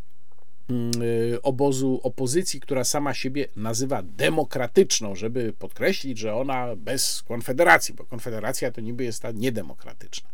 [1.43, 8.71] obozu opozycji, która sama siebie nazywa demokratyczną, żeby podkreślić, że ona bez konfederacji, bo konfederacja
[8.71, 10.29] to niby jest ta niedemokratyczna.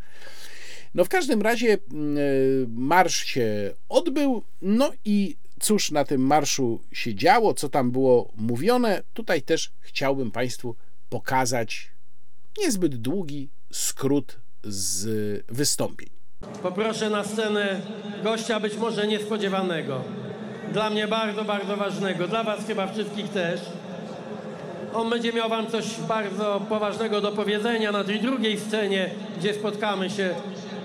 [0.94, 1.78] No w każdym razie y,
[2.68, 9.02] marsz się odbył, no i cóż na tym marszu się działo, co tam było mówione,
[9.14, 10.76] tutaj też chciałbym Państwu
[11.08, 11.90] pokazać
[12.58, 16.17] niezbyt długi skrót z wystąpień.
[16.62, 17.80] Poproszę na scenę
[18.22, 20.00] gościa być może niespodziewanego.
[20.72, 22.28] Dla mnie bardzo, bardzo ważnego.
[22.28, 23.60] Dla Was chyba wszystkich też.
[24.94, 30.10] On będzie miał Wam coś bardzo poważnego do powiedzenia na tej drugiej scenie, gdzie spotkamy
[30.10, 30.34] się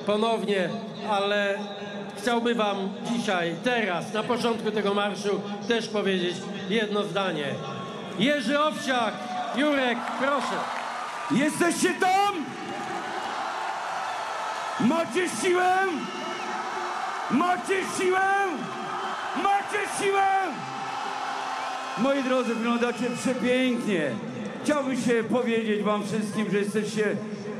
[0.06, 0.70] ponownie,
[1.10, 1.60] ale
[2.18, 6.36] chciałby Wam dzisiaj, teraz, na początku tego marszu też powiedzieć
[6.70, 7.46] jedno zdanie.
[8.20, 9.14] Jerzy Owsiak,
[9.56, 10.58] Jurek, proszę.
[11.32, 12.46] Jesteście tam?
[14.80, 15.74] Macie siłę?
[17.32, 18.20] Macie siłę?
[19.36, 20.28] Macie siłę?
[21.98, 24.12] Moi drodzy, wyglądacie przepięknie.
[24.64, 27.16] Chciałbym się powiedzieć wam wszystkim, że jesteście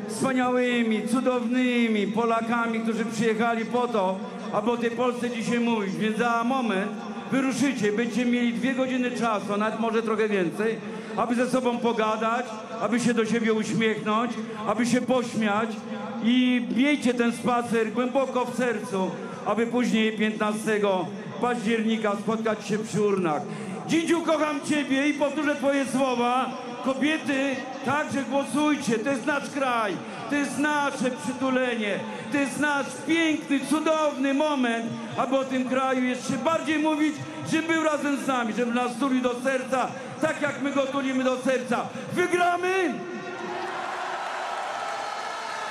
[0.08, 4.20] wspaniałymi, cudownymi Polakami, którzy przyjechali po to,
[4.54, 5.96] aby o tej Polsce dzisiaj mówić.
[5.96, 6.92] Więc za moment
[7.32, 10.78] wyruszycie, będziecie mieli dwie godziny czasu, nawet może trochę więcej,
[11.18, 12.46] aby ze sobą pogadać,
[12.82, 14.32] aby się do siebie uśmiechnąć,
[14.68, 15.70] aby się pośmiać
[16.24, 19.12] i miejcie ten spacer głęboko w sercu,
[19.46, 20.80] aby później 15
[21.42, 23.42] października spotkać się przy urnach.
[23.88, 26.50] Dzidziu, kocham Ciebie i powtórzę Twoje słowa.
[26.86, 29.94] Kobiety, także głosujcie, to jest nasz kraj,
[30.30, 32.00] to jest nasze przytulenie,
[32.32, 34.86] to jest nasz piękny, cudowny moment,
[35.18, 37.16] aby o tym kraju jeszcze bardziej mówić,
[37.52, 39.88] żeby był razem z nami, żeby nas tulił do serca,
[40.22, 41.86] tak jak my go tulimy do serca.
[42.14, 42.94] Wygramy!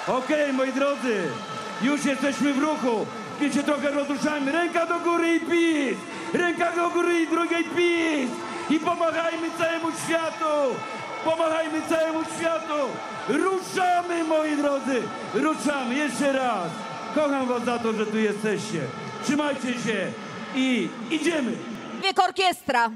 [0.09, 1.23] Okej, moi drodzy,
[1.83, 3.07] już jesteśmy w ruchu.
[3.41, 4.53] Więc się trochę rozruszajmy.
[4.53, 5.99] Ręka do góry i pis!
[6.35, 8.31] Ręka do góry i drugiej pis!
[8.71, 10.75] I pomachajmy całemu światu!
[11.25, 12.81] Pomachajmy całemu światu!
[13.29, 15.03] Ruszamy, moi drodzy!
[15.35, 16.69] Ruszamy, jeszcze raz!
[17.15, 18.81] Kocham was za to, że tu jesteście.
[19.25, 20.13] Trzymajcie się
[20.55, 21.53] i idziemy!
[22.03, 22.91] Wiek orkiestra.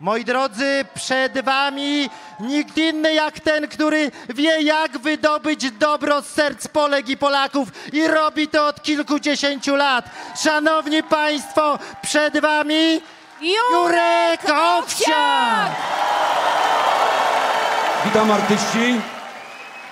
[0.00, 2.10] Moi drodzy, przed wami
[2.40, 8.08] nikt inny jak ten, który wie jak wydobyć dobro z serc Polek i Polaków i
[8.08, 10.04] robi to od kilkudziesięciu lat.
[10.42, 13.00] Szanowni Państwo, przed wami
[13.40, 15.70] Jurek Owsiak!
[18.04, 19.00] Witam artyści.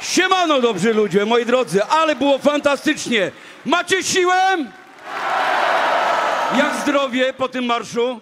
[0.00, 3.30] Siemano, dobrzy ludzie, moi drodzy, ale było fantastycznie.
[3.64, 4.56] Macie siłę?
[6.56, 8.20] Jak zdrowie po tym marszu?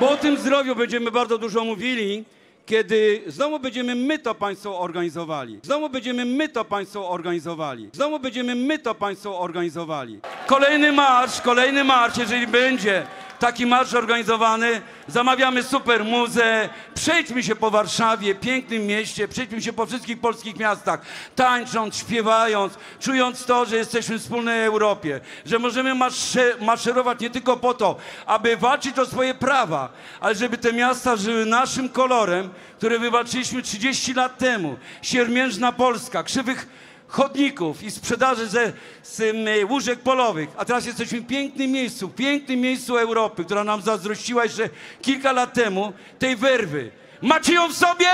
[0.00, 2.24] Bo o tym zdrowiu będziemy bardzo dużo mówili,
[2.66, 5.60] kiedy znowu będziemy my to państwo organizowali.
[5.62, 7.90] Znowu będziemy my to państwo organizowali.
[7.92, 10.20] Znowu będziemy my to państwo organizowali.
[10.46, 13.06] Kolejny marsz, kolejny marsz, jeżeli będzie
[13.40, 19.86] taki marsz organizowany, zamawiamy super muzę, przejdźmy się po Warszawie, pięknym mieście, przejdźmy się po
[19.86, 21.00] wszystkich polskich miastach,
[21.36, 27.56] tańcząc, śpiewając, czując to, że jesteśmy w wspólnej Europie, że możemy marsze, maszerować nie tylko
[27.56, 27.96] po to,
[28.26, 29.88] aby walczyć o swoje prawa,
[30.20, 34.76] ale żeby te miasta żyły naszym kolorem, który wywalczyliśmy 30 lat temu.
[35.02, 36.66] Siermiężna Polska, krzywych
[37.10, 38.72] chodników i sprzedaży ze,
[39.02, 39.22] z
[39.70, 40.48] łóżek polowych.
[40.56, 44.68] A teraz jesteśmy w pięknym miejscu, w pięknym miejscu Europy, która nam zazdrościła jeszcze
[45.02, 46.90] kilka lat temu tej werwy.
[47.22, 48.08] Macie ją w sobie?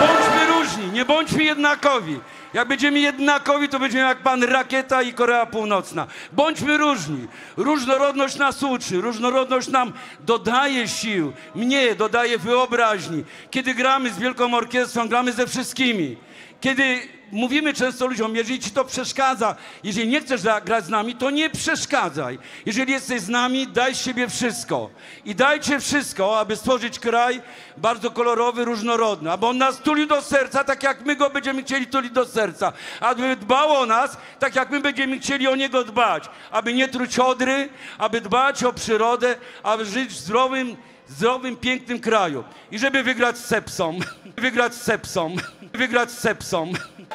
[0.00, 2.20] Bądźmy różni, nie bądźmy jednakowi.
[2.54, 6.06] Jak będziemy jednakowi, to będziemy jak pan Rakieta i Korea Północna.
[6.32, 7.26] Bądźmy różni.
[7.56, 13.24] Różnorodność nas uczy, różnorodność nam dodaje sił, mnie dodaje wyobraźni.
[13.50, 16.16] Kiedy gramy z wielką orkiestrą, gramy ze wszystkimi.
[16.64, 21.30] Kiedy mówimy często ludziom, jeżeli ci to przeszkadza, jeżeli nie chcesz grać z nami, to
[21.30, 22.38] nie przeszkadzaj.
[22.66, 24.90] Jeżeli jesteś z nami, daj z siebie wszystko.
[25.24, 27.42] I dajcie wszystko, aby stworzyć kraj
[27.76, 31.86] bardzo kolorowy, różnorodny, aby on nas tulił do serca, tak jak my go będziemy chcieli
[31.86, 32.72] tulić do serca.
[33.00, 36.24] Aby dbał o nas, tak jak my będziemy chcieli o niego dbać.
[36.50, 37.68] Aby nie truć odry,
[37.98, 40.76] aby dbać o przyrodę, aby żyć w zdrowym,
[41.08, 42.44] zdrowym, pięknym kraju.
[42.70, 43.98] I żeby wygrać z sepsą.
[44.36, 45.36] wygrać z sepsą.
[45.74, 46.72] Wygrać z sepsą.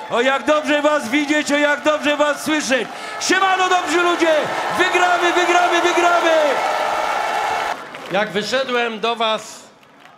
[0.10, 2.88] O jak dobrze was widzieć, o jak dobrze was słyszeć.
[3.20, 4.36] Siemano dobrzy ludzie!
[4.78, 6.32] Wygramy, wygramy, wygramy!
[8.12, 9.70] Jak wyszedłem do Was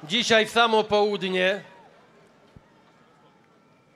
[0.04, 1.64] dzisiaj w samo południe,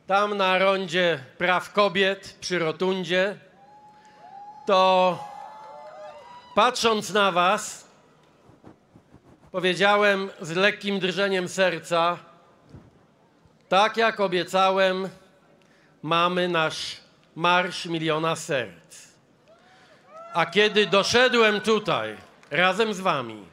[0.07, 3.35] tam na rondzie praw kobiet przy rotundzie,
[4.67, 5.19] to
[6.55, 7.87] patrząc na Was,
[9.51, 12.17] powiedziałem z lekkim drżeniem serca,
[13.75, 15.09] tak jak obiecałem,
[16.03, 16.97] mamy nasz
[17.35, 19.07] Marsz Miliona Serc.
[20.33, 22.17] A kiedy doszedłem tutaj
[22.51, 23.43] razem z Wami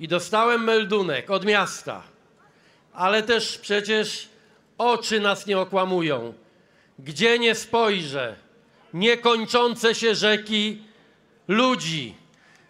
[0.00, 2.02] i dostałem meldunek od miasta,
[2.92, 4.28] ale też przecież
[4.78, 6.34] oczy nas nie okłamują.
[6.98, 8.36] Gdzie nie spojrzę,
[8.94, 10.82] niekończące się rzeki
[11.48, 12.14] ludzi.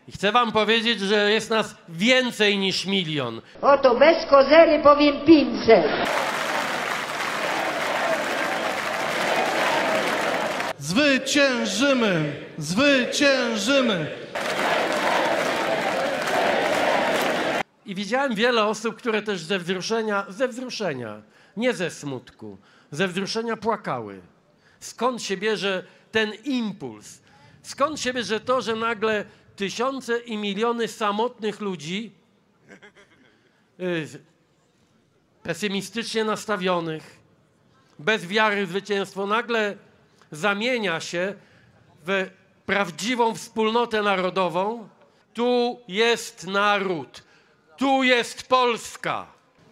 [0.09, 3.41] I chcę Wam powiedzieć, że jest nas więcej niż milion.
[3.63, 6.38] Oto bez kozery powiem 500.
[10.89, 12.33] Zwyciężymy!
[12.59, 14.11] Zwyciężymy!
[17.87, 21.23] I widziałem wiele osób, które też ze wzruszenia, ze wzruszenia,
[21.57, 22.59] nie ze smutku,
[22.91, 24.21] ze wzruszenia płakały.
[24.81, 27.21] Skąd się bierze ten impuls?
[27.63, 29.25] Skąd się bierze to, że nagle
[29.57, 32.13] tysiące i miliony samotnych ludzi,
[33.81, 34.09] y,
[35.43, 37.19] pesymistycznie nastawionych,
[37.99, 39.88] bez wiary w zwycięstwo, nagle
[40.31, 41.35] zamienia się
[42.07, 42.31] w
[42.67, 44.89] prawdziwą wspólnotę narodową?
[45.35, 47.23] Tu jest naród.
[47.77, 49.27] Tu jest Polska.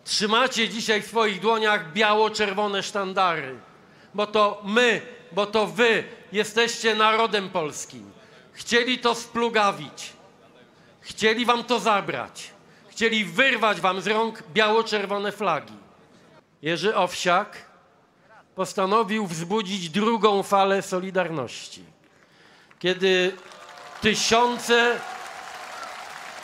[0.04, 3.58] Trzymacie dzisiaj w swoich dłoniach biało-czerwone sztandary,
[4.14, 5.02] bo to my,
[5.32, 8.10] bo to wy jesteście narodem polskim.
[8.52, 10.12] Chcieli to splugawić,
[11.00, 12.50] chcieli wam to zabrać,
[12.88, 15.74] chcieli wyrwać wam z rąk biało-czerwone flagi.
[16.62, 17.65] Jerzy Owsiak
[18.56, 21.84] postanowił wzbudzić drugą falę Solidarności,
[22.78, 23.32] kiedy
[24.00, 25.00] tysiące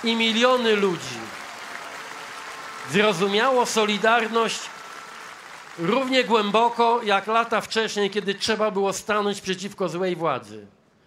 [0.04, 1.18] i miliony ludzi
[2.90, 4.60] zrozumiało Solidarność
[5.78, 10.66] równie głęboko jak lata wcześniej, kiedy trzeba było stanąć przeciwko złej władzy.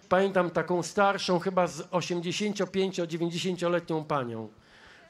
[0.10, 4.50] Pamiętam taką starszą, chyba z 85-90-letnią panią,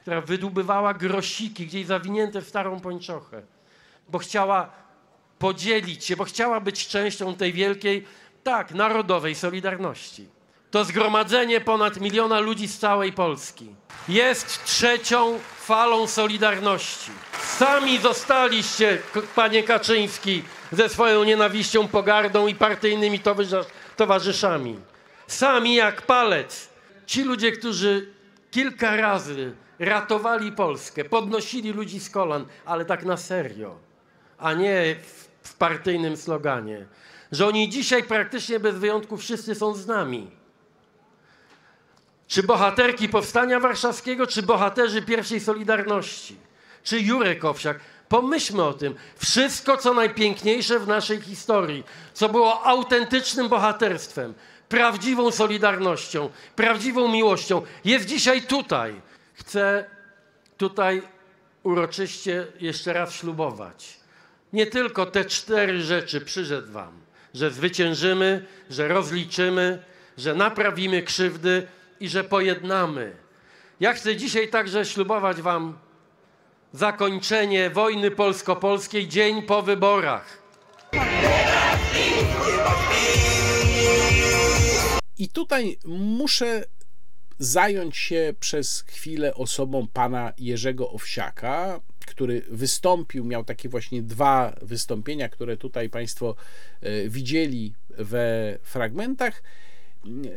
[0.02, 3.42] która wydłubywała grosiki gdzieś zawinięte w starą pończochę,
[4.08, 4.85] bo chciała
[5.38, 8.04] podzielić się, bo chciała być częścią tej wielkiej,
[8.44, 10.28] tak, narodowej Solidarności.
[10.70, 13.74] To zgromadzenie ponad miliona ludzi z całej Polski
[14.08, 17.10] jest trzecią falą Solidarności.
[17.42, 18.98] Sami zostaliście,
[19.34, 20.42] panie Kaczyński,
[20.72, 23.64] ze swoją nienawiścią, pogardą i partyjnymi towarzysz-
[23.96, 24.78] towarzyszami.
[25.26, 26.68] Sami jak palec.
[27.06, 28.08] Ci ludzie, którzy
[28.50, 33.76] kilka razy ratowali Polskę, podnosili ludzi z kolan, ale tak na serio,
[34.38, 36.86] a nie w, w partyjnym sloganie.
[37.32, 40.30] Że oni dzisiaj praktycznie bez wyjątku wszyscy są z nami.
[42.28, 46.36] Czy bohaterki Powstania Warszawskiego, czy bohaterzy pierwszej Solidarności,
[46.82, 47.80] czy Jurek Owsiak.
[48.08, 48.94] Pomyślmy o tym.
[49.16, 54.34] Wszystko, co najpiękniejsze w naszej historii, co było autentycznym bohaterstwem,
[54.68, 59.00] prawdziwą solidarnością, prawdziwą miłością, jest dzisiaj tutaj.
[59.34, 59.84] Chcę
[60.56, 61.02] tutaj
[61.62, 64.05] uroczyście jeszcze raz ślubować.
[64.56, 67.00] Nie tylko te cztery rzeczy przyrzec wam,
[67.34, 69.82] że zwyciężymy, że rozliczymy,
[70.18, 71.66] że naprawimy krzywdy
[72.00, 73.16] i że pojednamy.
[73.80, 75.78] Ja chcę dzisiaj także ślubować wam
[76.72, 80.42] zakończenie wojny polsko-polskiej dzień po wyborach.
[85.18, 86.64] I tutaj muszę
[87.38, 95.28] zająć się przez chwilę osobą pana Jerzego Owsiaka, który wystąpił, miał takie właśnie dwa wystąpienia,
[95.28, 96.34] które tutaj Państwo
[96.80, 99.42] e, widzieli we fragmentach.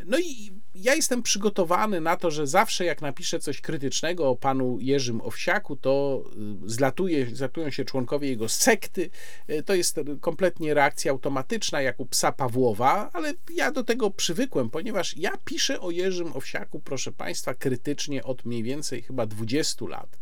[0.06, 4.78] No i ja jestem przygotowany na to, że zawsze jak napiszę coś krytycznego o panu
[4.82, 6.24] Jerzym Owsiaku, to
[6.66, 9.10] y, zlatuje, zlatują się członkowie jego sekty.
[9.50, 14.70] Y, To jest kompletnie reakcja automatyczna, jak u psa Pawłowa, ale ja do tego przywykłem,
[14.70, 20.18] ponieważ ja piszę o Jerzym Owsiaku, proszę państwa, krytycznie od mniej więcej chyba 20 lat.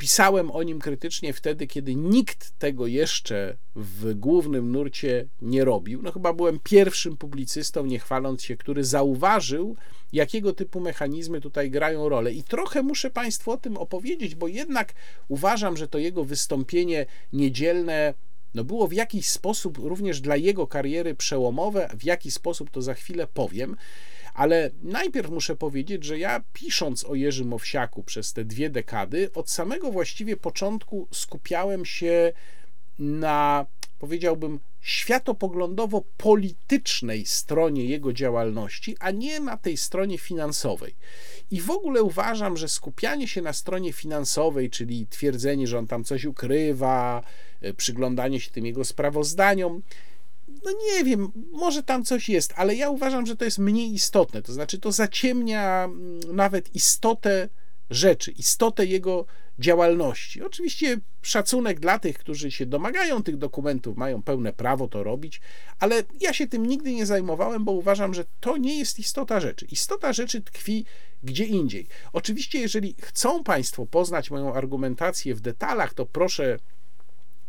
[0.00, 6.02] Pisałem o nim krytycznie wtedy, kiedy nikt tego jeszcze w głównym nurcie nie robił.
[6.02, 9.76] No chyba byłem pierwszym publicystą, nie chwaląc się, który zauważył,
[10.12, 12.32] jakiego typu mechanizmy tutaj grają rolę.
[12.32, 14.92] I trochę muszę Państwu o tym opowiedzieć, bo jednak
[15.28, 18.14] uważam, że to jego wystąpienie niedzielne
[18.54, 22.94] no było w jakiś sposób również dla jego kariery przełomowe, w jaki sposób to za
[22.94, 23.76] chwilę powiem.
[24.40, 29.50] Ale najpierw muszę powiedzieć, że ja pisząc o Jerzym Owsiaku przez te dwie dekady, od
[29.50, 32.32] samego właściwie początku skupiałem się
[32.98, 33.66] na,
[33.98, 40.94] powiedziałbym, światopoglądowo-politycznej stronie jego działalności, a nie na tej stronie finansowej.
[41.50, 46.04] I w ogóle uważam, że skupianie się na stronie finansowej, czyli twierdzenie, że on tam
[46.04, 47.22] coś ukrywa,
[47.60, 49.82] e, przyglądanie się tym jego sprawozdaniom,
[50.64, 54.42] no nie wiem, może tam coś jest, ale ja uważam, że to jest mniej istotne.
[54.42, 57.48] To znaczy, to zaciemnia mm, nawet istotę
[57.90, 59.26] rzeczy, istotę jego
[59.58, 60.42] działalności.
[60.42, 65.40] Oczywiście szacunek dla tych, którzy się domagają tych dokumentów, mają pełne prawo to robić,
[65.78, 69.66] ale ja się tym nigdy nie zajmowałem, bo uważam, że to nie jest istota rzeczy.
[69.66, 70.84] Istota rzeczy tkwi
[71.22, 71.86] gdzie indziej.
[72.12, 76.58] Oczywiście, jeżeli chcą Państwo poznać moją argumentację w detalach, to proszę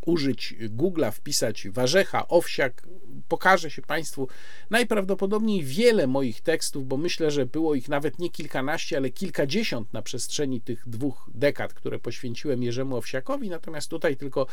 [0.05, 2.87] użyć Google'a, wpisać warzecha, owsiak,
[3.27, 4.27] pokaże się Państwu
[4.69, 10.01] najprawdopodobniej wiele moich tekstów, bo myślę, że było ich nawet nie kilkanaście, ale kilkadziesiąt na
[10.01, 14.47] przestrzeni tych dwóch dekad, które poświęciłem Jerzemu Owsiakowi, natomiast tutaj tylko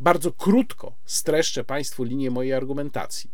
[0.00, 3.30] bardzo krótko streszczę Państwu linię mojej argumentacji.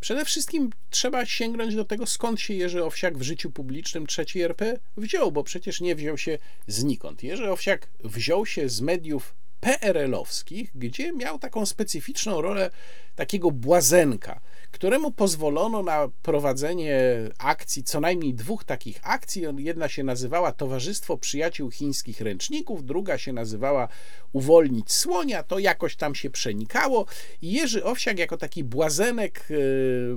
[0.00, 4.78] Przede wszystkim trzeba sięgnąć do tego, skąd się Jerzy Owsiak w życiu publicznym trzeciej RP
[4.96, 7.22] wziął, bo przecież nie wziął się znikąd.
[7.22, 12.70] Jerzy Owsiak wziął się z mediów PRL-owskich, gdzie miał taką specyficzną rolę
[13.16, 17.00] takiego błazenka, któremu pozwolono na prowadzenie
[17.38, 19.42] akcji, co najmniej dwóch takich akcji.
[19.58, 23.88] Jedna się nazywała Towarzystwo Przyjaciół Chińskich Ręczników, druga się nazywała
[24.32, 25.42] Uwolnić Słonia.
[25.42, 27.06] To jakoś tam się przenikało
[27.42, 29.54] i Jerzy Owsiak jako taki błazenek, e,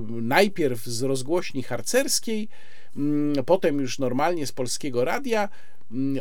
[0.08, 2.48] najpierw z rozgłośni harcerskiej,
[2.96, 5.48] mm, potem już normalnie z polskiego radia,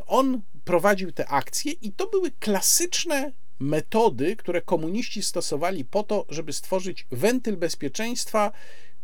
[0.08, 6.54] on prowadził te akcje i to były klasyczne metody, które komuniści stosowali po to, żeby
[6.54, 8.52] stworzyć wentyl bezpieczeństwa,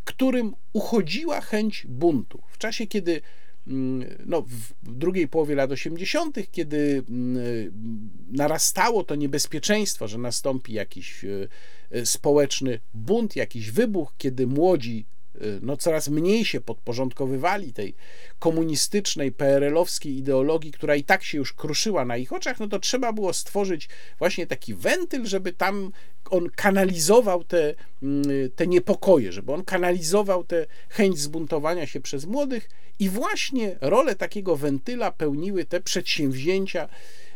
[0.03, 2.41] którym uchodziła chęć buntu.
[2.47, 3.21] W czasie, kiedy
[3.67, 4.41] mm, no,
[4.83, 7.71] w drugiej połowie lat 80., kiedy mm,
[8.31, 11.47] narastało to niebezpieczeństwo, że nastąpi jakiś e,
[11.91, 15.05] e, społeczny bunt, jakiś wybuch, kiedy młodzi
[15.61, 17.95] no, coraz mniej się podporządkowywali tej
[18.39, 23.13] komunistycznej, PRL-owskiej ideologii, która i tak się już kruszyła na ich oczach, no to trzeba
[23.13, 23.89] było stworzyć
[24.19, 25.91] właśnie taki wentyl, żeby tam
[26.29, 28.23] on kanalizował te, mm,
[28.55, 34.55] te niepokoje, żeby on kanalizował tę chęć zbuntowania się przez młodych i właśnie rolę takiego
[34.55, 36.89] wentyla pełniły te przedsięwzięcia,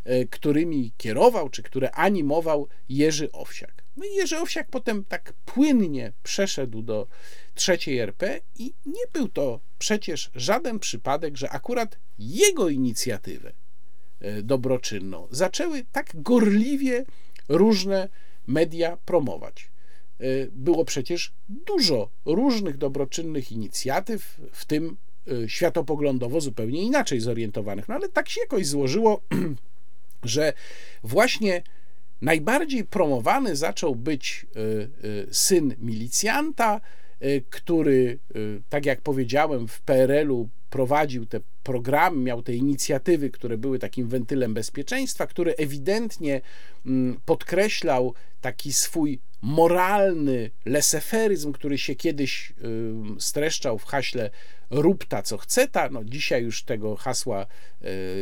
[0.04, 3.84] e, którymi kierował, czy które animował Jerzy Owsiak.
[4.00, 7.08] No i Jerzy Owsiak potem tak płynnie przeszedł do
[7.56, 13.54] trzeciej RP i nie był to przecież żaden przypadek, że akurat jego inicjatywę
[14.20, 17.06] e, dobroczynną zaczęły tak gorliwie
[17.50, 18.10] różne
[18.48, 19.70] media promować.
[20.20, 24.98] E, było przecież dużo różnych dobroczynnych inicjatyw, w tym
[25.28, 27.88] e, światopoglądowo zupełnie inaczej zorientowanych.
[27.88, 29.22] No ale tak się jakoś złożyło,
[30.24, 30.54] że
[31.04, 31.64] właśnie
[32.22, 34.46] najbardziej promowany zaczął być
[35.32, 36.82] syn milicjanta,
[37.26, 38.20] Y, który,
[38.70, 44.54] tak jak powiedziałem, w PRL-u prowadził te programy, miał te inicjatywy, które były takim wentylem
[44.54, 46.42] bezpieczeństwa, który ewidentnie
[46.86, 52.54] mm, podkreślał taki swój moralny leseferyzm, który się kiedyś
[53.20, 54.30] streszczał w haśle
[54.70, 55.90] rób ta co chce ta.
[55.90, 57.46] No, dzisiaj już tego hasła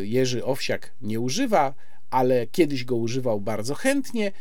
[0.04, 1.74] Jerzy Owsiak nie używa,
[2.10, 4.32] ale kiedyś go używał bardzo chętnie.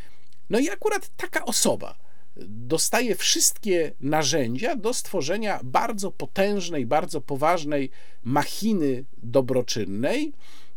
[0.51, 1.99] No i akurat taka osoba,
[2.47, 7.91] dostaje wszystkie narzędzia do stworzenia bardzo potężnej, bardzo poważnej
[8.25, 10.33] machiny dobroczynnej,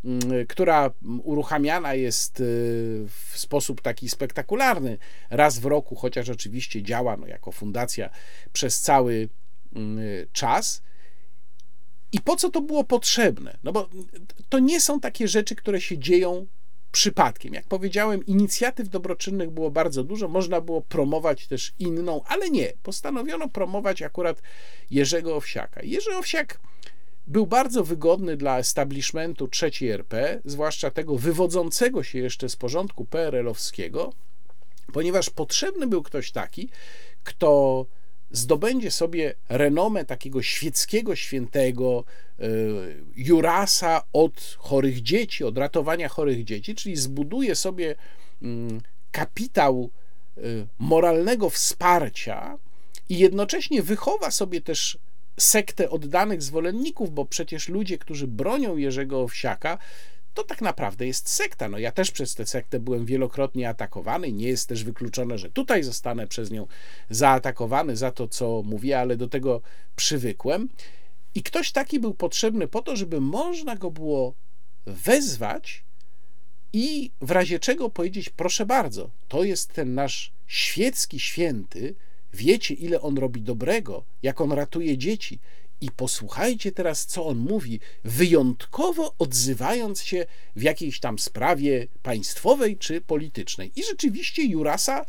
[0.05, 0.91] mm, która
[1.23, 2.43] uruchamiana jest y,
[3.07, 4.97] w sposób taki spektakularny
[5.29, 8.09] raz w roku, chociaż oczywiście działa no, jako fundacja
[8.53, 9.29] przez cały
[9.75, 9.99] mm,
[10.33, 10.81] czas.
[12.11, 13.57] I po co to było potrzebne?
[13.63, 13.89] No bo
[14.49, 16.47] to nie są takie rzeczy, które się dzieją
[16.91, 17.53] przypadkiem.
[17.53, 22.73] Jak powiedziałem, inicjatyw dobroczynnych było bardzo dużo, można było promować też inną, ale nie.
[22.83, 24.41] Postanowiono promować akurat
[24.91, 25.81] Jerzego Owsiaka.
[25.83, 26.59] Jerzy Owsiak
[27.27, 34.13] był bardzo wygodny dla establishmentu trzeciej RP, zwłaszcza tego wywodzącego się jeszcze z porządku PRL-owskiego,
[34.93, 36.69] ponieważ potrzebny był ktoś taki,
[37.23, 37.85] kto
[38.31, 42.03] zdobędzie sobie renomę takiego świeckiego świętego
[42.39, 42.45] e,
[43.15, 47.95] Jurasa od chorych dzieci, od ratowania chorych dzieci, czyli zbuduje sobie
[48.41, 48.81] mm,
[49.11, 49.89] kapitał
[50.37, 50.41] e,
[50.79, 52.57] moralnego wsparcia
[53.09, 54.97] i jednocześnie wychowa sobie też
[55.39, 59.77] sektę oddanych zwolenników, bo przecież ludzie, którzy bronią Jerzego Owsiaka,
[60.39, 61.69] to tak naprawdę jest sekta.
[61.69, 65.83] No ja też przez tę sektę byłem wielokrotnie atakowany nie jest też wykluczone, że tutaj
[65.83, 66.67] zostanę przez nią
[67.09, 69.61] zaatakowany za to, co mówię, ale do tego
[69.95, 70.69] przywykłem.
[71.35, 74.33] I ktoś taki był potrzebny po to, żeby można go było
[74.85, 75.83] wezwać
[76.73, 81.95] i w razie czego powiedzieć: Proszę bardzo, to jest ten nasz świecki święty,
[82.33, 85.39] wiecie, ile on robi dobrego, jak on ratuje dzieci,
[85.81, 90.25] I posłuchajcie teraz, co on mówi, wyjątkowo odzywając się
[90.55, 93.71] w jakiejś tam sprawie państwowej czy politycznej.
[93.75, 95.05] I rzeczywiście Jurasa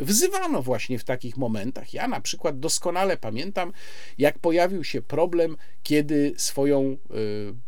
[0.00, 1.94] wzywano właśnie w takich momentach.
[1.94, 3.72] Ja na przykład doskonale pamiętam,
[4.18, 6.96] jak pojawił się problem, kiedy swoją y,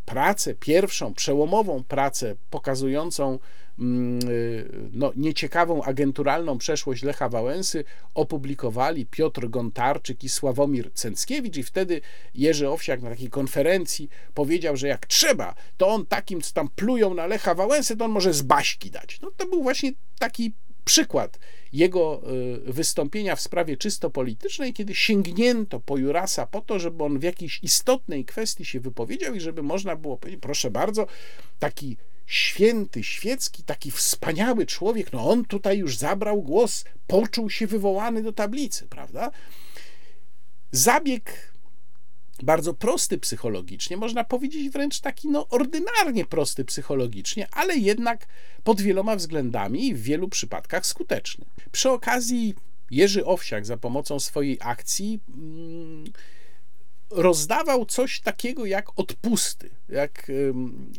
[0.05, 3.39] pracę, pierwszą, przełomową pracę pokazującą
[3.79, 7.85] mm, y, no, nieciekawą agenturalną przeszłość Lecha Wałęsy
[8.15, 12.01] opublikowali Piotr Gontarczyk i Sławomir Cęckiewicz i wtedy
[12.35, 17.15] Jerzy Owsiak na takiej konferencji powiedział, że jak trzeba, to on takim, co tam plują
[17.15, 19.21] na Lecha Wałęsy, to on może z baśki dać.
[19.21, 20.53] No to był właśnie taki
[20.85, 21.39] przykład
[21.73, 22.23] jego
[22.69, 27.23] y, wystąpienia w sprawie czysto politycznej, kiedy sięgnięto po Jurasa po to, żeby on w
[27.23, 31.07] jakiejś istotnej kwestii się wypowiedział i żeby można było powiedzieć, proszę bardzo,
[31.59, 31.97] taki
[32.27, 38.33] święty, świecki, taki wspaniały człowiek, no on tutaj już zabrał głos, poczuł się wywołany do
[38.33, 39.31] tablicy, prawda?
[40.73, 41.52] Zabieg
[42.43, 48.27] bardzo prosty psychologicznie, można powiedzieć wręcz taki no, ordynarnie prosty psychologicznie, ale jednak
[48.65, 51.45] pod wieloma względami w wielu przypadkach skuteczny.
[51.73, 52.55] Przy okazji
[52.91, 56.05] Jerzy Owsiak za pomocą swojej akcji mm,
[57.11, 59.71] rozdawał coś takiego jak odpusty.
[59.89, 60.33] Jak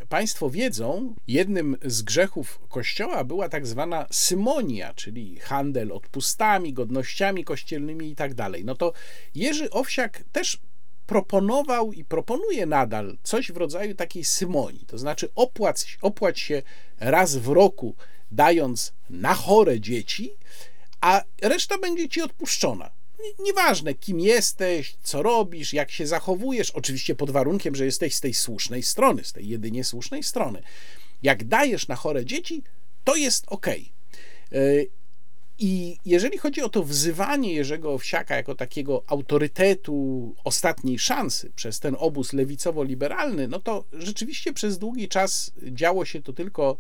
[0.10, 8.12] Państwo wiedzą, jednym z grzechów Kościoła była tak zwana symonia, czyli handel odpustami, godnościami kościelnymi
[8.12, 8.66] i tak dalej.
[8.66, 8.94] No to
[9.36, 10.60] Jerzy Owsiak też
[11.08, 16.62] proponował i proponuje nadal coś w rodzaju takiej symonii, to znaczy opłać, opłać się
[17.00, 17.96] raz w roku,
[18.32, 20.34] dając na chore dzieci,
[21.02, 22.92] a reszta będzie ci odpuszczona.
[23.40, 28.34] Nieważne, kim jesteś, co robisz, jak się zachowujesz, oczywiście pod warunkiem, że jesteś z tej
[28.34, 30.64] słusznej strony, z tej jedynie słusznej strony.
[31.24, 32.64] Jak dajesz na chore dzieci,
[33.04, 33.68] to jest ok.
[35.60, 41.96] I jeżeli chodzi o to wzywanie Jerzego Owsiaka jako takiego autorytetu ostatniej szansy przez ten
[42.00, 46.78] obóz lewicowo-liberalny, no to rzeczywiście przez długi czas działo się to tylko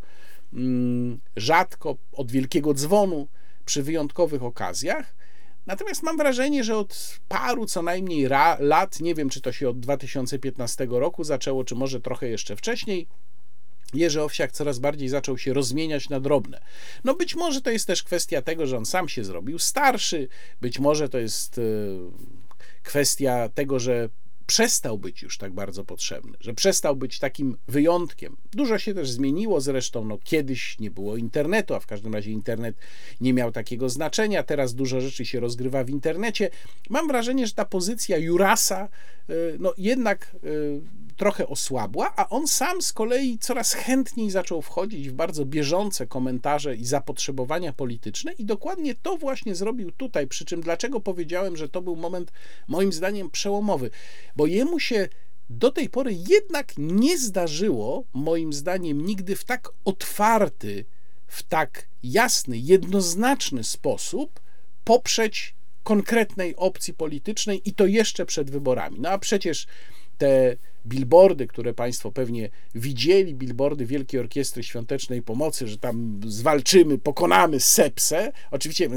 [0.54, 3.28] mm, rzadko, od wielkiego dzwonu,
[3.66, 5.16] przy wyjątkowych okazjach.
[5.66, 8.28] Natomiast mam wrażenie, że od paru co najmniej
[8.60, 13.08] lat, nie wiem czy to się od 2015 roku zaczęło, czy może trochę jeszcze wcześniej,
[13.94, 16.62] Jerzy Owsiak coraz bardziej zaczął się rozmieniać na drobne.
[17.04, 20.28] No być może to jest też kwestia tego, że on sam się zrobił starszy,
[20.62, 21.62] być może to jest e,
[22.84, 24.10] kwestia tego, że
[24.46, 28.38] przestał być już tak bardzo potrzebny, że przestał być takim wyjątkiem.
[28.52, 32.76] Dużo się też zmieniło zresztą, no kiedyś nie było internetu, a w każdym razie internet
[33.22, 36.50] nie miał takiego znaczenia, teraz dużo rzeczy się rozgrywa w internecie.
[36.90, 38.90] Mam wrażenie, że ta pozycja Jurasa
[39.30, 40.48] e, no jednak e,
[41.14, 46.76] trochę osłabła, a on sam z kolei coraz chętniej zaczął wchodzić w bardzo bieżące komentarze
[46.76, 50.28] i zapotrzebowania polityczne i dokładnie to właśnie zrobił tutaj.
[50.28, 52.32] Przy czym dlaczego powiedziałem, że to był moment
[52.68, 53.90] moim zdaniem przełomowy?
[54.36, 55.10] Bo jemu się
[55.50, 60.86] do tej pory jednak nie zdarzyło, moim zdaniem, nigdy w tak otwarty,
[61.28, 64.40] w tak jasny, jednoznaczny sposób
[64.84, 69.00] poprzeć konkretnej opcji politycznej i to jeszcze przed wyborami.
[69.00, 69.68] No a przecież
[70.24, 77.60] te billboardy, które Państwo pewnie widzieli, billboardy Wielkiej Orkiestry Świątecznej Pomocy, że tam zwalczymy, pokonamy
[77.60, 78.32] sepsę.
[78.52, 78.90] Oczywiście,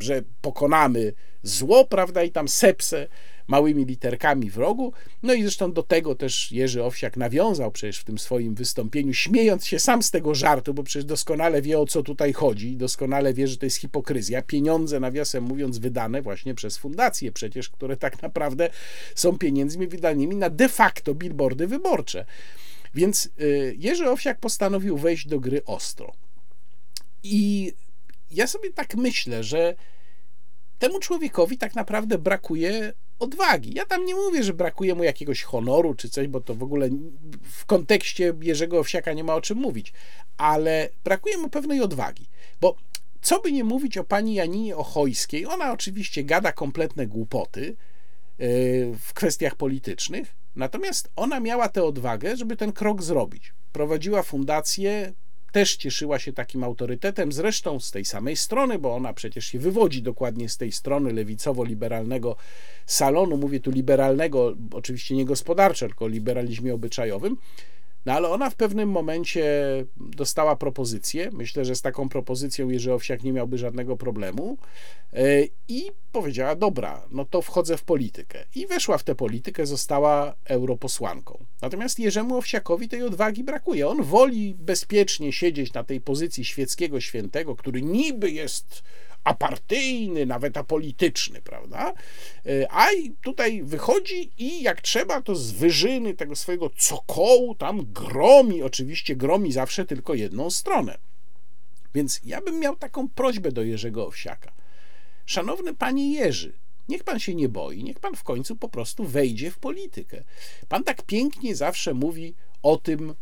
[0.00, 1.12] że pokonamy
[1.42, 3.08] zło, prawda, i tam sepsę
[3.48, 4.92] małymi literkami w rogu.
[5.22, 9.66] No i zresztą do tego też Jerzy Owsiak nawiązał przecież w tym swoim wystąpieniu, śmiejąc
[9.66, 13.48] się sam z tego żartu, bo przecież doskonale wie o co tutaj chodzi, doskonale wie,
[13.48, 14.42] że to jest hipokryzja.
[14.42, 18.70] Pieniądze, nawiasem mówiąc, wydane właśnie przez fundacje przecież, które tak naprawdę
[19.14, 22.26] są pieniędzmi wydanymi na de facto billboardy wyborcze.
[22.94, 26.12] Więc y, Jerzy Owsiak postanowił wejść do gry ostro.
[27.22, 27.72] I
[28.30, 29.74] ja sobie tak myślę, że
[30.78, 33.74] temu człowiekowi tak naprawdę brakuje odwagi.
[33.74, 36.88] Ja tam nie mówię, że brakuje mu jakiegoś honoru czy coś, bo to w ogóle
[37.42, 39.92] w kontekście Jerzego Owsiaka nie ma o czym mówić,
[40.36, 42.26] ale brakuje mu pewnej odwagi,
[42.60, 42.76] bo
[43.20, 47.60] co by nie mówić o pani Janinie Ochojskiej, ona oczywiście gada kompletne głupoty
[48.38, 48.46] yy,
[49.00, 53.52] w kwestiach politycznych, natomiast ona miała tę odwagę, żeby ten krok zrobić.
[53.72, 55.12] Prowadziła fundację
[55.56, 60.02] też cieszyła się takim autorytetem, zresztą z tej samej strony, bo ona przecież się wywodzi
[60.02, 62.36] dokładnie z tej strony lewicowo-liberalnego
[62.86, 63.36] salonu.
[63.36, 67.36] Mówię tu liberalnego, oczywiście nie gospodarczo, tylko liberalizmie obyczajowym.
[68.06, 69.44] No ale ona w pewnym momencie
[69.96, 71.30] dostała propozycję.
[71.32, 74.58] Myślę, że z taką propozycją Jerzy Owsiak nie miałby żadnego problemu.
[75.12, 75.22] E,
[75.68, 78.44] I powiedziała: Dobra, no to wchodzę w politykę.
[78.54, 81.44] I weszła w tę politykę, została europosłanką.
[81.62, 83.88] Natomiast Jerzemu Owsiakowi tej odwagi brakuje.
[83.88, 88.82] On woli bezpiecznie siedzieć na tej pozycji świeckiego świętego, który niby jest
[89.26, 91.92] apartyjny, nawet apolityczny, prawda?
[92.46, 92.86] E, a
[93.22, 99.52] tutaj wychodzi i jak trzeba, to z wyżyny tego swojego cokołu tam gromi, oczywiście gromi
[99.52, 100.98] zawsze tylko jedną stronę.
[101.94, 104.52] Więc ja bym miał taką prośbę do Jerzego Owsiaka.
[105.26, 106.52] Szanowny panie Jerzy,
[106.88, 110.24] Niech pan się nie boi, niech pan w końcu po prostu wejdzie w politykę.
[110.68, 113.14] Pan tak pięknie zawsze mówi o tym,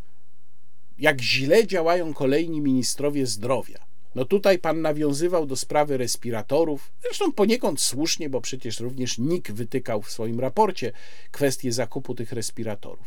[0.98, 3.93] jak źle działają kolejni ministrowie zdrowia.
[4.14, 10.02] No tutaj pan nawiązywał do sprawy respiratorów, zresztą poniekąd słusznie, bo przecież również NIK wytykał
[10.02, 10.92] w swoim raporcie
[11.30, 13.06] kwestię zakupu tych respiratorów.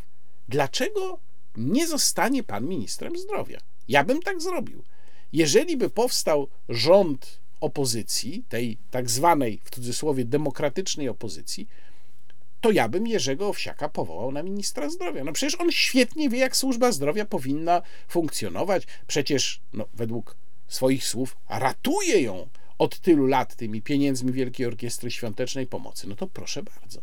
[0.49, 1.19] Dlaczego
[1.57, 3.59] nie zostanie pan ministrem zdrowia?
[3.88, 4.84] Ja bym tak zrobił.
[5.34, 11.67] Jeżeli by powstał rząd opozycji, tej tak zwanej w cudzysłowie demokratycznej opozycji,
[12.61, 15.23] to ja bym Jerzego Owsiaka powołał na ministra zdrowia.
[15.23, 18.88] No przecież on świetnie wie, jak służba zdrowia powinna funkcjonować.
[19.07, 20.35] Przecież, no, według
[20.68, 26.07] swoich słów, ratuje ją od tylu lat tymi pieniędzmi Wielkiej Orkiestry Świątecznej Pomocy.
[26.07, 27.02] No to proszę bardzo.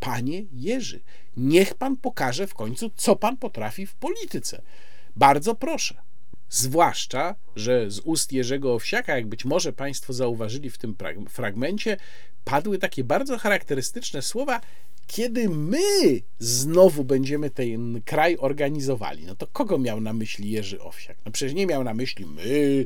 [0.00, 1.00] Panie Jerzy,
[1.36, 4.62] niech pan pokaże w końcu, co pan potrafi w polityce.
[5.16, 5.94] Bardzo proszę.
[6.48, 10.96] Zwłaszcza, że z ust Jerzego Owsiaka, jak być może Państwo zauważyli w tym
[11.28, 11.96] fragmencie,
[12.44, 14.60] padły takie bardzo charakterystyczne słowa,
[15.10, 19.24] kiedy my znowu będziemy ten kraj organizowali.
[19.26, 21.16] No to kogo miał na myśli Jerzy Owsiak?
[21.26, 22.84] No przecież nie miał na myśli my,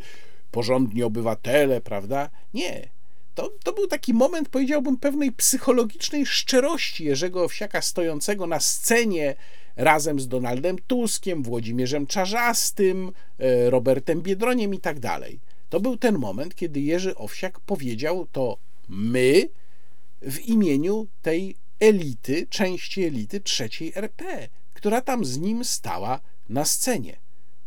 [0.50, 2.30] porządni obywatele, prawda?
[2.54, 2.88] Nie.
[3.34, 9.34] To, to był taki moment, powiedziałbym, pewnej psychologicznej szczerości Jerzego Owsiaka stojącego na scenie
[9.76, 15.40] razem z Donaldem Tuskiem, Włodzimierzem Czarzastym, e, Robertem Biedroniem i tak dalej.
[15.70, 19.48] To był ten moment, kiedy Jerzy Owsiak powiedział to my
[20.22, 27.16] w imieniu tej elity, części elity trzeciej RP, która tam z nim stała na scenie.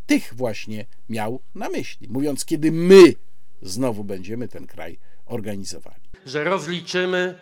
[0.06, 3.14] Tych właśnie miał na myśli, mówiąc, kiedy my
[3.62, 6.02] znowu będziemy ten kraj organizowali.
[6.26, 7.40] Że rozliczymy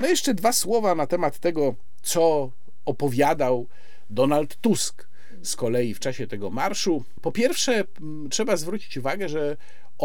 [0.00, 2.50] no jeszcze dwa słowa na temat tego, co
[2.84, 3.66] opowiadał
[4.10, 5.08] Donald Tusk
[5.42, 7.04] z kolei w czasie tego marszu.
[7.22, 7.84] Po pierwsze,
[8.30, 9.56] trzeba zwrócić uwagę, że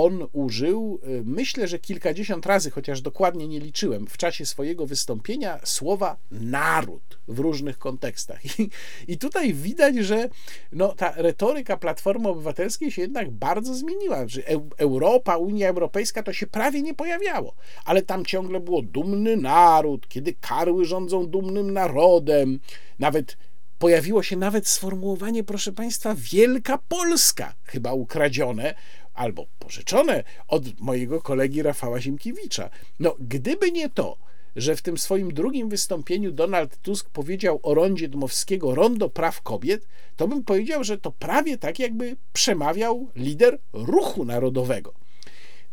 [0.05, 5.59] on użył, y, myślę, że kilkadziesiąt razy, chociaż dokładnie nie liczyłem, w czasie swojego wystąpienia
[5.63, 8.59] słowa naród w różnych kontekstach.
[8.59, 8.69] I,
[9.07, 10.29] i tutaj widać, że
[10.71, 14.27] no, ta retoryka Platformy Obywatelskiej się jednak bardzo zmieniła.
[14.27, 14.41] Że
[14.77, 17.55] Europa, Unia Europejska to się prawie nie pojawiało,
[17.85, 22.59] ale tam ciągle było dumny naród, kiedy karły rządzą dumnym narodem.
[22.99, 23.37] Nawet
[23.79, 28.75] pojawiło się nawet sformułowanie, proszę Państwa, Wielka Polska, chyba ukradzione
[29.19, 32.69] albo pożyczone od mojego kolegi Rafała Zimkiewicza.
[32.99, 34.17] No, gdyby nie to,
[34.55, 39.87] że w tym swoim drugim wystąpieniu Donald Tusk powiedział o rondzie Dmowskiego rondo praw kobiet,
[40.15, 44.93] to bym powiedział, że to prawie tak, jakby przemawiał lider ruchu narodowego.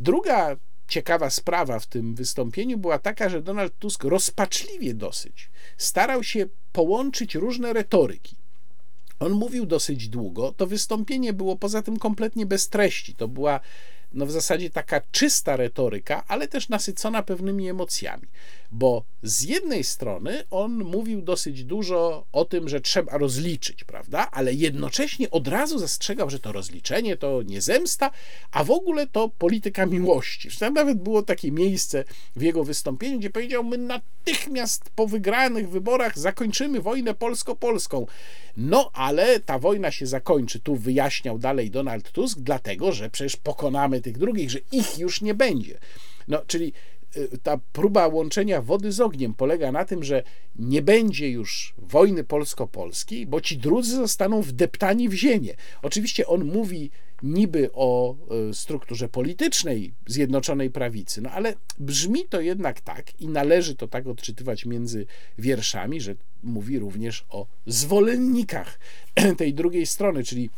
[0.00, 0.56] Druga
[0.88, 7.34] ciekawa sprawa w tym wystąpieniu była taka, że Donald Tusk rozpaczliwie dosyć starał się połączyć
[7.34, 8.36] różne retoryki.
[9.18, 10.52] On mówił dosyć długo.
[10.52, 13.14] To wystąpienie było poza tym kompletnie bez treści.
[13.14, 13.60] To była
[14.12, 18.28] no w zasadzie taka czysta retoryka, ale też nasycona pewnymi emocjami,
[18.72, 24.54] bo z jednej strony on mówił dosyć dużo o tym, że trzeba rozliczyć, prawda, ale
[24.54, 28.10] jednocześnie od razu zastrzegał, że to rozliczenie to nie zemsta,
[28.52, 30.48] a w ogóle to polityka miłości.
[30.58, 32.04] Tam nawet było takie miejsce
[32.36, 38.06] w jego wystąpieniu, gdzie powiedział: My natychmiast po wygranych wyborach zakończymy wojnę polsko-polską.
[38.56, 44.00] No, ale ta wojna się zakończy, tu wyjaśniał dalej Donald Tusk, dlatego że przecież pokonamy
[44.00, 45.78] tych drugich, że ich już nie będzie.
[46.28, 46.72] No, czyli
[47.42, 50.22] ta próba łączenia wody z ogniem polega na tym, że
[50.56, 55.54] nie będzie już wojny polsko-polskiej, bo ci drudzy zostaną wdeptani w ziemię.
[55.82, 56.90] Oczywiście on mówi
[57.22, 58.16] niby o
[58.50, 64.06] y, strukturze politycznej Zjednoczonej Prawicy, no ale brzmi to jednak tak i należy to tak
[64.06, 65.06] odczytywać między
[65.38, 68.78] wierszami, że mówi również o zwolennikach
[69.38, 70.50] tej drugiej strony, czyli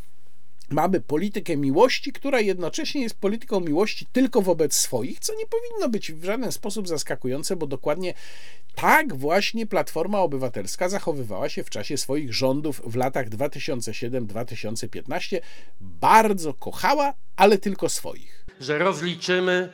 [0.70, 6.12] mamy politykę miłości, która jednocześnie jest polityką miłości tylko wobec swoich, co nie powinno być
[6.12, 8.14] w żaden sposób zaskakujące, bo dokładnie
[8.74, 15.40] tak właśnie Platforma Obywatelska zachowywała się w czasie swoich rządów w latach 2007-2015.
[15.80, 18.46] Bardzo kochała, ale tylko swoich.
[18.60, 19.68] Że rozliczymy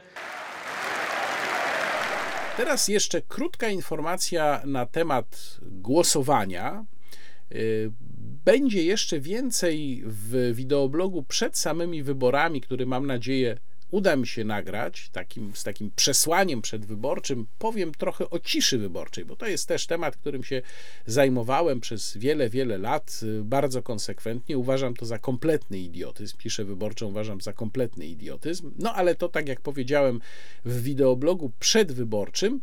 [2.56, 6.84] Teraz jeszcze krótka informacja na temat głosowania.
[8.24, 13.56] Będzie jeszcze więcej w wideoblogu przed samymi wyborami, który mam nadzieję
[13.94, 19.36] uda mi się nagrać takim, z takim przesłaniem przedwyborczym, powiem trochę o ciszy wyborczej, bo
[19.36, 20.62] to jest też temat, którym się
[21.06, 24.58] zajmowałem przez wiele, wiele lat y, bardzo konsekwentnie.
[24.58, 26.38] Uważam to za kompletny idiotyzm.
[26.38, 28.70] Ciszę wyborczą uważam za kompletny idiotyzm.
[28.78, 30.20] No ale to, tak jak powiedziałem
[30.64, 32.60] w wideoblogu przedwyborczym.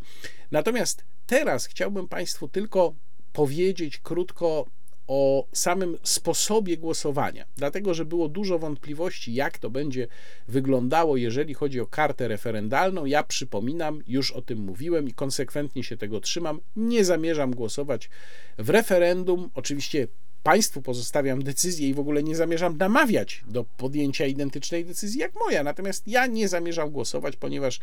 [0.51, 2.93] Natomiast teraz chciałbym Państwu tylko
[3.33, 4.65] powiedzieć krótko
[5.07, 10.07] o samym sposobie głosowania, dlatego że było dużo wątpliwości, jak to będzie
[10.48, 13.06] wyglądało, jeżeli chodzi o kartę referendalną.
[13.06, 16.60] Ja przypominam, już o tym mówiłem i konsekwentnie się tego trzymam.
[16.76, 18.10] Nie zamierzam głosować
[18.57, 19.49] w referendum.
[19.56, 20.07] Oczywiście
[20.43, 25.63] Państwu pozostawiam decyzję i w ogóle nie zamierzam namawiać do podjęcia identycznej decyzji jak moja.
[25.63, 27.80] Natomiast ja nie zamierzam głosować, ponieważ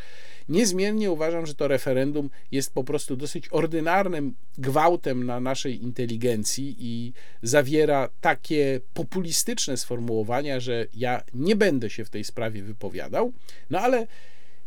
[0.48, 7.12] niezmiennie uważam, że to referendum jest po prostu dosyć ordynarnym gwałtem na naszej inteligencji i
[7.42, 13.32] zawiera takie populistyczne sformułowania, że ja nie będę się w tej sprawie wypowiadał.
[13.70, 14.06] No ale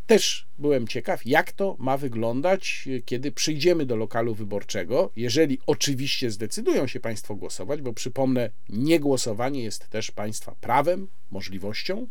[0.07, 6.88] też byłem ciekaw, jak to ma wyglądać, kiedy przyjdziemy do lokalu wyborczego, jeżeli oczywiście zdecydują
[6.88, 12.07] się Państwo głosować, bo przypomnę, niegłosowanie jest też Państwa prawem, możliwością.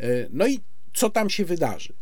[0.00, 0.60] E, no i
[0.94, 1.94] co tam się wydarzy.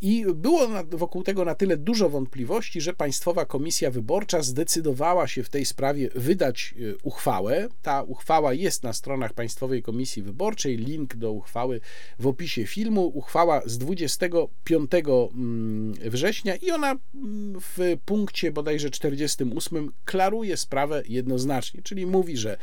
[0.00, 5.48] I było wokół tego na tyle dużo wątpliwości, że Państwowa Komisja Wyborcza zdecydowała się w
[5.48, 7.68] tej sprawie wydać e, uchwałę.
[7.82, 11.80] Ta uchwała jest na stronach Państwowej Komisji Wyborczej, link do uchwały
[12.18, 13.06] w opisie filmu.
[13.06, 21.82] Uchwała z 25 mm, września i ona mm, w punkcie bodajże 48 klaruje sprawę jednoznacznie,
[21.82, 22.56] czyli mówi, że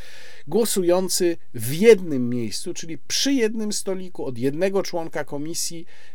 [0.48, 5.71] głosujący w jednym miejscu, czyli przy jednym stoliku od jednego członka komisji,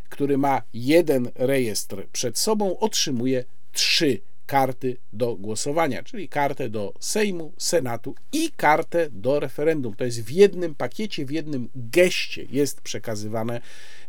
[0.09, 7.53] który ma jeden rejestr przed sobą, otrzymuje trzy karty do głosowania, czyli kartę do Sejmu,
[7.59, 9.95] Senatu i kartę do referendum.
[9.95, 13.61] To jest w jednym pakiecie, w jednym geście jest przekazywane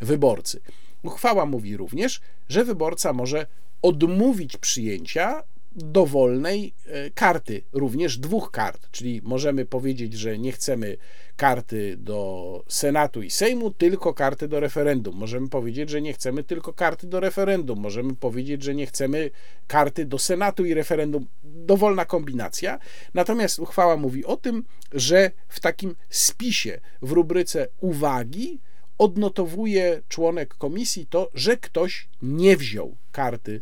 [0.02, 0.62] wyborcy.
[1.04, 3.48] Uchwała mówi również, że wyborca może
[3.82, 5.44] odmówić przyjęcia
[5.78, 10.98] dowolnej e, karty, również dwóch kart, czyli możemy powiedzieć, że nie chcemy
[11.36, 15.16] karty do Senatu i Sejmu, tylko karty do referendum.
[15.16, 17.80] Możemy powiedzieć, że nie chcemy tylko karty do referendum.
[17.80, 19.30] Możemy powiedzieć, że nie chcemy
[19.68, 21.28] karty do Senatu i referendum.
[21.44, 22.80] Dowolna kombinacja.
[23.14, 28.60] Natomiast uchwała mówi o tym, że w takim spisie w rubryce uwagi
[28.98, 33.62] odnotowuje członek komisji to, że ktoś nie wziął karty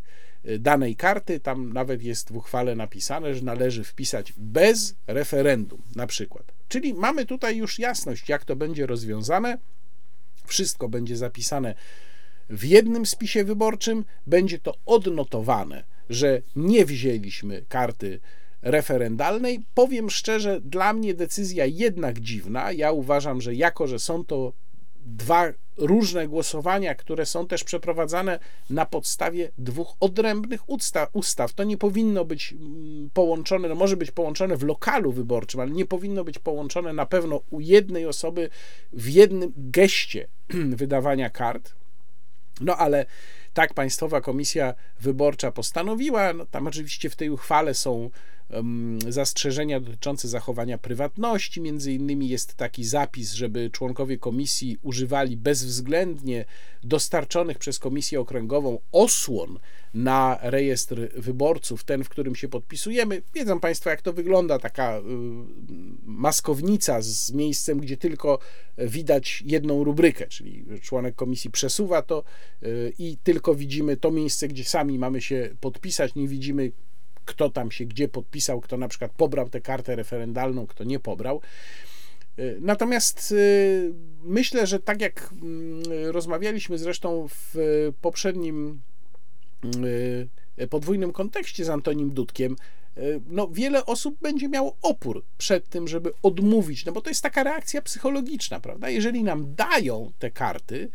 [0.60, 1.40] danej karty.
[1.40, 6.52] Tam nawet jest w uchwale napisane, że należy wpisać bez referendum, na przykład.
[6.68, 9.58] Czyli mamy tutaj już jasność, jak to będzie rozwiązane.
[10.46, 11.76] Wszystko będzie zapisane
[12.50, 18.20] w jednym spisie wyborczym, będzie to odnotowane, że nie wzięliśmy karty
[18.62, 19.66] referendalnej.
[19.74, 22.72] Powiem szczerze, dla mnie decyzja jednak dziwna.
[22.72, 24.54] Ja uważam, że jako, że są to
[25.06, 31.10] dwa różne głosowania, które są też przeprowadzane na podstawie dwóch odrębnych ustaw.
[31.14, 31.54] ustaw.
[31.54, 35.86] To nie powinno być mm, połączone, no może być połączone w lokalu wyborczym, ale nie
[35.86, 38.50] powinno być połączone na pewno u jednej osoby
[38.94, 40.28] w jednym geście
[40.82, 41.76] wydawania kart.
[42.62, 43.06] No ale
[43.54, 46.34] tak Państwowa Komisja Wyborcza postanowiła.
[46.34, 48.10] No, tam oczywiście w tej uchwale są
[49.10, 51.62] zastrzeżenia dotyczące zachowania prywatności.
[51.62, 56.46] Między innymi jest taki zapis, żeby członkowie komisji używali bezwzględnie
[56.84, 59.60] dostarczonych przez komisję okręgową osłon
[59.94, 63.22] na rejestr wyborców, ten, w którym się podpisujemy.
[63.34, 65.02] Wiedzą Państwo, jak to wygląda, taka y,
[66.04, 68.40] maskownica z miejscem, gdzie tylko
[68.78, 72.24] widać jedną rubrykę, czyli członek komisji przesuwa to
[72.64, 76.72] y, i tylko widzimy to miejsce, gdzie sami mamy się podpisać, nie widzimy
[77.26, 81.42] kto tam się gdzie podpisał, kto na przykład pobrał tę kartę referendalną, kto nie pobrał.
[82.40, 83.94] Y, natomiast y,
[84.24, 87.56] myślę, że tak jak mm, rozmawialiśmy zresztą w
[88.02, 88.82] poprzednim
[90.60, 92.56] y, podwójnym kontekście z Antonim Dudkiem,
[93.28, 97.44] no, wiele osób będzie miało opór przed tym, żeby odmówić, no bo to jest taka
[97.44, 98.90] reakcja psychologiczna, prawda?
[98.90, 100.90] Jeżeli nam dają te karty,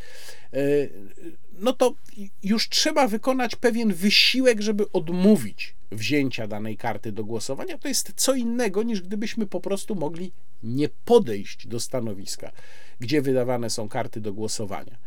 [1.52, 1.94] no to
[2.42, 7.78] już trzeba wykonać pewien wysiłek, żeby odmówić wzięcia danej karty do głosowania.
[7.78, 10.32] To jest co innego niż gdybyśmy po prostu mogli
[10.62, 12.52] nie podejść do stanowiska,
[13.00, 14.98] gdzie wydawane są karty do głosowania.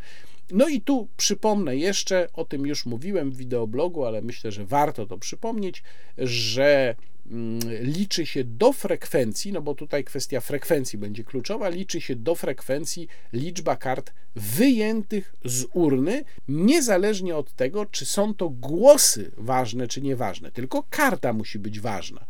[0.52, 5.06] No i tu przypomnę jeszcze, o tym już mówiłem w wideoblogu, ale myślę, że warto
[5.06, 5.84] to przypomnieć,
[6.18, 6.96] że
[7.32, 12.36] mm, liczy się do frekwencji, no bo tutaj kwestia frekwencji będzie kluczowa, liczy się do
[12.36, 20.02] frekwencji liczba kart wyjętych z urny, niezależnie od tego, czy są to głosy ważne, czy
[20.02, 22.26] nieważne, tylko karta musi być ważna.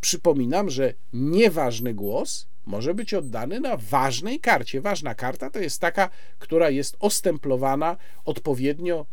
[0.00, 4.80] Przypominam, że nieważny głos może być oddany na ważnej karcie.
[4.80, 9.06] Ważna karta to jest taka, która jest ostemplowana odpowiednio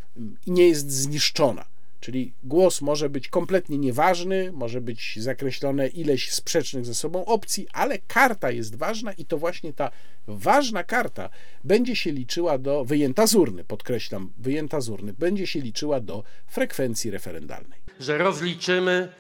[0.46, 1.66] i nie jest zniszczona.
[2.00, 7.98] Czyli głos może być kompletnie nieważny, może być zakreślone ileś sprzecznych ze sobą opcji, ale
[8.00, 9.92] karta jest ważna i to właśnie ta
[10.28, 11.30] ważna karta
[11.64, 16.24] będzie się liczyła do, wyjęta z urny, podkreślam, wyjęta z urny, będzie się liczyła do
[16.48, 17.80] frekwencji referendalnej.
[18.00, 19.14] Że rozliczymy.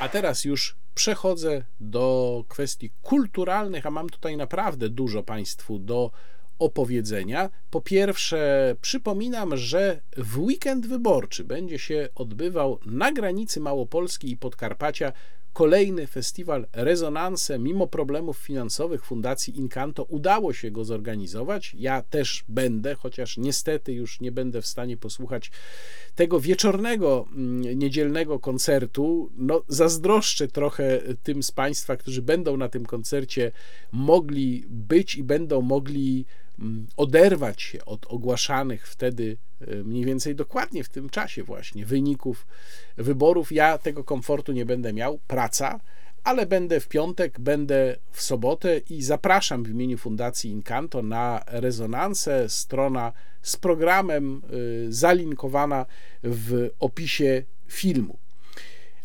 [0.00, 6.10] A teraz już przechodzę do kwestii kulturalnych, a mam tutaj naprawdę dużo Państwu do
[6.58, 7.50] opowiedzenia.
[7.70, 15.12] Po pierwsze, przypominam, że w weekend wyborczy będzie się odbywał na granicy Małopolski i Podkarpacia
[15.54, 17.58] kolejny festiwal Rezonanse.
[17.58, 21.74] Mimo problemów finansowych Fundacji Incanto udało się go zorganizować.
[21.78, 25.50] Ja też będę, chociaż niestety już nie będę w stanie posłuchać
[26.14, 29.30] tego wieczornego, mm, niedzielnego koncertu.
[29.36, 33.52] No, zazdroszczę trochę tym z Państwa, którzy będą na tym koncercie
[33.92, 36.26] mogli być i będą mogli
[36.96, 42.46] oderwać się od ogłaszanych wtedy y, mniej więcej dokładnie w tym czasie właśnie wyników
[42.96, 43.52] wyborów.
[43.52, 45.80] Ja tego komfortu nie będę miał, praca,
[46.24, 52.48] ale będę w piątek, będę w sobotę i zapraszam w imieniu Fundacji Incanto na rezonansę.
[52.48, 53.12] Strona
[53.42, 55.86] z programem y, zalinkowana
[56.22, 58.23] w opisie filmu.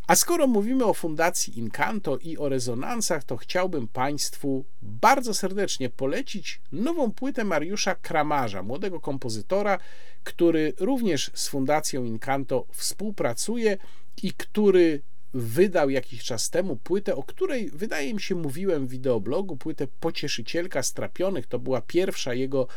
[0.09, 6.61] A skoro mówimy o Fundacji Incanto i o rezonansach, to chciałbym Państwu bardzo serdecznie polecić
[6.71, 9.79] nową płytę Mariusza Kramarza, młodego kompozytora,
[10.23, 13.77] który również z Fundacją Incanto współpracuje
[14.23, 15.01] i który
[15.33, 20.83] wydał jakiś czas temu płytę, o której wydaje mi się mówiłem w wideoblogu, płytę Pocieszycielka
[20.83, 21.47] Strapionych.
[21.47, 22.67] To była pierwsza jego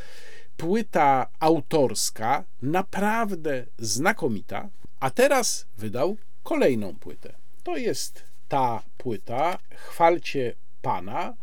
[0.57, 4.69] płyta autorska, naprawdę znakomita.
[5.01, 7.35] A teraz wydał kolejną płytę.
[7.63, 11.35] To jest ta płyta, Chwalcie Pana,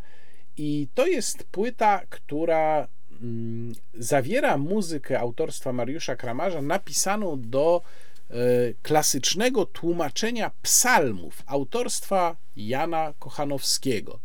[0.58, 2.88] i to jest płyta, która
[3.22, 7.82] mm, zawiera muzykę autorstwa Mariusza Kramarza napisaną do
[8.30, 8.34] e,
[8.82, 14.20] klasycznego tłumaczenia psalmów autorstwa Jana Kochanowskiego.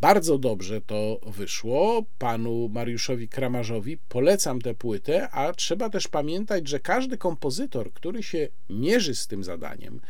[0.00, 3.98] Bardzo dobrze to wyszło panu Mariuszowi Kramarzowi.
[4.08, 9.44] Polecam tę płytę, a trzeba też pamiętać, że każdy kompozytor, który się mierzy z tym
[9.44, 10.00] zadaniem,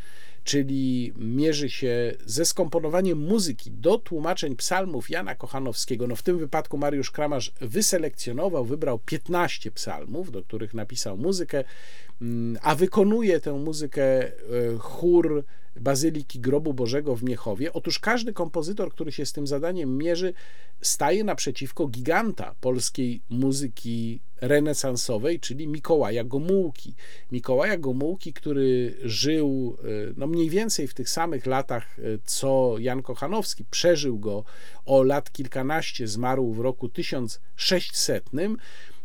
[0.44, 6.06] czyli mierzy się ze skomponowaniem muzyki do tłumaczeń psalmów Jana Kochanowskiego.
[6.06, 11.64] No w tym wypadku Mariusz Kramarz wyselekcjonował, wybrał 15 psalmów, do których napisał muzykę,
[12.62, 14.32] a wykonuje tę muzykę e,
[14.78, 15.44] chór
[15.80, 17.72] Bazyliki Grobu Bożego w Miechowie.
[17.72, 20.34] Otóż każdy kompozytor, który się z tym zadaniem mierzy,
[20.80, 26.94] staje naprzeciwko giganta polskiej muzyki renesansowej, czyli Mikołaja Gomułki.
[27.32, 29.86] Mikołaja Gomułki, który żył e,
[30.16, 34.44] no mniej więcej w tych samych latach, e, co Jan Kochanowski, przeżył go
[34.84, 38.56] o lat kilkanaście, zmarł w roku 1600 mm,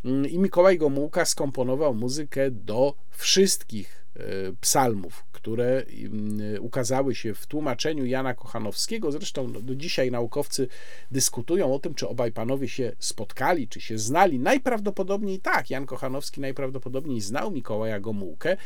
[0.04, 4.22] i Mikołaj Gomułka skomponował muzykę do wszystkich e,
[4.62, 9.12] psalmów, które mm, ukazały się w tłumaczeniu Jana Kochanowskiego.
[9.12, 10.68] Zresztą no, do dzisiaj naukowcy
[11.12, 14.40] dyskutują o tym, czy obaj panowie się spotkali, czy się znali.
[14.40, 15.70] Najprawdopodobniej tak.
[15.70, 18.52] Jan Kochanowski najprawdopodobniej znał Mikołaja Gomułkę.
[18.52, 18.58] E,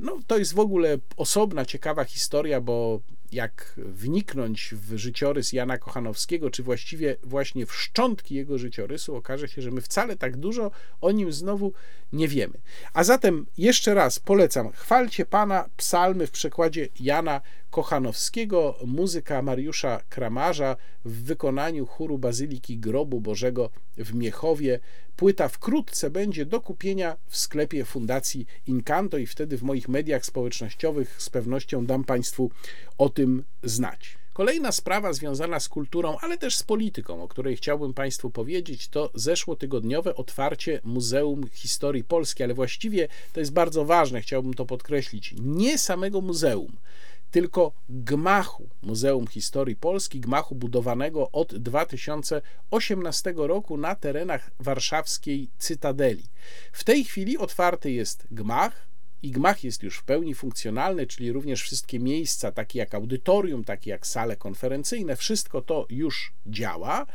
[0.00, 3.00] no, to jest w ogóle osobna, ciekawa historia, bo
[3.32, 9.62] jak wniknąć w życiorys Jana Kochanowskiego, czy właściwie właśnie w szczątki jego życiorysu, okaże się,
[9.62, 10.70] że my wcale tak dużo
[11.00, 11.72] o nim znowu
[12.12, 12.54] nie wiemy.
[12.92, 17.40] A zatem jeszcze raz polecam, chwalcie Pana, psalmy w przekładzie Jana
[17.70, 24.80] Kochanowskiego, muzyka Mariusza Kramarza w wykonaniu chóru Bazyliki Grobu Bożego w Miechowie.
[25.16, 31.22] Płyta wkrótce będzie do kupienia w sklepie Fundacji Incanto i wtedy w moich mediach społecznościowych
[31.22, 32.50] z pewnością dam Państwu
[32.98, 33.23] o tym
[33.62, 34.18] znać.
[34.32, 39.10] Kolejna sprawa związana z kulturą, ale też z polityką, o której chciałbym Państwu powiedzieć, to
[39.14, 45.78] zeszłotygodniowe otwarcie Muzeum Historii Polski, ale właściwie to jest bardzo ważne, chciałbym to podkreślić, nie
[45.78, 46.76] samego muzeum,
[47.30, 56.24] tylko gmachu Muzeum Historii Polski, gmachu budowanego od 2018 roku na terenach warszawskiej Cytadeli.
[56.72, 58.86] W tej chwili otwarty jest gmach,
[59.24, 63.90] i gmach jest już w pełni funkcjonalny, czyli również wszystkie miejsca, takie jak audytorium, takie
[63.90, 67.06] jak sale konferencyjne, wszystko to już działa.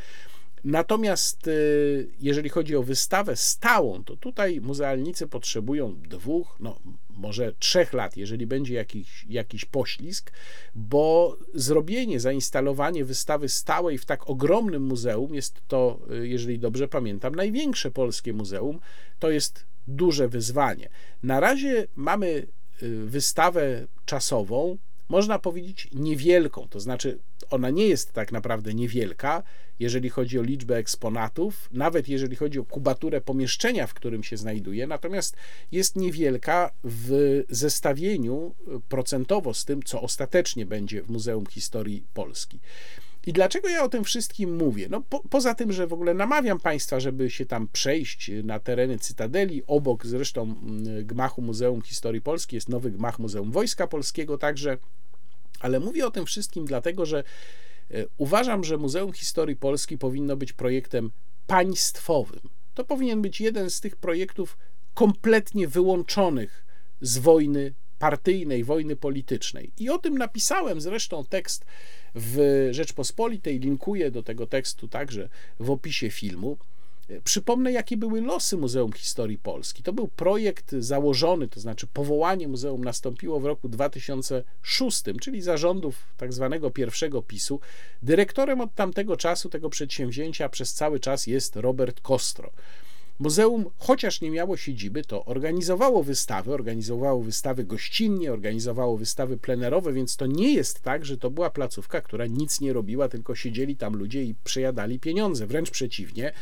[0.64, 6.80] Natomiast y, jeżeli chodzi o wystawę stałą, to tutaj muzealnicy potrzebują dwóch, no
[7.10, 10.32] może trzech lat, jeżeli będzie jakiś, jakiś poślizg,
[10.76, 17.36] bo zrobienie, zainstalowanie wystawy stałej w tak ogromnym muzeum jest to, y, jeżeli dobrze pamiętam,
[17.36, 18.80] największe polskie muzeum,
[19.20, 20.90] to jest duże wyzwanie.
[21.24, 22.48] Na razie mamy
[22.84, 24.78] y, wystawę czasową,
[25.10, 26.68] można powiedzieć, niewielką.
[26.68, 29.44] To znaczy, ona nie jest tak naprawdę niewielka,
[29.80, 34.88] jeżeli chodzi o liczbę eksponatów, nawet jeżeli chodzi o kubaturę pomieszczenia, w którym się znajduje,
[34.88, 35.36] natomiast
[35.72, 38.56] jest niewielka w zestawieniu
[38.90, 42.60] procentowo z tym, co ostatecznie będzie w Muzeum Historii Polski.
[43.30, 44.88] I dlaczego ja o tym wszystkim mówię?
[44.90, 49.00] No, po, poza tym, że w ogóle namawiam Państwa, żeby się tam przejść na tereny
[49.00, 54.78] Cytadeli, obok zresztą mm, gmachu Muzeum Historii Polski jest nowy gmach Muzeum Wojska Polskiego także,
[55.60, 57.24] ale mówię o tym wszystkim dlatego, że
[57.92, 61.12] e, uważam, że Muzeum Historii Polski powinno być projektem
[61.48, 62.42] państwowym.
[62.74, 64.58] To powinien być jeden z tych projektów
[64.94, 66.66] kompletnie wyłączonych
[67.02, 69.72] z wojny partyjnej, wojny politycznej.
[69.78, 71.66] I o tym napisałem zresztą tekst
[72.16, 76.58] w Rzeczpospolitej, linkuję do tego tekstu także w opisie filmu.
[77.24, 79.84] Przypomnę, jakie były losy Muzeum Historii Polski.
[79.84, 86.34] To był projekt założony, to znaczy powołanie muzeum nastąpiło w roku 2006, czyli zarządów tak
[86.34, 87.60] zwanego pierwszego PiSu.
[88.04, 92.52] Dyrektorem od tamtego czasu tego przedsięwzięcia przez cały czas jest Robert Kostro.
[93.20, 100.16] Muzeum, chociaż nie miało siedziby, to organizowało wystawy, organizowało wystawy gościnnie, organizowało wystawy plenerowe, więc
[100.16, 103.96] to nie jest tak, że to była placówka, która nic nie robiła, tylko siedzieli tam
[103.96, 105.48] ludzie i przejadali pieniądze.
[105.48, 106.34] Wręcz przeciwnie,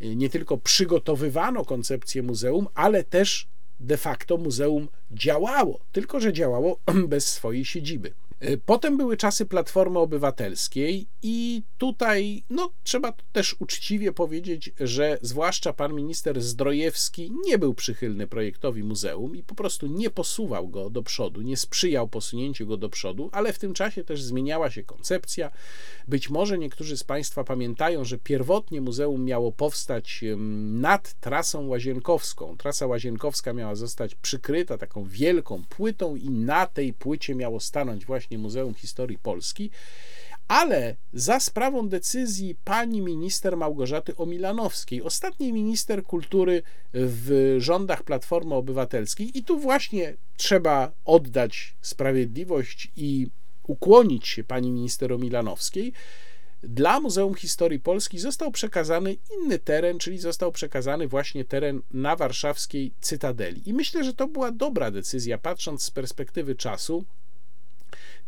[0.00, 3.48] nie tylko przygotowywano koncepcję muzeum, ale też
[3.80, 6.78] de facto muzeum działało, tylko że działało
[7.08, 8.12] bez swojej siedziby.
[8.44, 15.72] Y, potem były czasy Platformy Obywatelskiej i tutaj no, trzeba też uczciwie powiedzieć, że zwłaszcza
[15.72, 21.02] pan minister Zdrojewski nie był przychylny projektowi muzeum i po prostu nie posuwał go do
[21.02, 25.50] przodu, nie sprzyjał posunięciu go do przodu, ale w tym czasie też zmieniała się koncepcja.
[26.08, 30.24] Być może niektórzy z Państwa pamiętają, że pierwotnie muzeum miało powstać
[30.72, 32.56] nad trasą łazienkowską.
[32.56, 38.27] Trasa łazienkowska miała zostać przykryta taką wielką płytą i na tej płycie miało stanąć właśnie
[38.28, 39.70] właśnie Muzeum Historii Polski,
[40.48, 46.62] ale za sprawą decyzji pani minister Małgorzaty Omilanowskiej, ostatniej minister kultury
[46.94, 49.38] w rządach Platformy Obywatelskiej.
[49.38, 53.28] I tu właśnie trzeba oddać sprawiedliwość i
[53.66, 55.92] ukłonić się pani minister Omilanowskiej.
[56.62, 62.92] Dla Muzeum Historii Polski został przekazany inny teren, czyli został przekazany właśnie teren na warszawskiej
[63.00, 63.68] Cytadeli.
[63.68, 67.04] I myślę, że to była dobra decyzja, patrząc z perspektywy czasu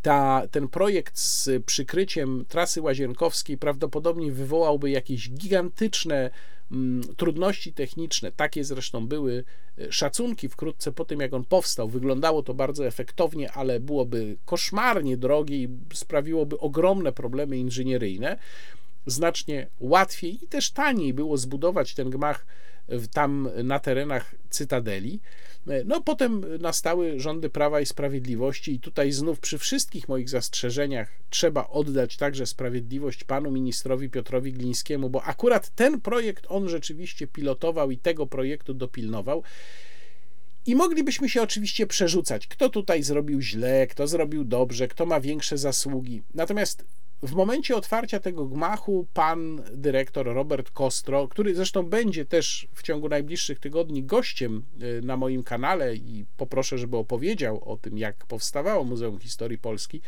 [0.02, 6.30] ta, ten projekt z przykryciem trasy łazienkowskiej prawdopodobnie wywołałby jakieś gigantyczne
[6.72, 8.32] mm, trudności techniczne.
[8.32, 9.44] Takie zresztą były
[9.78, 11.88] e, szacunki wkrótce po tym, jak on powstał.
[11.88, 18.36] Wyglądało to bardzo efektownie, ale byłoby koszmarnie drogie i sprawiłoby ogromne problemy inżynieryjne.
[19.06, 22.46] Znacznie łatwiej i też taniej było zbudować ten gmach
[23.12, 25.20] tam na terenach Cytadeli.
[25.84, 31.68] No potem nastały rządy Prawa i Sprawiedliwości i tutaj znów przy wszystkich moich zastrzeżeniach trzeba
[31.68, 37.98] oddać także sprawiedliwość panu ministrowi Piotrowi Glińskiemu, bo akurat ten projekt on rzeczywiście pilotował i
[37.98, 39.42] tego projektu dopilnował.
[40.66, 45.58] I moglibyśmy się oczywiście przerzucać, kto tutaj zrobił źle, kto zrobił dobrze, kto ma większe
[45.58, 46.22] zasługi.
[46.34, 46.84] Natomiast
[47.22, 53.08] w momencie otwarcia tego gmachu pan dyrektor Robert Kostro, który zresztą będzie też w ciągu
[53.08, 58.84] najbliższych tygodni gościem y, na moim kanale i poproszę, żeby opowiedział o tym, jak powstawało
[58.84, 60.02] Muzeum Historii Polski,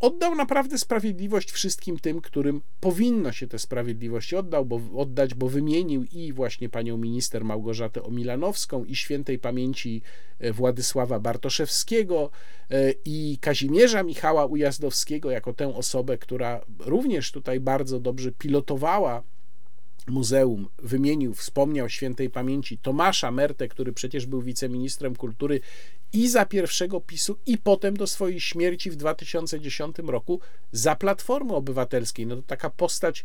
[0.00, 6.04] oddał naprawdę sprawiedliwość wszystkim tym, którym powinno się tę sprawiedliwość oddał, bo, oddać, bo wymienił
[6.04, 10.02] i właśnie panią minister Małgorzatę Omilanowską i świętej pamięci
[10.38, 12.30] e, Władysława Bartoszewskiego
[12.70, 19.22] e, i Kazimierza Michała Ujazdowskiego jako tę osobę, która również tutaj bardzo dobrze pilotowała
[20.08, 25.60] muzeum wymienił, wspomniał świętej pamięci Tomasza Mertę, który przecież był wiceministrem kultury
[26.12, 30.40] i za pierwszego PiSu, i potem do swojej śmierci w 2010 roku
[30.72, 32.26] za Platformy Obywatelskiej.
[32.26, 33.24] No to taka postać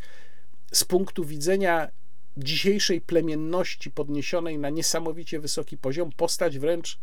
[0.74, 1.90] z punktu widzenia
[2.38, 7.00] dzisiejszej plemienności podniesionej na niesamowicie wysoki poziom, postać wręcz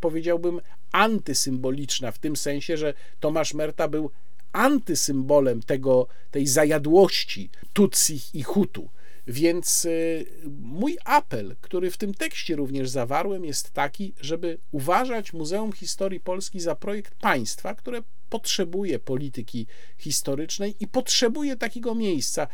[0.00, 0.60] powiedziałbym
[0.92, 4.10] antysymboliczna, w tym sensie, że Tomasz Merta był
[4.52, 8.88] antysymbolem tego, tej zajadłości Tutsich i Hutu.
[9.26, 10.26] Więc y,
[10.60, 16.60] mój apel, który w tym tekście również zawarłem, jest taki, żeby uważać Muzeum Historii Polski
[16.60, 19.66] za projekt państwa, które potrzebuje polityki
[19.98, 22.46] historycznej i potrzebuje takiego miejsca.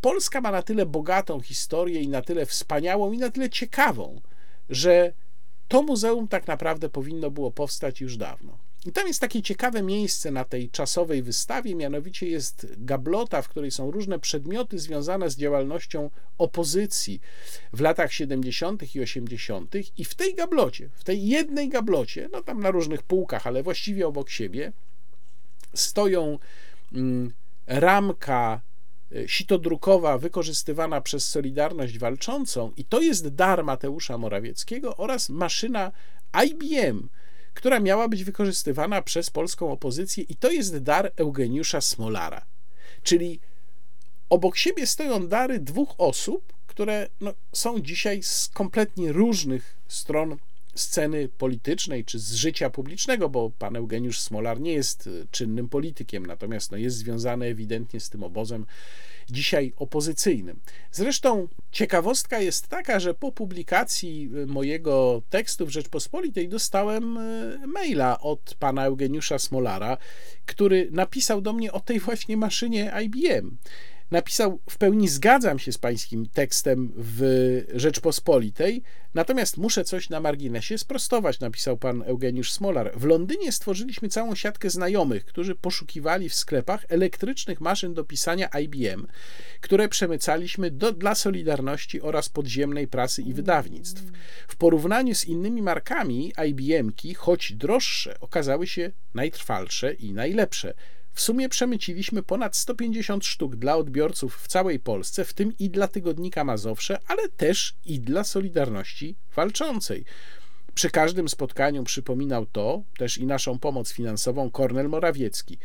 [0.00, 4.20] Polska ma na tyle bogatą historię i na tyle wspaniałą i na tyle ciekawą,
[4.68, 5.12] że
[5.68, 8.67] to muzeum tak naprawdę powinno było powstać już dawno.
[8.88, 13.70] I tam jest takie ciekawe miejsce na tej czasowej wystawie, mianowicie jest gablota, w której
[13.70, 17.20] są różne przedmioty związane z działalnością opozycji
[17.72, 18.94] w latach 70.
[18.94, 19.74] i 80.
[19.96, 24.06] I w tej gablocie, w tej jednej gablocie, no tam na różnych półkach, ale właściwie
[24.06, 24.72] obok siebie,
[25.74, 26.38] stoją
[26.92, 27.32] mm,
[27.66, 28.60] ramka
[29.26, 35.92] sitodrukowa wykorzystywana przez Solidarność Walczącą i to jest dar Mateusza Morawieckiego oraz maszyna
[36.46, 37.08] IBM,
[37.58, 42.46] która miała być wykorzystywana przez polską opozycję i to jest dar Eugeniusza Smolara.
[43.02, 43.40] Czyli
[44.30, 50.36] obok siebie stoją dary dwóch osób, które no, są dzisiaj z kompletnie różnych stron
[50.78, 56.26] sceny politycznej czy z życia publicznego, bo pan Eugeniusz Smolar nie jest e, czynnym politykiem,
[56.26, 58.66] natomiast no, jest związany ewidentnie z tym obozem
[59.30, 60.60] dzisiaj opozycyjnym.
[60.92, 68.20] Zresztą ciekawostka jest taka, że po publikacji e, mojego tekstu w Rzeczpospolitej dostałem e, maila
[68.20, 69.96] od pana Eugeniusza Smolara,
[70.46, 73.56] który napisał do mnie o tej właśnie maszynie IBM
[74.10, 77.22] napisał: W pełni zgadzam się z pańskim tekstem w
[77.74, 78.82] Rzeczpospolitej,
[79.14, 82.92] natomiast muszę coś na marginesie sprostować, napisał pan Eugeniusz Smolar.
[82.96, 89.06] W Londynie stworzyliśmy całą siatkę znajomych, którzy poszukiwali w sklepach elektrycznych maszyn do pisania IBM,
[89.60, 94.02] które przemycaliśmy do, dla Solidarności oraz podziemnej prasy i wydawnictw.
[94.48, 100.74] W porównaniu z innymi markami, IBM-ki, choć droższe, okazały się najtrwalsze i najlepsze.
[101.18, 105.88] W sumie przemyciliśmy ponad 150 sztuk dla odbiorców w całej Polsce, w tym i dla
[105.88, 110.04] tygodnika Mazowsze, ale też i dla Solidarności Walczącej.
[110.74, 115.58] Przy każdym spotkaniu przypominał to też i naszą pomoc finansową Kornel Morawiecki.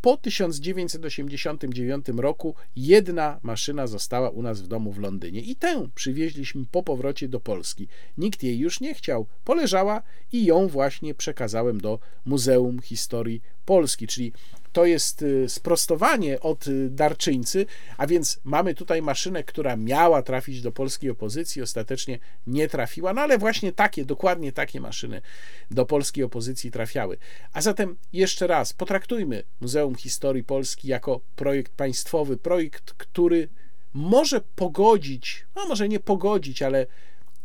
[0.00, 6.64] Po 1989 roku jedna maszyna została u nas w domu w Londynie i tę przywieźliśmy
[6.70, 7.88] po powrocie do Polski.
[8.18, 10.02] Nikt jej już nie chciał, poleżała
[10.32, 14.32] i ją właśnie przekazałem do Muzeum Historii Polski, czyli
[14.76, 17.66] to jest y, sprostowanie od y, darczyńcy,
[17.96, 23.20] a więc mamy tutaj maszynę, która miała trafić do polskiej opozycji, ostatecznie nie trafiła, no
[23.20, 25.22] ale właśnie takie, dokładnie takie maszyny
[25.70, 27.18] do polskiej opozycji trafiały.
[27.52, 33.48] A zatem jeszcze raz, potraktujmy Muzeum Historii Polski jako projekt państwowy, projekt, który
[33.94, 36.86] może pogodzić, no może nie pogodzić, ale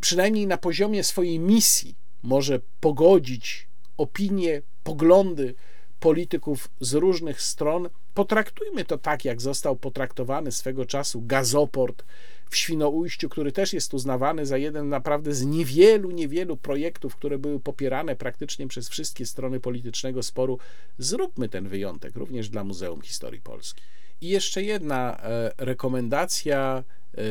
[0.01, 3.67] przynajmniej na poziomie swojej misji może pogodzić
[3.97, 5.55] opinie, poglądy,
[6.01, 7.89] polityków z różnych stron.
[8.13, 12.03] Potraktujmy to tak, jak został potraktowany swego czasu gazoport
[12.49, 17.59] w Świnoujściu, który też jest uznawany za jeden naprawdę z niewielu, niewielu projektów, które były
[17.59, 20.59] popierane praktycznie przez wszystkie strony politycznego sporu.
[20.97, 23.81] Zróbmy ten wyjątek również dla Muzeum Historii Polski.
[24.21, 26.83] I jeszcze jedna e, rekomendacja
[27.17, 27.21] E,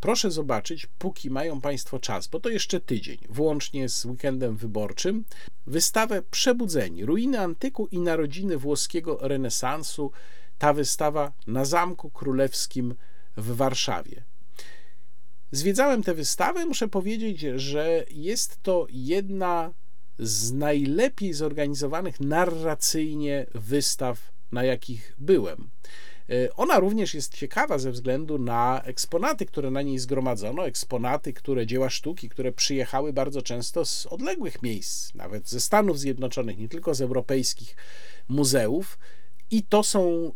[0.00, 5.24] proszę zobaczyć, póki mają Państwo czas, bo to jeszcze tydzień, włącznie z weekendem wyborczym,
[5.66, 10.10] wystawę Przebudzeni ruiny antyku i narodziny włoskiego renesansu.
[10.58, 12.94] Ta wystawa na Zamku Królewskim
[13.36, 14.22] w Warszawie.
[15.52, 19.72] Zwiedzałem tę wystawę, muszę powiedzieć, że jest to jedna
[20.18, 25.70] z najlepiej zorganizowanych narracyjnie wystaw, na jakich byłem.
[26.30, 31.66] E, ona również jest ciekawa ze względu na eksponaty, które na niej zgromadzono, eksponaty, które
[31.66, 36.94] dzieła sztuki, które przyjechały bardzo często z odległych miejsc, nawet ze Stanów Zjednoczonych, nie tylko
[36.94, 37.76] z europejskich
[38.28, 38.98] muzeów.
[39.52, 40.30] I to są e,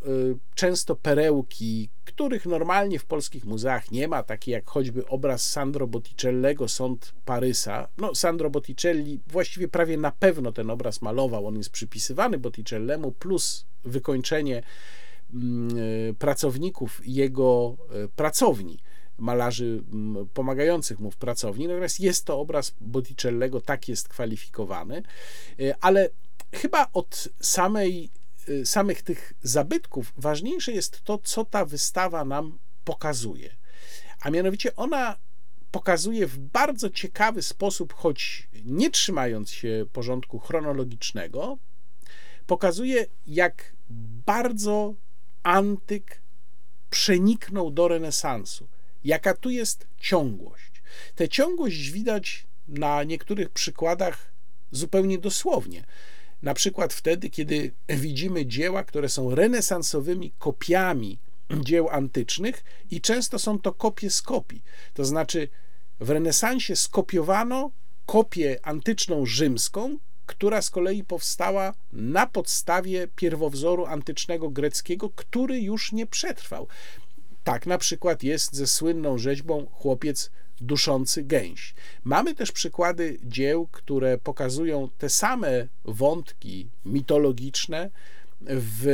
[0.55, 6.69] często perełki, których normalnie w polskich muzeach nie ma, takie jak choćby obraz Sandro Botticellego,
[6.69, 7.89] Sąd Parysa.
[7.99, 13.67] No, Sandro Botticelli właściwie prawie na pewno ten obraz malował, on jest przypisywany Botticellemu, plus
[13.85, 14.63] wykończenie
[16.19, 18.79] pracowników jego e, pracowni,
[19.19, 21.69] malarzy mm, pomagających mu w pracowni.
[21.69, 25.03] Natomiast jest to obraz Botticellego, tak jest kwalifikowany,
[25.61, 26.09] e, ale
[26.53, 28.11] chyba od samej,
[28.65, 33.57] samych tych zabytków ważniejsze jest to, co ta wystawa nam pokazuje.
[34.21, 35.17] A mianowicie ona
[35.71, 41.59] pokazuje w bardzo ciekawy sposób, choć nie trzymając się porządku chronologicznego,
[42.47, 43.75] pokazuje, jak
[44.27, 44.95] bardzo
[45.45, 46.21] antyk
[46.91, 48.69] przeniknął do renesansu.
[49.05, 50.83] Jaka tu jest ciągłość?
[51.15, 54.33] Tę ciągłość widać na niektórych przykładach
[54.71, 55.85] zupełnie dosłownie.
[56.43, 61.19] Na przykład wtedy, kiedy widzimy dzieła, które są renesansowymi kopiami
[61.61, 64.63] dzieł antycznych i często są to kopie z kopii.
[64.95, 65.49] To znaczy,
[66.01, 67.71] w renesansie skopiowano
[68.07, 76.07] kopię antyczną rzymską, która z kolei powstała na podstawie pierwowzoru antycznego greckiego, który już nie
[76.07, 76.69] przetrwał.
[77.45, 80.31] Tak na przykład jest ze słynną rzeźbą chłopiec
[80.61, 81.75] duszący gęś.
[82.05, 87.91] Mamy też przykłady dzieł, które pokazują te same wątki mitologiczne
[88.41, 88.87] w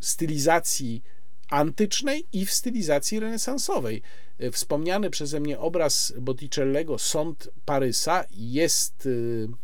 [0.00, 1.02] stylizacji
[1.54, 4.02] antycznej i w stylizacji renesansowej.
[4.38, 9.08] E, wspomniany przeze mnie obraz Botticellego Sąd Parysa jest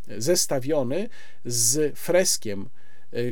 [0.09, 1.09] e, zestawiony
[1.45, 2.69] z freskiem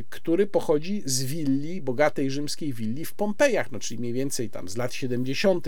[0.09, 4.77] który pochodzi z willi, bogatej rzymskiej willi w Pompejach, no czyli mniej więcej tam z
[4.77, 5.67] lat 70.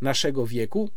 [0.00, 0.90] naszego wieku.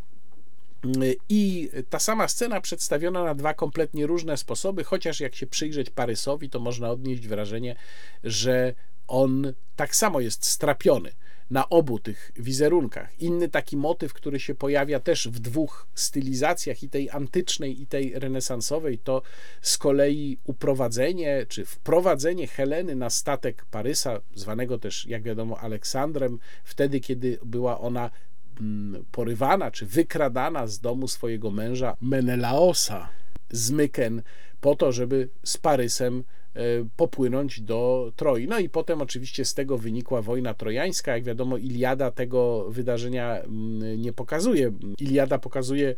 [1.30, 6.50] I ta sama scena przedstawiona na dwa kompletnie różne sposoby, chociaż jak się przyjrzeć Parysowi,
[6.50, 7.76] to można odnieść wrażenie,
[8.24, 8.74] że
[9.08, 11.12] on tak samo jest strapiony
[11.52, 13.22] na obu tych wizerunkach.
[13.22, 18.20] Inny taki motyw, który się pojawia też w dwóch stylizacjach, i tej antycznej, i tej
[18.20, 19.22] renesansowej, to
[19.62, 27.00] z kolei uprowadzenie czy wprowadzenie Heleny na statek Parysa, zwanego też, jak wiadomo, Aleksandrem, wtedy,
[27.00, 28.10] kiedy była ona
[28.60, 33.10] mm, porywana czy wykradana z domu swojego męża Menelaosa
[33.50, 34.22] z Myken,
[34.62, 36.24] po to, żeby z Parysem
[36.96, 38.48] popłynąć do Troi.
[38.48, 41.16] No i potem oczywiście z tego wynikła wojna trojańska.
[41.16, 44.72] Jak wiadomo, Iliada tego wydarzenia mm, nie pokazuje.
[45.00, 45.96] Iliada pokazuje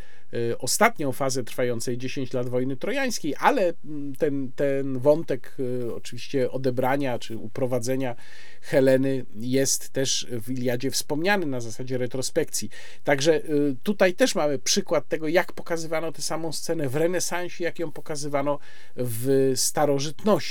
[0.52, 6.52] e, ostatnią fazę trwającej 10 lat wojny trojańskiej, ale mm, ten, ten wątek e, oczywiście
[6.52, 8.16] odebrania czy uprowadzenia
[8.62, 12.70] Heleny jest też w Iliadzie wspomniany na zasadzie retrospekcji.
[13.04, 13.42] Także
[13.84, 18.60] tutaj też mamy przykład tego, jak pokazywano tę samą scenę w renesansie, jak ją pokazywano
[18.96, 20.43] w starożytności.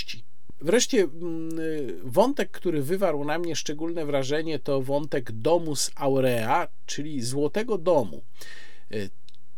[0.60, 1.50] Wreszcie mm,
[2.04, 8.22] wątek, który wywarł na mnie szczególne wrażenie, to wątek Domus Aurea, czyli Złotego Domu.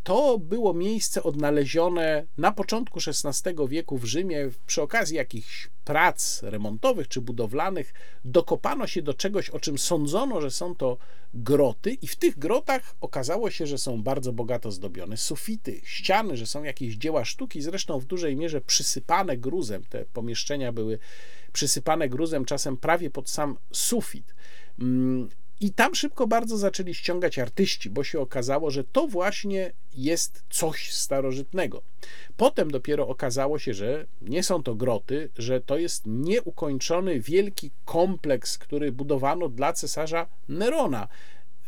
[0.04, 7.08] To było miejsce odnalezione na początku XVI wieku w Rzymie przy okazji jakichś prac remontowych
[7.08, 7.94] czy budowlanych.
[8.24, 10.98] Dokopano się do czegoś, o czym sądzono, że są to
[11.34, 16.46] groty, i w tych grotach okazało się, że są bardzo bogato zdobione sufity, ściany, że
[16.46, 19.84] są jakieś dzieła sztuki, zresztą w dużej mierze przysypane gruzem.
[19.88, 20.98] Te pomieszczenia były
[21.52, 24.34] przysypane gruzem, czasem prawie pod sam sufit.
[25.64, 30.92] I tam szybko bardzo zaczęli ściągać artyści, bo się okazało, że to właśnie jest coś
[30.92, 31.82] starożytnego.
[32.36, 38.58] Potem dopiero okazało się, że nie są to groty, że to jest nieukończony wielki kompleks,
[38.58, 41.08] który budowano dla cesarza Nerona.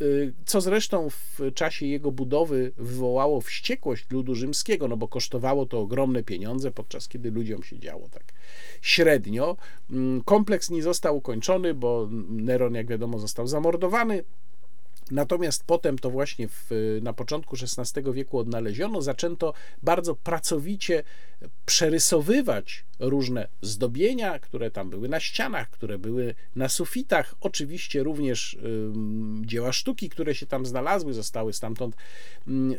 [0.01, 5.81] Y, co zresztą w czasie jego budowy wywołało wściekłość ludu rzymskiego, no bo kosztowało to
[5.81, 8.33] ogromne pieniądze, podczas kiedy ludziom się działo tak
[8.83, 9.57] średnio.
[9.91, 14.25] Mm, kompleks nie został ukończony, bo Neron, jak wiadomo, został zamordowany.
[15.11, 16.71] Natomiast potem to właśnie w,
[17.03, 19.53] na początku XVI wieku odnaleziono, zaczęto
[19.83, 21.03] bardzo pracowicie
[21.67, 27.35] przerysowywać różne zdobienia, które tam były na ścianach, które były na sufitach.
[27.41, 28.59] Oczywiście również
[29.41, 31.97] dzieła sztuki, które się tam znalazły, zostały stamtąd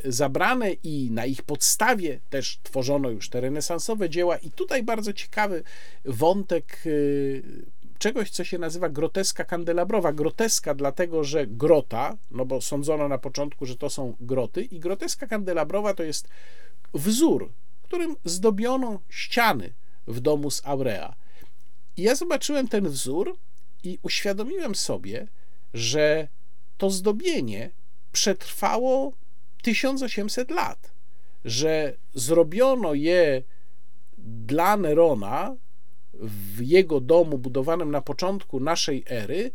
[0.05, 4.37] zabrane i na ich podstawie też tworzono już te renesansowe dzieła.
[4.37, 5.63] I tutaj bardzo ciekawy
[6.05, 7.43] wątek y,
[7.99, 10.13] czegoś, co się nazywa groteska kandelabrowa.
[10.13, 15.27] Groteska dlatego, że grota, no bo sądzono na początku, że to są groty, i groteska
[15.27, 16.27] kandelabrowa to jest
[16.93, 17.51] wzór,
[17.83, 19.73] którym zdobiono ściany
[20.07, 21.15] w domu z Aurea.
[21.97, 23.37] I ja zobaczyłem ten wzór
[23.83, 25.27] i uświadomiłem sobie,
[25.73, 26.27] że
[26.77, 27.69] to zdobienie
[28.11, 29.13] przetrwało
[29.61, 30.91] 1800 lat,
[31.45, 33.43] że zrobiono je
[34.17, 35.55] dla Nerona
[36.21, 39.51] w jego domu budowanym na początku naszej ery,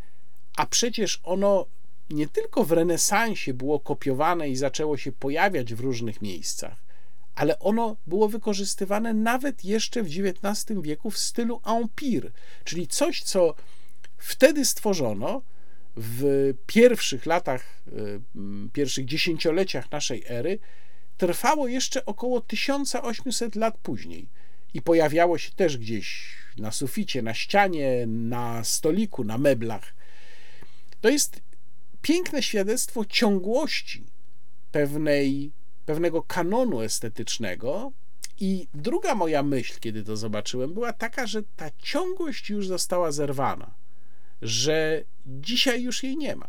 [0.56, 1.66] a przecież ono
[2.10, 6.84] nie tylko w renesansie było kopiowane i zaczęło się pojawiać w różnych miejscach,
[7.34, 12.32] ale ono było wykorzystywane nawet jeszcze w XIX wieku w stylu empire,
[12.64, 13.54] czyli coś, co
[14.18, 15.42] wtedy stworzono
[15.96, 18.20] w pierwszych latach, y,
[18.72, 20.58] pierwszych dziesięcioleciach naszej ery,
[21.16, 24.28] trwało jeszcze około 1800 lat później
[24.74, 29.94] i pojawiało się też gdzieś na suficie, na ścianie, na stoliku, na meblach.
[31.00, 31.42] To jest
[32.02, 34.04] piękne świadectwo ciągłości
[34.72, 35.52] pewnej,
[35.86, 37.92] pewnego kanonu estetycznego.
[38.40, 43.74] I druga moja myśl, kiedy to zobaczyłem, była taka, że ta ciągłość już została zerwana,
[44.42, 46.48] że dzisiaj już jej nie ma,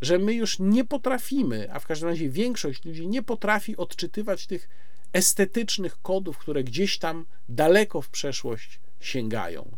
[0.00, 4.68] że my już nie potrafimy, a w każdym razie większość ludzi nie potrafi odczytywać tych
[5.12, 9.76] estetycznych kodów, które gdzieś tam daleko w przeszłość sięgają.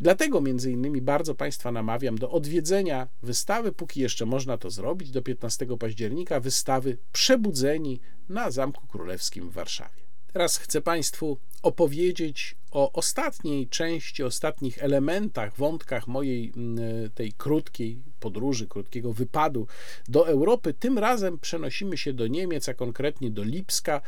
[0.00, 5.22] Dlatego między innymi bardzo Państwa namawiam do odwiedzenia wystawy, póki jeszcze można to zrobić, do
[5.22, 10.00] 15 października, wystawy Przebudzeni na Zamku Królewskim w Warszawie.
[10.32, 18.66] Teraz chcę Państwu opowiedzieć o ostatniej części, ostatnich elementach, wątkach mojej mm, tej krótkiej podróży,
[18.66, 19.66] krótkiego wypadu
[20.08, 20.74] do Europy.
[20.74, 24.00] Tym razem przenosimy się do Niemiec, a konkretnie do Lipska,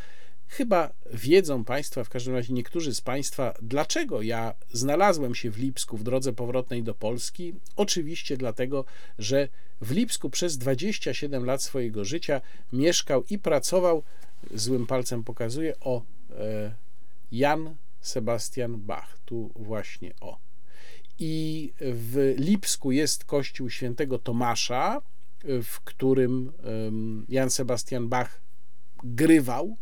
[0.53, 5.97] Chyba wiedzą Państwo, w każdym razie niektórzy z Państwa, dlaczego ja znalazłem się w Lipsku
[5.97, 7.55] w drodze powrotnej do Polski.
[7.77, 8.85] Oczywiście dlatego,
[9.19, 9.49] że
[9.81, 12.41] w Lipsku przez 27 lat swojego życia
[12.73, 14.03] mieszkał i pracował,
[14.55, 16.75] złym palcem pokazuje, o e,
[17.33, 19.19] Jan Sebastian Bach.
[19.25, 20.39] Tu właśnie o.
[21.19, 25.03] i w Lipsku jest kościół świętego Tomasza,
[25.45, 26.53] w którym
[27.29, 28.42] Jan Sebastian Bach
[29.05, 29.77] grywał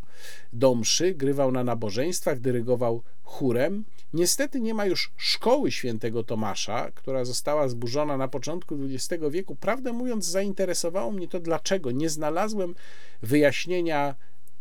[0.52, 3.84] do mszy, grywał na nabożeństwach, dyrygował chórem.
[4.12, 9.56] Niestety nie ma już szkoły świętego Tomasza, która została zburzona na początku XX wieku.
[9.56, 12.74] Prawdę mówiąc, zainteresowało mnie to, dlaczego nie znalazłem
[13.22, 14.14] wyjaśnienia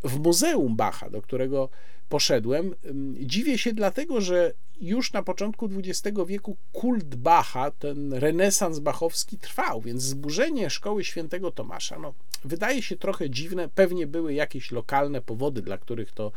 [0.04, 1.70] w Muzeum Bacha, do którego
[2.10, 2.76] poszedłem.
[3.20, 9.82] Dziwię się dlatego, że już na początku XX wieku kult Bacha, ten renesans bachowski trwał,
[9.82, 12.14] więc zburzenie szkoły świętego Tomasza, no,
[12.46, 13.70] wydaje się trochę dziwne.
[13.76, 16.32] Pewnie były jakieś lokalne powody, dla których to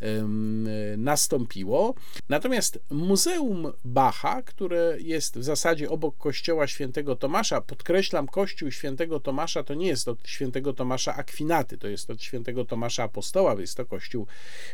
[0.00, 1.94] um, nastąpiło.
[2.28, 9.62] Natomiast Muzeum Bacha, które jest w zasadzie obok kościoła świętego Tomasza, podkreślam, kościół świętego Tomasza
[9.62, 13.86] to nie jest od świętego Tomasza Akwinaty, to jest od świętego Tomasza Apostoła, jest to
[13.86, 14.26] kościół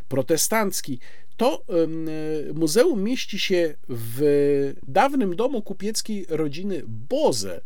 [0.08, 1.00] protestancki.
[1.36, 2.08] To um,
[2.54, 7.60] muzeum mieści się w dawnym domu kupieckiej rodziny Boze,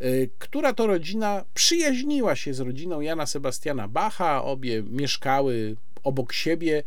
[0.00, 6.82] y, która to rodzina przyjaźniła się z rodziną Jana Sebastiana Bacha, obie mieszkały obok siebie,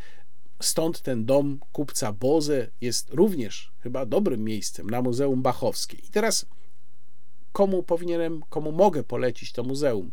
[0.62, 5.98] stąd ten dom kupca Boze jest również chyba dobrym miejscem na Muzeum Bachowskie.
[5.98, 6.46] I teraz
[7.52, 10.12] komu powinienem, komu mogę polecić to muzeum?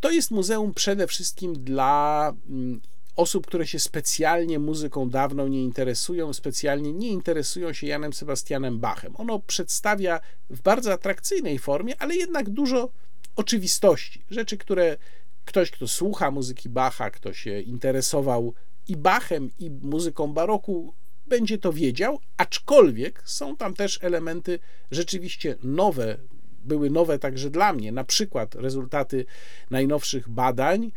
[0.00, 2.80] To jest muzeum przede wszystkim dla mm,
[3.16, 9.12] osób, które się specjalnie muzyką dawną nie interesują, specjalnie nie interesują się Janem Sebastianem Bachem.
[9.16, 10.20] Ono przedstawia
[10.50, 12.90] w bardzo atrakcyjnej formie, ale jednak dużo
[13.36, 14.96] oczywistości, rzeczy, które
[15.44, 18.54] ktoś, kto słucha muzyki Bacha, kto się interesował
[18.88, 20.94] i Bachem, i muzyką baroku,
[21.26, 24.58] będzie to wiedział, aczkolwiek są tam też elementy
[24.90, 26.18] rzeczywiście nowe,
[26.64, 29.24] były nowe także dla mnie, na przykład rezultaty
[29.70, 30.92] najnowszych badań,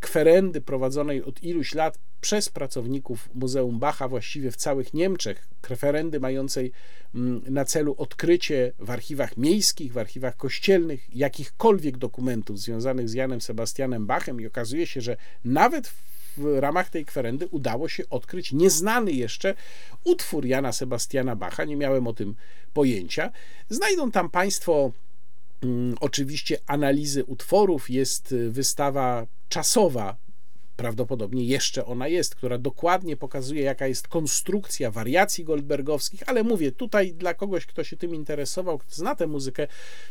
[0.00, 6.72] kwerendy prowadzonej od iluś lat przez pracowników Muzeum Bacha właściwie w całych Niemczech, kwerendy mającej
[7.14, 13.40] mm, na celu odkrycie w archiwach miejskich, w archiwach kościelnych jakichkolwiek dokumentów związanych z Janem
[13.40, 14.40] Sebastianem Bachem.
[14.40, 15.92] I okazuje się, że nawet
[16.36, 19.54] w ramach tej kwerendy udało się odkryć nieznany jeszcze
[20.04, 22.34] utwór Jana Sebastiana Bacha, nie miałem o tym
[22.72, 23.30] pojęcia.
[23.68, 25.03] Znajdą tam Państwo Mm,
[26.00, 30.16] oczywiście analizy utworów, jest y, wystawa czasowa,
[30.76, 37.12] prawdopodobnie jeszcze ona jest, która dokładnie pokazuje, jaka jest konstrukcja wariacji goldbergowskich, ale mówię, tutaj
[37.12, 39.66] dla kogoś, kto się tym interesował, kto zna tę muzykę,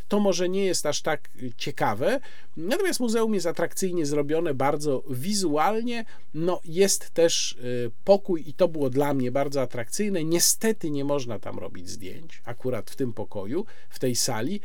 [0.08, 2.20] to może nie jest aż tak y, ciekawe.
[2.56, 6.04] Natomiast muzeum jest atrakcyjnie zrobione, bardzo wizualnie.
[6.34, 10.24] No, jest też y, pokój, i to było dla mnie bardzo atrakcyjne.
[10.24, 14.60] Niestety nie można tam robić zdjęć, akurat w tym pokoju, w tej sali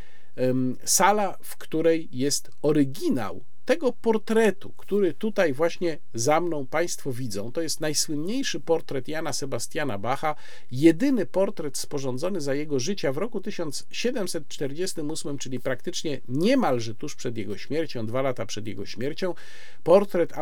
[0.83, 7.61] sala, w której jest oryginał tego portretu, który tutaj właśnie za mną Państwo widzą, to
[7.61, 10.35] jest najsłynniejszy portret Jana Sebastiana Bacha,
[10.71, 17.57] jedyny portret sporządzony za jego życia w roku 1748, czyli praktycznie niemalże tuż przed jego
[17.57, 19.33] śmiercią, dwa lata przed jego śmiercią.
[19.83, 20.33] Portret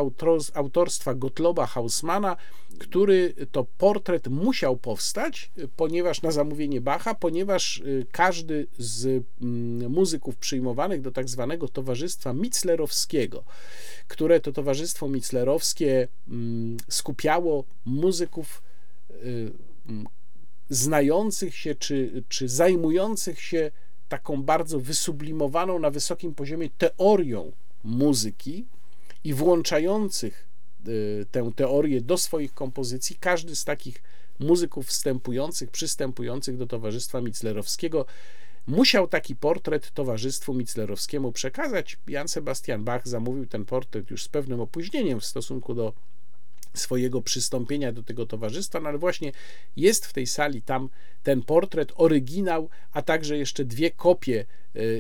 [0.54, 2.38] autorstwa Gottloba Hausmana,
[2.80, 10.38] który to portret musiał powstać, ponieważ na zamówienie Bacha, ponieważ y, każdy z mm, muzyków
[10.38, 13.17] przyjmowanych do tak zwanego Towarzystwa Mitzlerowskiego,
[14.08, 18.64] które to Towarzystwo Mitzlerowskie mm, skupiało muzyków
[19.12, 19.52] y,
[19.90, 20.06] mm,
[20.70, 23.72] znających się czy, czy zajmujących się
[24.10, 27.52] taką bardzo wysublimowaną na wysokim poziomie teorią
[27.84, 28.66] muzyki
[29.24, 30.48] i włączających
[30.88, 33.16] Y, tę teorię do swoich kompozycji.
[33.20, 34.04] Każdy z takich
[34.40, 38.06] muzyków wstępujących, przystępujących do Towarzystwa Mitzlerowskiego
[38.68, 41.98] musiał taki portret Towarzystwu Mitzlerowskiemu przekazać.
[42.08, 45.94] Jan Sebastian Bach zamówił ten portret już z pewnym opóźnieniem w stosunku do
[46.74, 49.32] swojego przystąpienia do tego towarzystwa, no ale właśnie
[49.76, 50.90] jest w tej sali tam
[51.24, 54.46] ten portret, oryginał, a także jeszcze dwie kopie,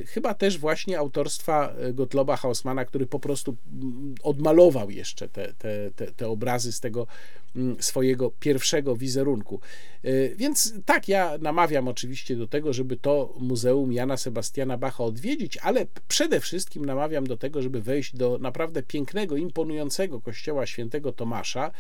[0.08, 5.92] chyba też właśnie autorstwa e, Gottloba Hausmana, który po prostu mm, odmalował jeszcze te, te,
[5.92, 7.08] te, te obrazy z tego
[7.56, 9.60] mm, swojego pierwszego wizerunku.
[10.04, 15.58] E, więc tak, ja namawiam oczywiście do tego, żeby to Muzeum Jana Sebastiana Bacha odwiedzić,
[15.58, 21.72] ale przede wszystkim namawiam do tego, żeby wejść do naprawdę pięknego, imponującego kościoła świętego Tomasza,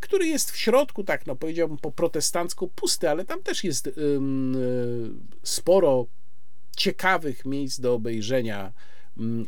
[0.00, 3.90] który jest w środku, tak no powiedziałbym po protestancku pusty, ale tam też jest
[5.42, 6.06] sporo
[6.74, 8.72] ciekawych miejsc do obejrzenia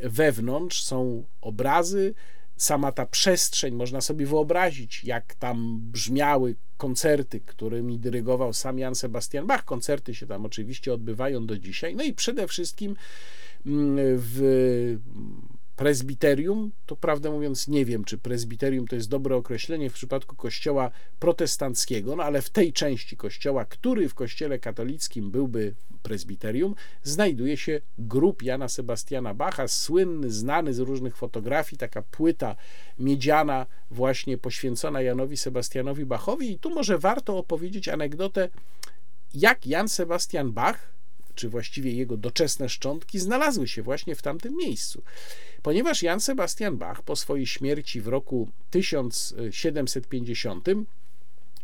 [0.02, 0.82] wewnątrz.
[0.82, 2.14] Są obrazy,
[2.56, 9.46] sama ta przestrzeń, można sobie wyobrazić, jak tam brzmiały koncerty, którymi dyrygował sam Jan Sebastian
[9.46, 9.64] Bach.
[9.64, 11.96] Koncerty się tam oczywiście odbywają do dzisiaj.
[11.96, 12.96] No i przede wszystkim
[13.64, 14.98] w
[15.76, 20.90] prezbiterium, to prawdę mówiąc nie wiem, czy prezbiterium to jest dobre określenie w przypadku kościoła
[21.18, 27.80] protestanckiego, no ale w tej części kościoła, który w kościele katolickim byłby prezbiterium, znajduje się
[27.98, 32.56] grób Jana Sebastiana Bacha, słynny, znany z różnych fotografii, taka płyta
[32.98, 36.50] miedziana właśnie poświęcona Janowi Sebastianowi Bachowi.
[36.52, 38.48] I tu może warto opowiedzieć anegdotę,
[39.34, 40.95] jak Jan Sebastian Bach
[41.36, 45.02] czy właściwie jego doczesne szczątki, znalazły się właśnie w tamtym miejscu.
[45.62, 50.68] Ponieważ Jan Sebastian Bach po swojej śmierci w roku 1750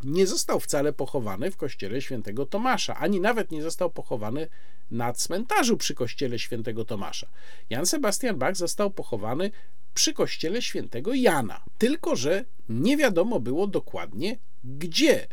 [0.04, 4.48] nie został wcale pochowany w kościele świętego Tomasza, ani nawet nie został pochowany
[4.90, 7.26] na cmentarzu przy kościele świętego Tomasza.
[7.70, 9.50] Jan Sebastian Bach został pochowany
[9.94, 15.26] przy kościele świętego Jana, tylko że nie wiadomo było dokładnie gdzie.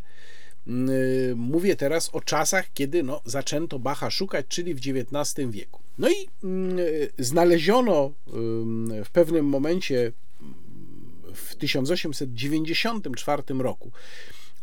[0.68, 5.80] Y, mówię teraz o czasach, kiedy no, zaczęto Bacha szukać, czyli w XIX wieku.
[5.98, 6.28] No i
[6.78, 8.12] y, znaleziono
[9.04, 10.12] w pewnym momencie
[11.34, 13.92] w 1894 roku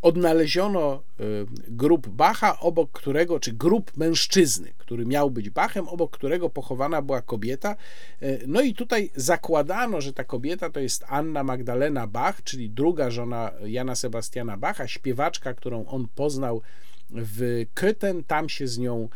[0.08, 1.24] odnaleziono y,
[1.68, 7.22] grób Bacha, obok którego, czy grób mężczyzny, który miał być Bachem, obok którego pochowana była
[7.22, 7.76] kobieta.
[8.24, 13.10] Y, no i tutaj zakładano, że ta kobieta to jest Anna Magdalena Bach, czyli druga
[13.12, 16.62] żona Jana Sebastiana Bacha, śpiewaczka, którą on poznał
[17.10, 19.10] w Köthen, tam się z nią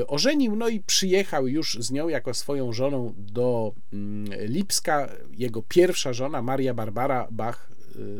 [0.00, 5.08] y, ożenił, no i przyjechał już z nią jako swoją żoną do mm, Lipska.
[5.30, 7.75] Jego pierwsza żona, Maria Barbara Bach,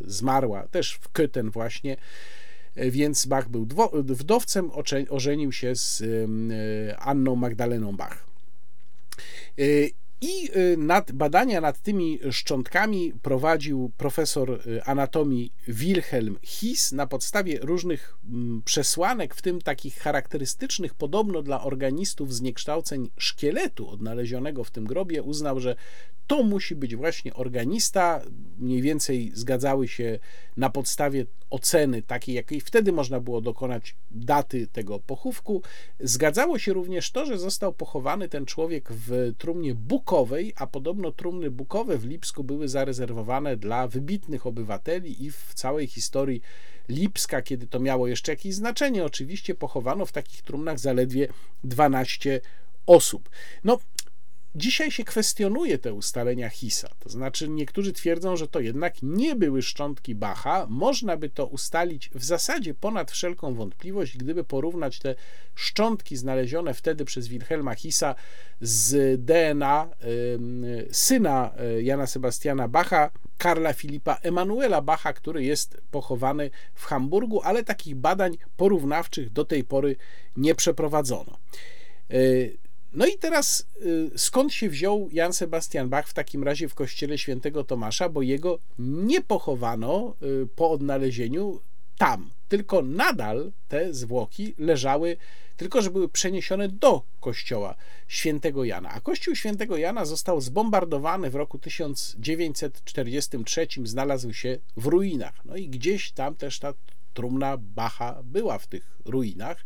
[0.06, 1.96] zmarła też w Köthen właśnie,
[2.76, 3.66] y, więc Bach był
[4.04, 4.70] wdowcem,
[5.10, 8.26] ożenił się z y, Anną Magdaleną Bach.
[10.20, 18.62] I nad, badania nad tymi szczątkami prowadził profesor anatomii Wilhelm His na podstawie różnych mm,
[18.64, 25.60] przesłanek, w tym takich charakterystycznych podobno dla organistów zniekształceń szkieletu odnalezionego w tym grobie, uznał,
[25.60, 25.76] że
[26.26, 28.20] to musi być właśnie organista.
[28.58, 30.18] Mniej więcej zgadzały się
[30.56, 35.62] na podstawie oceny takiej, jakiej wtedy można było dokonać daty tego pochówku.
[36.00, 39.74] Zgadzało się również to, że został pochowany ten człowiek w trumnie
[40.06, 45.86] bukowej, a podobno trumny bukowe w Lipsku były zarezerwowane dla wybitnych obywateli i w całej
[45.86, 46.42] historii
[46.88, 51.28] Lipska, kiedy to miało jeszcze jakieś znaczenie, oczywiście pochowano w takich trumnach zaledwie
[51.64, 52.40] 12
[52.86, 53.30] osób.
[53.64, 53.78] No,
[54.56, 59.62] Dzisiaj się kwestionuje te ustalenia Hisa, to znaczy niektórzy twierdzą, że to jednak nie były
[59.62, 60.66] szczątki Bacha.
[60.70, 65.14] Można by to ustalić w zasadzie ponad wszelką wątpliwość, gdyby porównać te
[65.54, 68.14] szczątki znalezione wtedy przez Wilhelma Hisa
[68.60, 76.50] z DNA y, syna y, Jana Sebastiana Bacha, Karla Filipa Emanuela Bacha, który jest pochowany
[76.74, 79.96] w Hamburgu, ale takich badań porównawczych do tej pory
[80.36, 81.38] nie przeprowadzono.
[82.96, 87.18] No i teraz y, skąd się wziął Jan Sebastian Bach w takim razie w kościele
[87.18, 91.60] świętego Tomasza, bo jego nie pochowano y, po odnalezieniu
[91.98, 95.16] tam, tylko nadal te zwłoki leżały,
[95.56, 97.74] tylko że były przeniesione do kościoła
[98.08, 98.90] świętego Jana.
[98.90, 105.44] A kościół świętego Jana został zbombardowany w roku 1943, znalazł się w ruinach.
[105.44, 106.74] No i gdzieś tam też ta
[107.14, 109.64] trumna Bacha była w tych ruinach.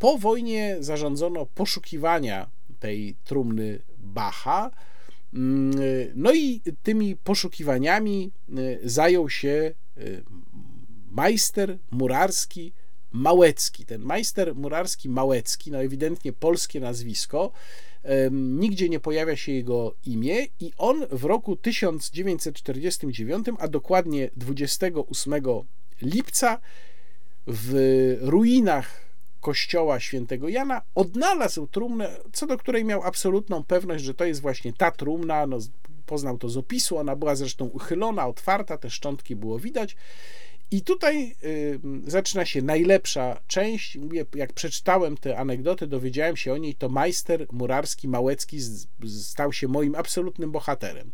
[0.00, 4.70] Po wojnie zarządzono poszukiwania tej trumny Bacha.
[5.34, 5.80] Mm,
[6.14, 10.24] no i tymi poszukiwaniami y, zajął się y,
[11.10, 12.72] majster murarski
[13.12, 13.84] Małecki.
[13.86, 17.52] Ten majster murarski Małecki, no ewidentnie polskie nazwisko,
[18.30, 25.34] nigdzie nie pojawia się jego imię i on w roku 1949, a dokładnie 28
[26.02, 26.60] lipca
[27.46, 27.74] w
[28.20, 29.09] ruinach
[29.40, 34.72] kościoła świętego Jana, odnalazł trumnę, co do której miał absolutną pewność, że to jest właśnie
[34.72, 35.58] ta trumna, no,
[36.06, 39.96] poznał to z opisu, ona była zresztą uchylona, otwarta, te szczątki było widać.
[40.70, 43.98] I tutaj y, zaczyna się najlepsza część.
[44.34, 48.58] Jak przeczytałem te anegdoty, dowiedziałem się o niej, to majster murarski Małecki
[49.08, 51.12] stał się moim absolutnym bohaterem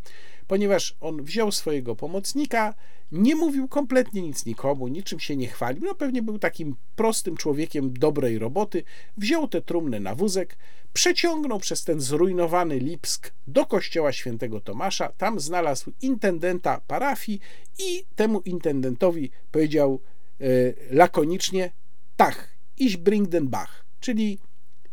[0.49, 2.75] ponieważ on wziął swojego pomocnika,
[3.13, 7.93] nie mówił kompletnie nic nikomu, niczym się nie chwalił, no pewnie był takim prostym człowiekiem
[7.93, 8.83] dobrej roboty,
[9.17, 10.57] wziął tę trumnę na wózek,
[10.93, 17.41] przeciągnął przez ten zrujnowany Lipsk do kościoła świętego Tomasza, tam znalazł intendenta parafii
[17.79, 20.01] i temu intendentowi powiedział
[20.41, 20.45] e,
[20.91, 21.73] lakonicznie,
[22.17, 22.49] tak,
[22.79, 24.39] iść bring den Bach, czyli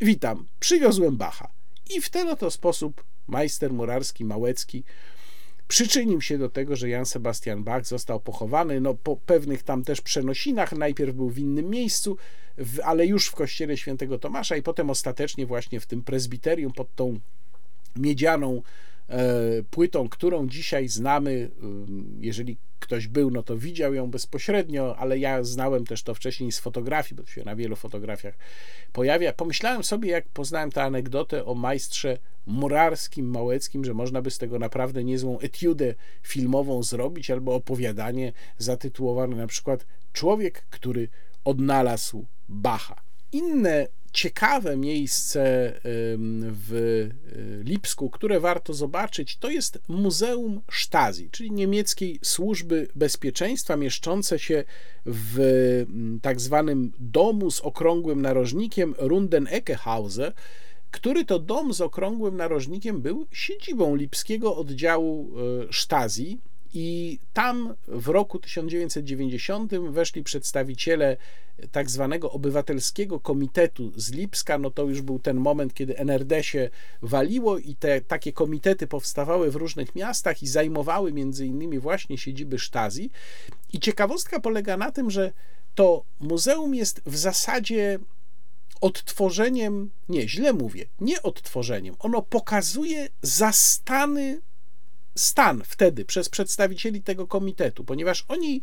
[0.01, 1.49] witam, przywiozłem Bacha.
[1.89, 4.83] I w ten oto sposób majster murarski Małecki
[5.73, 10.01] przyczynił się do tego, że Jan Sebastian Bach został pochowany no, po pewnych tam też
[10.01, 10.71] przenosinach.
[10.71, 12.17] Najpierw był w innym miejscu,
[12.57, 16.95] w, ale już w kościele świętego Tomasza i potem ostatecznie właśnie w tym prezbiterium pod
[16.95, 17.19] tą
[17.95, 18.61] miedzianą
[19.69, 21.49] płytą, którą dzisiaj znamy.
[22.19, 26.59] Jeżeli ktoś był, no to widział ją bezpośrednio, ale ja znałem też to wcześniej z
[26.59, 28.37] fotografii, bo to się na wielu fotografiach
[28.93, 29.33] pojawia.
[29.33, 34.59] Pomyślałem sobie, jak poznałem tę anegdotę o majstrze murarskim, małeckim, że można by z tego
[34.59, 41.07] naprawdę niezłą etiudę filmową zrobić, albo opowiadanie zatytułowane na przykład Człowiek, który
[41.45, 43.01] odnalazł Bacha.
[43.31, 45.73] Inne ciekawe miejsce
[46.51, 54.39] w y, Lipsku, które warto zobaczyć, to jest Muzeum Stasi, czyli niemieckiej służby bezpieczeństwa, mieszczące
[54.39, 54.63] się
[55.05, 55.85] w
[56.21, 60.33] tak zwanym domu z okrągłym narożnikiem Rundeneckehause,
[60.91, 65.31] który to dom z okrągłym narożnikiem był siedzibą lipskiego oddziału
[65.69, 66.39] y, Stasi
[66.73, 71.17] i tam w roku 1990 weszli przedstawiciele
[71.71, 74.57] tak zwanego obywatelskiego komitetu z Lipska.
[74.57, 76.69] No to już był ten moment, kiedy NRD się
[77.01, 82.59] waliło i te takie komitety powstawały w różnych miastach i zajmowały między innymi właśnie siedziby
[82.59, 83.11] Sztazji.
[83.73, 85.31] I ciekawostka polega na tym, że
[85.75, 87.99] to muzeum jest w zasadzie
[88.81, 91.95] odtworzeniem, nie, źle mówię, nie odtworzeniem.
[91.99, 94.41] Ono pokazuje zastany
[95.15, 98.61] stan wtedy przez przedstawicieli tego komitetu, ponieważ oni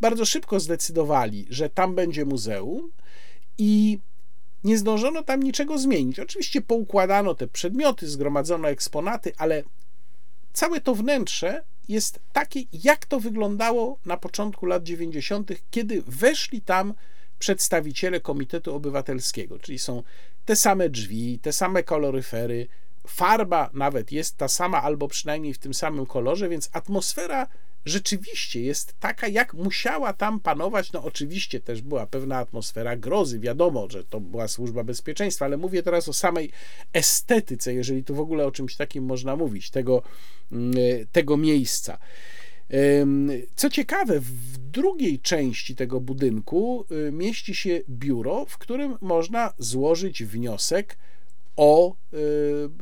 [0.00, 2.90] bardzo szybko zdecydowali, że tam będzie muzeum
[3.58, 3.98] i
[4.64, 6.18] nie zdążono tam niczego zmienić.
[6.18, 9.62] Oczywiście poukładano te przedmioty, zgromadzono eksponaty, ale
[10.52, 16.94] całe to wnętrze jest takie, jak to wyglądało na początku lat 90., kiedy weszli tam
[17.38, 20.02] przedstawiciele Komitetu Obywatelskiego, czyli są
[20.44, 22.66] te same drzwi, te same koloryfery,
[23.10, 27.46] farba nawet jest ta sama, albo przynajmniej w tym samym kolorze, więc atmosfera
[27.84, 30.92] rzeczywiście jest taka, jak musiała tam panować.
[30.92, 35.82] No, oczywiście też była pewna atmosfera grozy, wiadomo, że to była służba bezpieczeństwa, ale mówię
[35.82, 36.50] teraz o samej
[36.92, 40.02] estetyce, jeżeli tu w ogóle o czymś takim można mówić, tego,
[40.52, 40.74] mm,
[41.12, 41.98] tego miejsca.
[43.56, 50.24] Co ciekawe, w drugiej części tego budynku y, mieści się biuro, w którym można złożyć
[50.24, 50.98] wniosek
[51.58, 52.16] o y,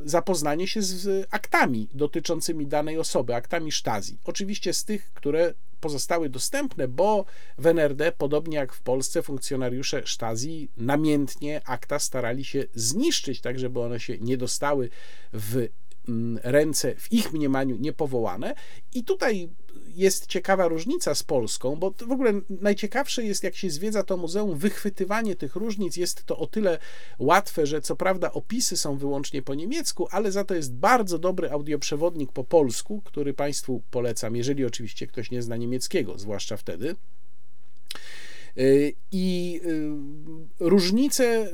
[0.05, 4.19] zapoznanie się z aktami dotyczącymi danej osoby, aktami sztazji.
[4.25, 7.25] Oczywiście z tych, które pozostały dostępne, bo
[7.59, 13.81] w NRD, podobnie jak w Polsce, funkcjonariusze sztazji namiętnie akta starali się zniszczyć, tak żeby
[13.81, 14.91] one się nie dostały
[15.33, 15.69] w
[16.09, 18.55] mm, ręce w ich mniemaniu niepowołane.
[18.95, 19.49] I tutaj
[19.97, 24.59] jest ciekawa różnica z Polską, bo w ogóle najciekawsze jest, jak się zwiedza to muzeum,
[24.59, 26.79] wychwytywanie tych różnic jest to o tyle
[27.19, 31.51] łatwe, że co prawda opisy są wyłącznie po niemiecku, ale za to jest bardzo dobry
[31.51, 36.97] audioprzewodnik po polsku, który Państwu polecam, jeżeli oczywiście ktoś nie zna niemieckiego, zwłaszcza wtedy.
[38.59, 41.51] Y, I y, różnice, y,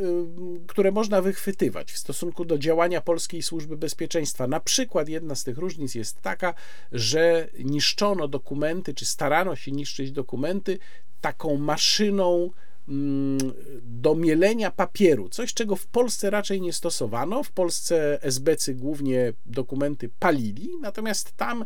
[0.67, 4.47] które można wychwytywać w stosunku do działania polskiej służby bezpieczeństwa.
[4.47, 6.55] Na przykład jedna z tych różnic jest taka,
[6.93, 10.79] że niszczono dokumenty, czy starano się niszczyć dokumenty
[11.21, 12.51] taką maszyną
[12.89, 13.39] mm,
[13.83, 17.43] do mielenia papieru, coś czego w Polsce raczej nie stosowano.
[17.43, 21.65] W Polsce SBC głównie dokumenty palili, natomiast tam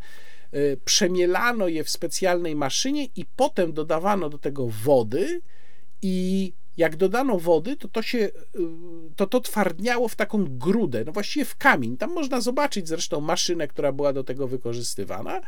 [0.85, 5.41] przemielano je w specjalnej maszynie i potem dodawano do tego wody
[6.03, 8.31] i jak dodano wody, to to się, y,
[9.17, 11.97] to to twardniało w taką grudę, no właściwie w kamień.
[11.97, 15.41] Tam można zobaczyć zresztą maszynę, która była do tego wykorzystywana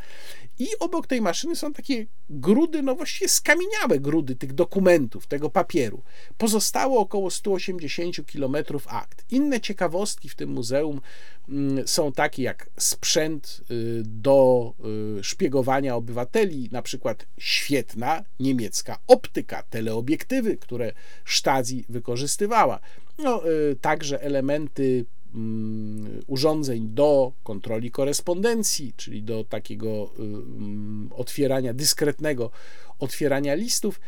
[0.59, 6.03] i obok tej maszyny są takie grudy, no właściwie skamieniałe grudy tych dokumentów, tego papieru.
[6.37, 8.55] Pozostało około 180 km
[8.87, 9.25] akt.
[9.31, 11.01] Inne ciekawostki w tym muzeum
[11.49, 14.73] mm, są takie jak sprzęt y, do
[15.21, 20.93] szpiegowania obywateli, na przykład świetna niemiecka optyka, teleobiektywy, które
[21.35, 22.79] Stasi wykorzystywała.
[23.17, 31.73] No, y, także elementy mm, urządzeń do kontroli korespondencji, czyli do takiego y, mm, otwierania,
[31.73, 32.51] dyskretnego
[32.99, 33.99] otwierania listów,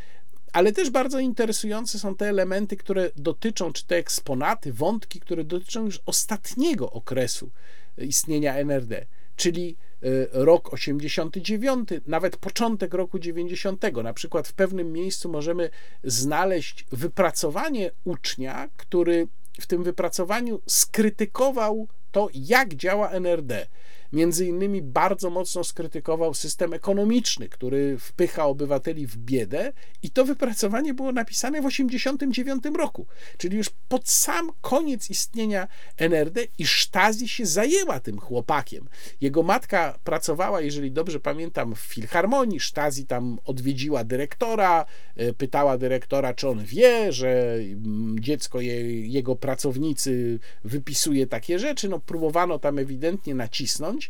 [0.53, 5.85] ale też bardzo interesujące są te elementy, które dotyczą, czy te eksponaty, wątki, które dotyczą
[5.85, 7.49] już ostatniego okresu
[7.97, 9.90] istnienia NRD, czyli Y,
[10.31, 13.83] rok 89, nawet początek roku 90.
[14.03, 15.69] Na przykład w pewnym miejscu możemy
[16.03, 19.27] znaleźć wypracowanie ucznia, który
[19.59, 23.67] w tym wypracowaniu skrytykował to, jak działa NRD.
[24.13, 29.73] Między innymi bardzo mocno skrytykował system ekonomiczny, który wpycha obywateli w biedę
[30.03, 33.05] i to wypracowanie było napisane w 1989 roku,
[33.37, 35.67] czyli już pod sam koniec istnienia
[35.97, 38.89] NRD i Stasi się zajęła tym chłopakiem.
[39.21, 46.33] Jego matka pracowała, jeżeli dobrze pamiętam, w Filharmonii, Stasi tam odwiedziła dyrektora, e, pytała dyrektora,
[46.33, 52.79] czy on wie, że mm, dziecko, je, jego pracownicy wypisuje takie rzeczy, no próbowano tam
[52.79, 54.00] ewidentnie nacisnąć.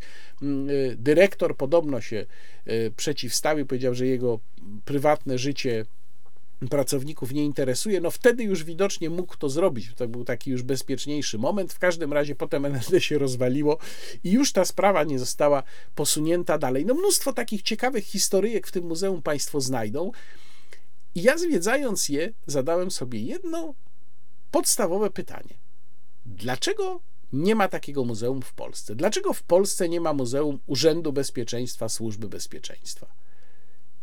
[0.41, 2.25] Mm, dyrektor podobno się
[2.97, 4.39] przeciwstawił, powiedział, że jego
[4.85, 5.85] prywatne życie
[6.69, 9.93] pracowników nie interesuje, no wtedy już widocznie mógł to zrobić.
[9.95, 11.73] To był taki już bezpieczniejszy moment.
[11.73, 13.77] W każdym razie potem NLD się rozwaliło
[14.23, 15.63] i już ta sprawa nie została
[15.95, 16.85] posunięta dalej.
[16.85, 20.11] No mnóstwo takich ciekawych historyjek w tym muzeum Państwo znajdą.
[21.15, 23.73] I ja zwiedzając je, zadałem sobie jedno
[24.51, 25.53] podstawowe pytanie.
[26.25, 26.99] Dlaczego
[27.33, 28.95] nie ma takiego muzeum w Polsce?
[28.95, 33.07] Dlaczego w Polsce nie ma Muzeum Urzędu Bezpieczeństwa Służby Bezpieczeństwa?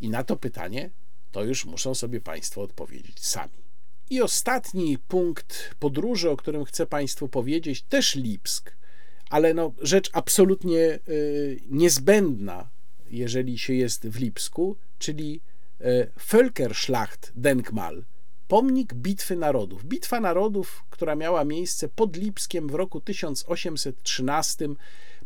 [0.01, 0.91] I na to pytanie
[1.33, 3.69] to już muszą sobie Państwo odpowiedzieć sami.
[4.11, 8.77] I ostatni punkt podróży, o którym chcę Państwu powiedzieć, też Lipsk,
[9.31, 12.69] ale no, rzecz absolutnie y, niezbędna,
[13.11, 15.41] jeżeli się jest w Lipsku, czyli
[15.81, 18.05] y, Völkerschlacht Denkmal,
[18.49, 19.85] pomnik Bitwy Narodów.
[19.85, 24.69] Bitwa Narodów, która miała miejsce pod Lipskiem w roku 1813,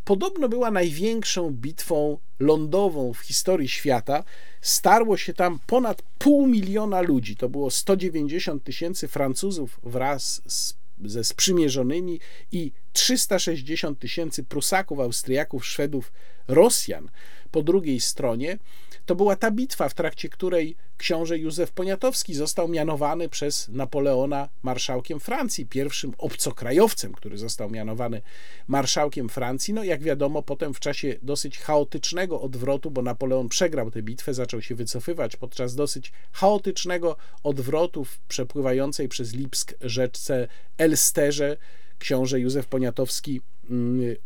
[0.04, 4.24] podobno była największą bitwą lądową w historii świata.
[4.60, 7.36] Starło się tam ponad pół miliona ludzi.
[7.36, 12.20] To było 190 tysięcy Francuzów wraz z, ze sprzymierzonymi
[12.52, 16.12] i 360 tysięcy Prusaków, Austriaków, Szwedów,
[16.48, 17.10] Rosjan
[17.50, 18.58] po drugiej stronie.
[19.06, 25.20] To była ta bitwa, w trakcie której książę Józef Poniatowski został mianowany przez Napoleona marszałkiem
[25.20, 28.22] Francji, pierwszym obcokrajowcem, który został mianowany
[28.68, 29.74] marszałkiem Francji.
[29.74, 34.62] No, jak wiadomo, potem w czasie dosyć chaotycznego odwrotu, bo Napoleon przegrał tę bitwę, zaczął
[34.62, 40.48] się wycofywać podczas dosyć chaotycznego odwrotu w przepływającej przez Lipsk rzeczce
[40.78, 41.56] Elsterze
[41.98, 43.40] książę Józef Poniatowski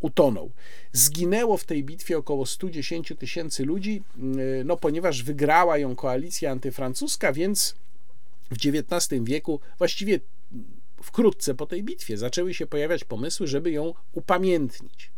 [0.00, 0.50] utonął.
[0.92, 7.32] Zginęło w tej bitwie około 110 tysięcy ludzi, mm, no ponieważ wygrała ją koalicja antyfrancuska,
[7.32, 7.74] więc
[8.50, 10.20] w XIX wieku, właściwie
[11.02, 15.10] wkrótce po tej bitwie, zaczęły się pojawiać pomysły, żeby ją upamiętnić.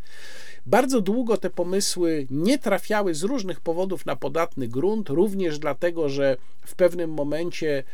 [0.68, 6.36] Bardzo długo te pomysły nie trafiały z różnych powodów na podatny grunt, również dlatego, że
[6.66, 7.84] w pewnym momencie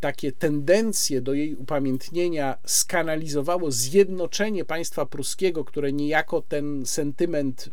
[0.00, 7.70] takie tendencje do jej upamiętnienia skanalizowało zjednoczenie państwa pruskiego, które niejako ten sentyment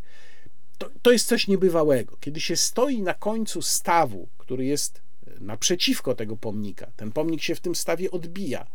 [0.78, 2.16] To, to jest coś niebywałego.
[2.20, 5.02] Kiedy się stoi na końcu stawu, który jest
[5.40, 8.66] naprzeciwko tego pomnika, ten pomnik się w tym stawie odbija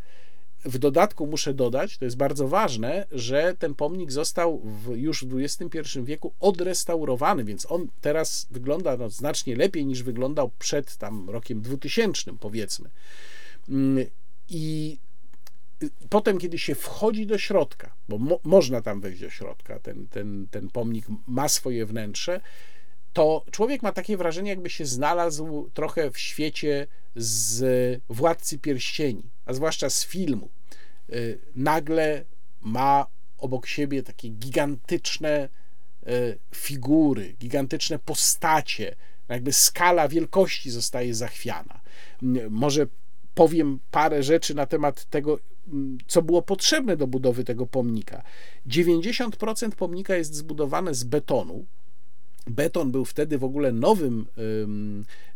[0.65, 5.39] w dodatku muszę dodać, to jest bardzo ważne, że ten pomnik został w, już w
[5.39, 11.61] XXI wieku odrestaurowany, więc on teraz wygląda no, znacznie lepiej niż wyglądał przed tam rokiem
[11.61, 12.89] 2000, powiedzmy.
[13.69, 14.05] Mm,
[14.49, 14.97] I
[16.09, 20.47] potem, kiedy się wchodzi do środka, bo mo można tam wejść do środka, ten, ten,
[20.51, 22.41] ten pomnik ma swoje wnętrze,
[23.13, 29.53] to człowiek ma takie wrażenie, jakby się znalazł trochę w świecie z Władcy Pierścieni, a
[29.53, 30.49] zwłaszcza z filmu.
[31.09, 32.25] Y, nagle
[32.61, 33.05] ma
[33.37, 35.49] obok siebie takie gigantyczne
[36.07, 38.95] y, figury, gigantyczne postacie,
[39.29, 41.81] jakby skala wielkości zostaje zachwiana.
[42.49, 42.87] Może
[43.33, 45.39] powiem parę rzeczy na temat tego,
[46.07, 48.23] co było potrzebne do budowy tego pomnika.
[48.67, 51.65] 90% pomnika jest zbudowane z betonu,
[52.47, 54.25] Beton był wtedy w ogóle nowym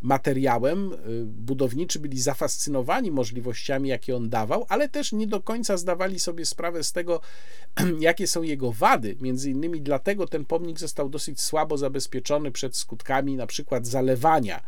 [0.06, 0.94] materiałem.
[0.94, 6.46] Y, budowniczy byli zafascynowani możliwościami, jakie on dawał, ale też nie do końca zdawali sobie
[6.46, 7.22] sprawę z tego,
[8.00, 9.16] jakie są jego wady.
[9.22, 14.62] Między innymi dlatego ten pomnik został dosyć słabo zabezpieczony przed skutkami na przykład zalewania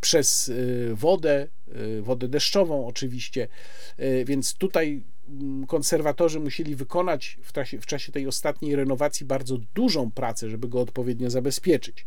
[0.00, 3.48] przez y, wodę, y, wodę deszczową oczywiście,
[4.24, 5.02] więc tutaj
[5.68, 10.80] konserwatorzy musieli wykonać w czasie, w czasie tej ostatniej renowacji bardzo dużą pracę, żeby go
[10.80, 12.04] odpowiednio zabezpieczyć.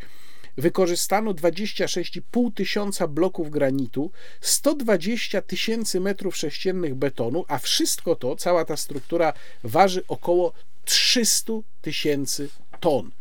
[0.58, 8.78] Wykorzystano 26,5 tysiąca bloków granitu, 120 tysięcy metrów sześciennych betonu, a wszystko to, cała ta
[8.78, 10.54] struktura waży około
[10.86, 13.12] 300 tysięcy ton.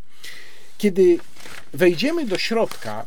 [0.78, 1.18] Kiedy
[1.72, 3.06] wejdziemy do środka,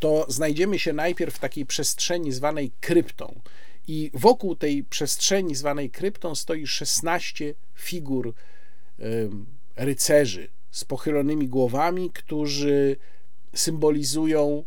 [0.00, 3.40] to znajdziemy się najpierw w takiej przestrzeni zwanej kryptą.
[3.92, 8.34] I wokół tej przestrzeni zwanej kryptą stoi 16 figur
[9.76, 12.96] rycerzy z pochylonymi głowami, którzy
[13.54, 14.64] symbolizują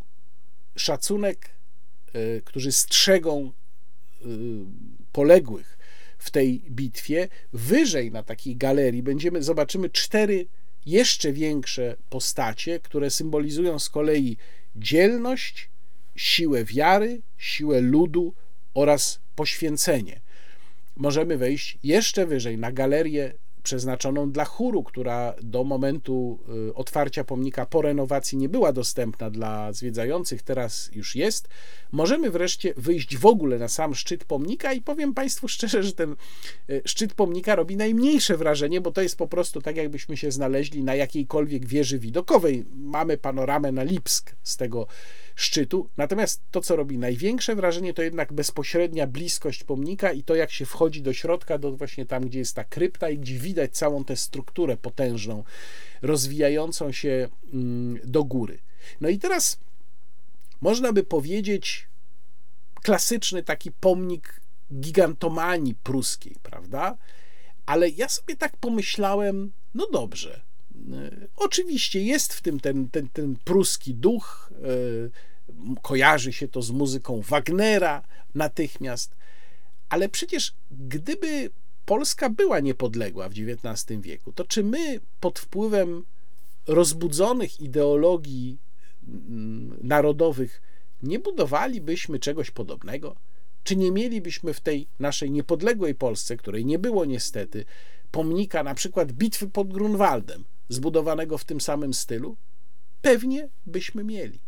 [0.76, 1.50] szacunek,
[2.14, 3.52] e, którzy strzegą
[4.22, 4.26] e,
[5.12, 5.78] poległych
[6.18, 7.28] w tej bitwie.
[7.54, 10.46] Wyżej na takiej galerii będziemy zobaczymy cztery
[10.86, 14.38] jeszcze większe postacie, które symbolizują z kolei
[14.76, 15.70] dzielność,
[16.16, 18.34] siłę wiary, siłę ludu
[18.74, 20.20] oraz poświęcenie.
[20.96, 27.66] Możemy wejść jeszcze wyżej na galerię przeznaczoną dla chóru, która do momentu y, otwarcia pomnika
[27.66, 31.48] po renowacji nie była dostępna dla zwiedzających, teraz już jest.
[31.92, 36.16] Możemy wreszcie wyjść w ogóle na sam szczyt pomnika i powiem Państwu szczerze, że ten
[36.70, 40.84] y, szczyt pomnika robi najmniejsze wrażenie, bo to jest po prostu tak, jakbyśmy się znaleźli
[40.84, 42.66] na jakiejkolwiek wieży widokowej.
[42.76, 44.88] Mamy panoramę na Lipsk z tego
[45.36, 45.90] szczytu.
[45.98, 50.66] Natomiast to, co robi największe wrażenie, to jednak bezpośrednia bliskość pomnika i to, jak się
[50.66, 54.16] wchodzi do środka, do właśnie tam, gdzie jest ta krypta i gdzie widać całą tę
[54.16, 55.44] strukturę potężną,
[56.02, 58.60] rozwijającą się mm, do góry.
[59.02, 59.60] No i teraz
[60.62, 61.88] można by powiedzieć
[62.84, 64.42] klasyczny taki pomnik
[64.74, 66.98] gigantomanii pruskiej, prawda?
[67.66, 70.42] Ale ja sobie tak pomyślałem, no dobrze,
[71.36, 77.22] Oczywiście jest w tym ten, ten, ten pruski duch, e, kojarzy się to z muzyką
[77.22, 78.04] Wagnera
[78.36, 79.16] natychmiast,
[79.90, 81.50] ale przecież gdyby
[81.86, 86.06] Polska była niepodległa w XIX wieku, to czy my pod wpływem
[86.68, 88.58] rozbudzonych ideologii
[89.08, 90.62] mm, narodowych
[91.04, 93.16] nie budowalibyśmy czegoś podobnego?
[93.64, 97.66] Czy nie mielibyśmy w tej naszej niepodległej Polsce, której nie było niestety,
[98.12, 102.38] pomnika na przykład bitwy pod Grunwaldem, zbudowanego w tym samym stylu?
[103.02, 104.40] Pewnie byśmy mieli.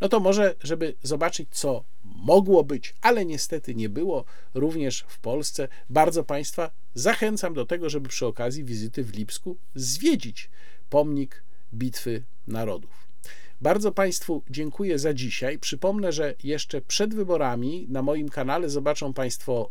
[0.00, 5.68] No to może, żeby zobaczyć, co mogło być, ale niestety nie było również w Polsce,
[5.90, 10.50] bardzo Państwa zachęcam do tego, żeby przy okazji wizyty w Lipsku zwiedzić
[10.90, 11.42] pomnik
[11.74, 13.10] Bitwy Narodów.
[13.60, 15.58] Bardzo Państwu dziękuję za dzisiaj.
[15.58, 19.70] Przypomnę, że jeszcze przed wyborami na moim kanale zobaczą Państwo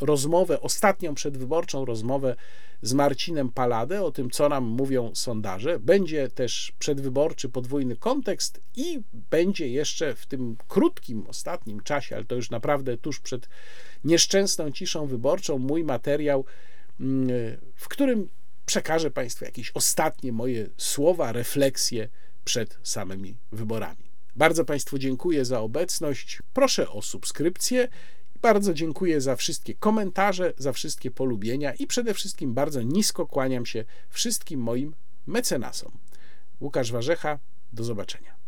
[0.00, 2.36] rozmowę, ostatnią przedwyborczą rozmowę
[2.82, 5.78] z Marcinem Paladę o tym, co nam mówią sondaże.
[5.78, 9.00] Będzie też przedwyborczy podwójny kontekst i
[9.30, 13.48] będzie jeszcze w tym krótkim, ostatnim czasie, ale to już naprawdę tuż przed
[14.04, 16.44] nieszczęsną ciszą wyborczą, mój materiał,
[17.00, 17.28] mm,
[17.74, 18.28] w którym
[18.66, 22.08] przekażę Państwu jakieś ostatnie moje słowa, refleksje
[22.44, 24.04] przed samymi wyborami.
[24.36, 26.42] Bardzo Państwu dziękuję za obecność.
[26.52, 27.88] Proszę o subskrypcję
[28.44, 33.84] bardzo dziękuję za wszystkie komentarze, za wszystkie polubienia i przede wszystkim bardzo nisko kłaniam się
[34.10, 34.94] wszystkim moim
[35.26, 35.92] mecenasom.
[36.60, 37.38] Łukasz Warzecha,
[37.72, 38.43] do zobaczenia.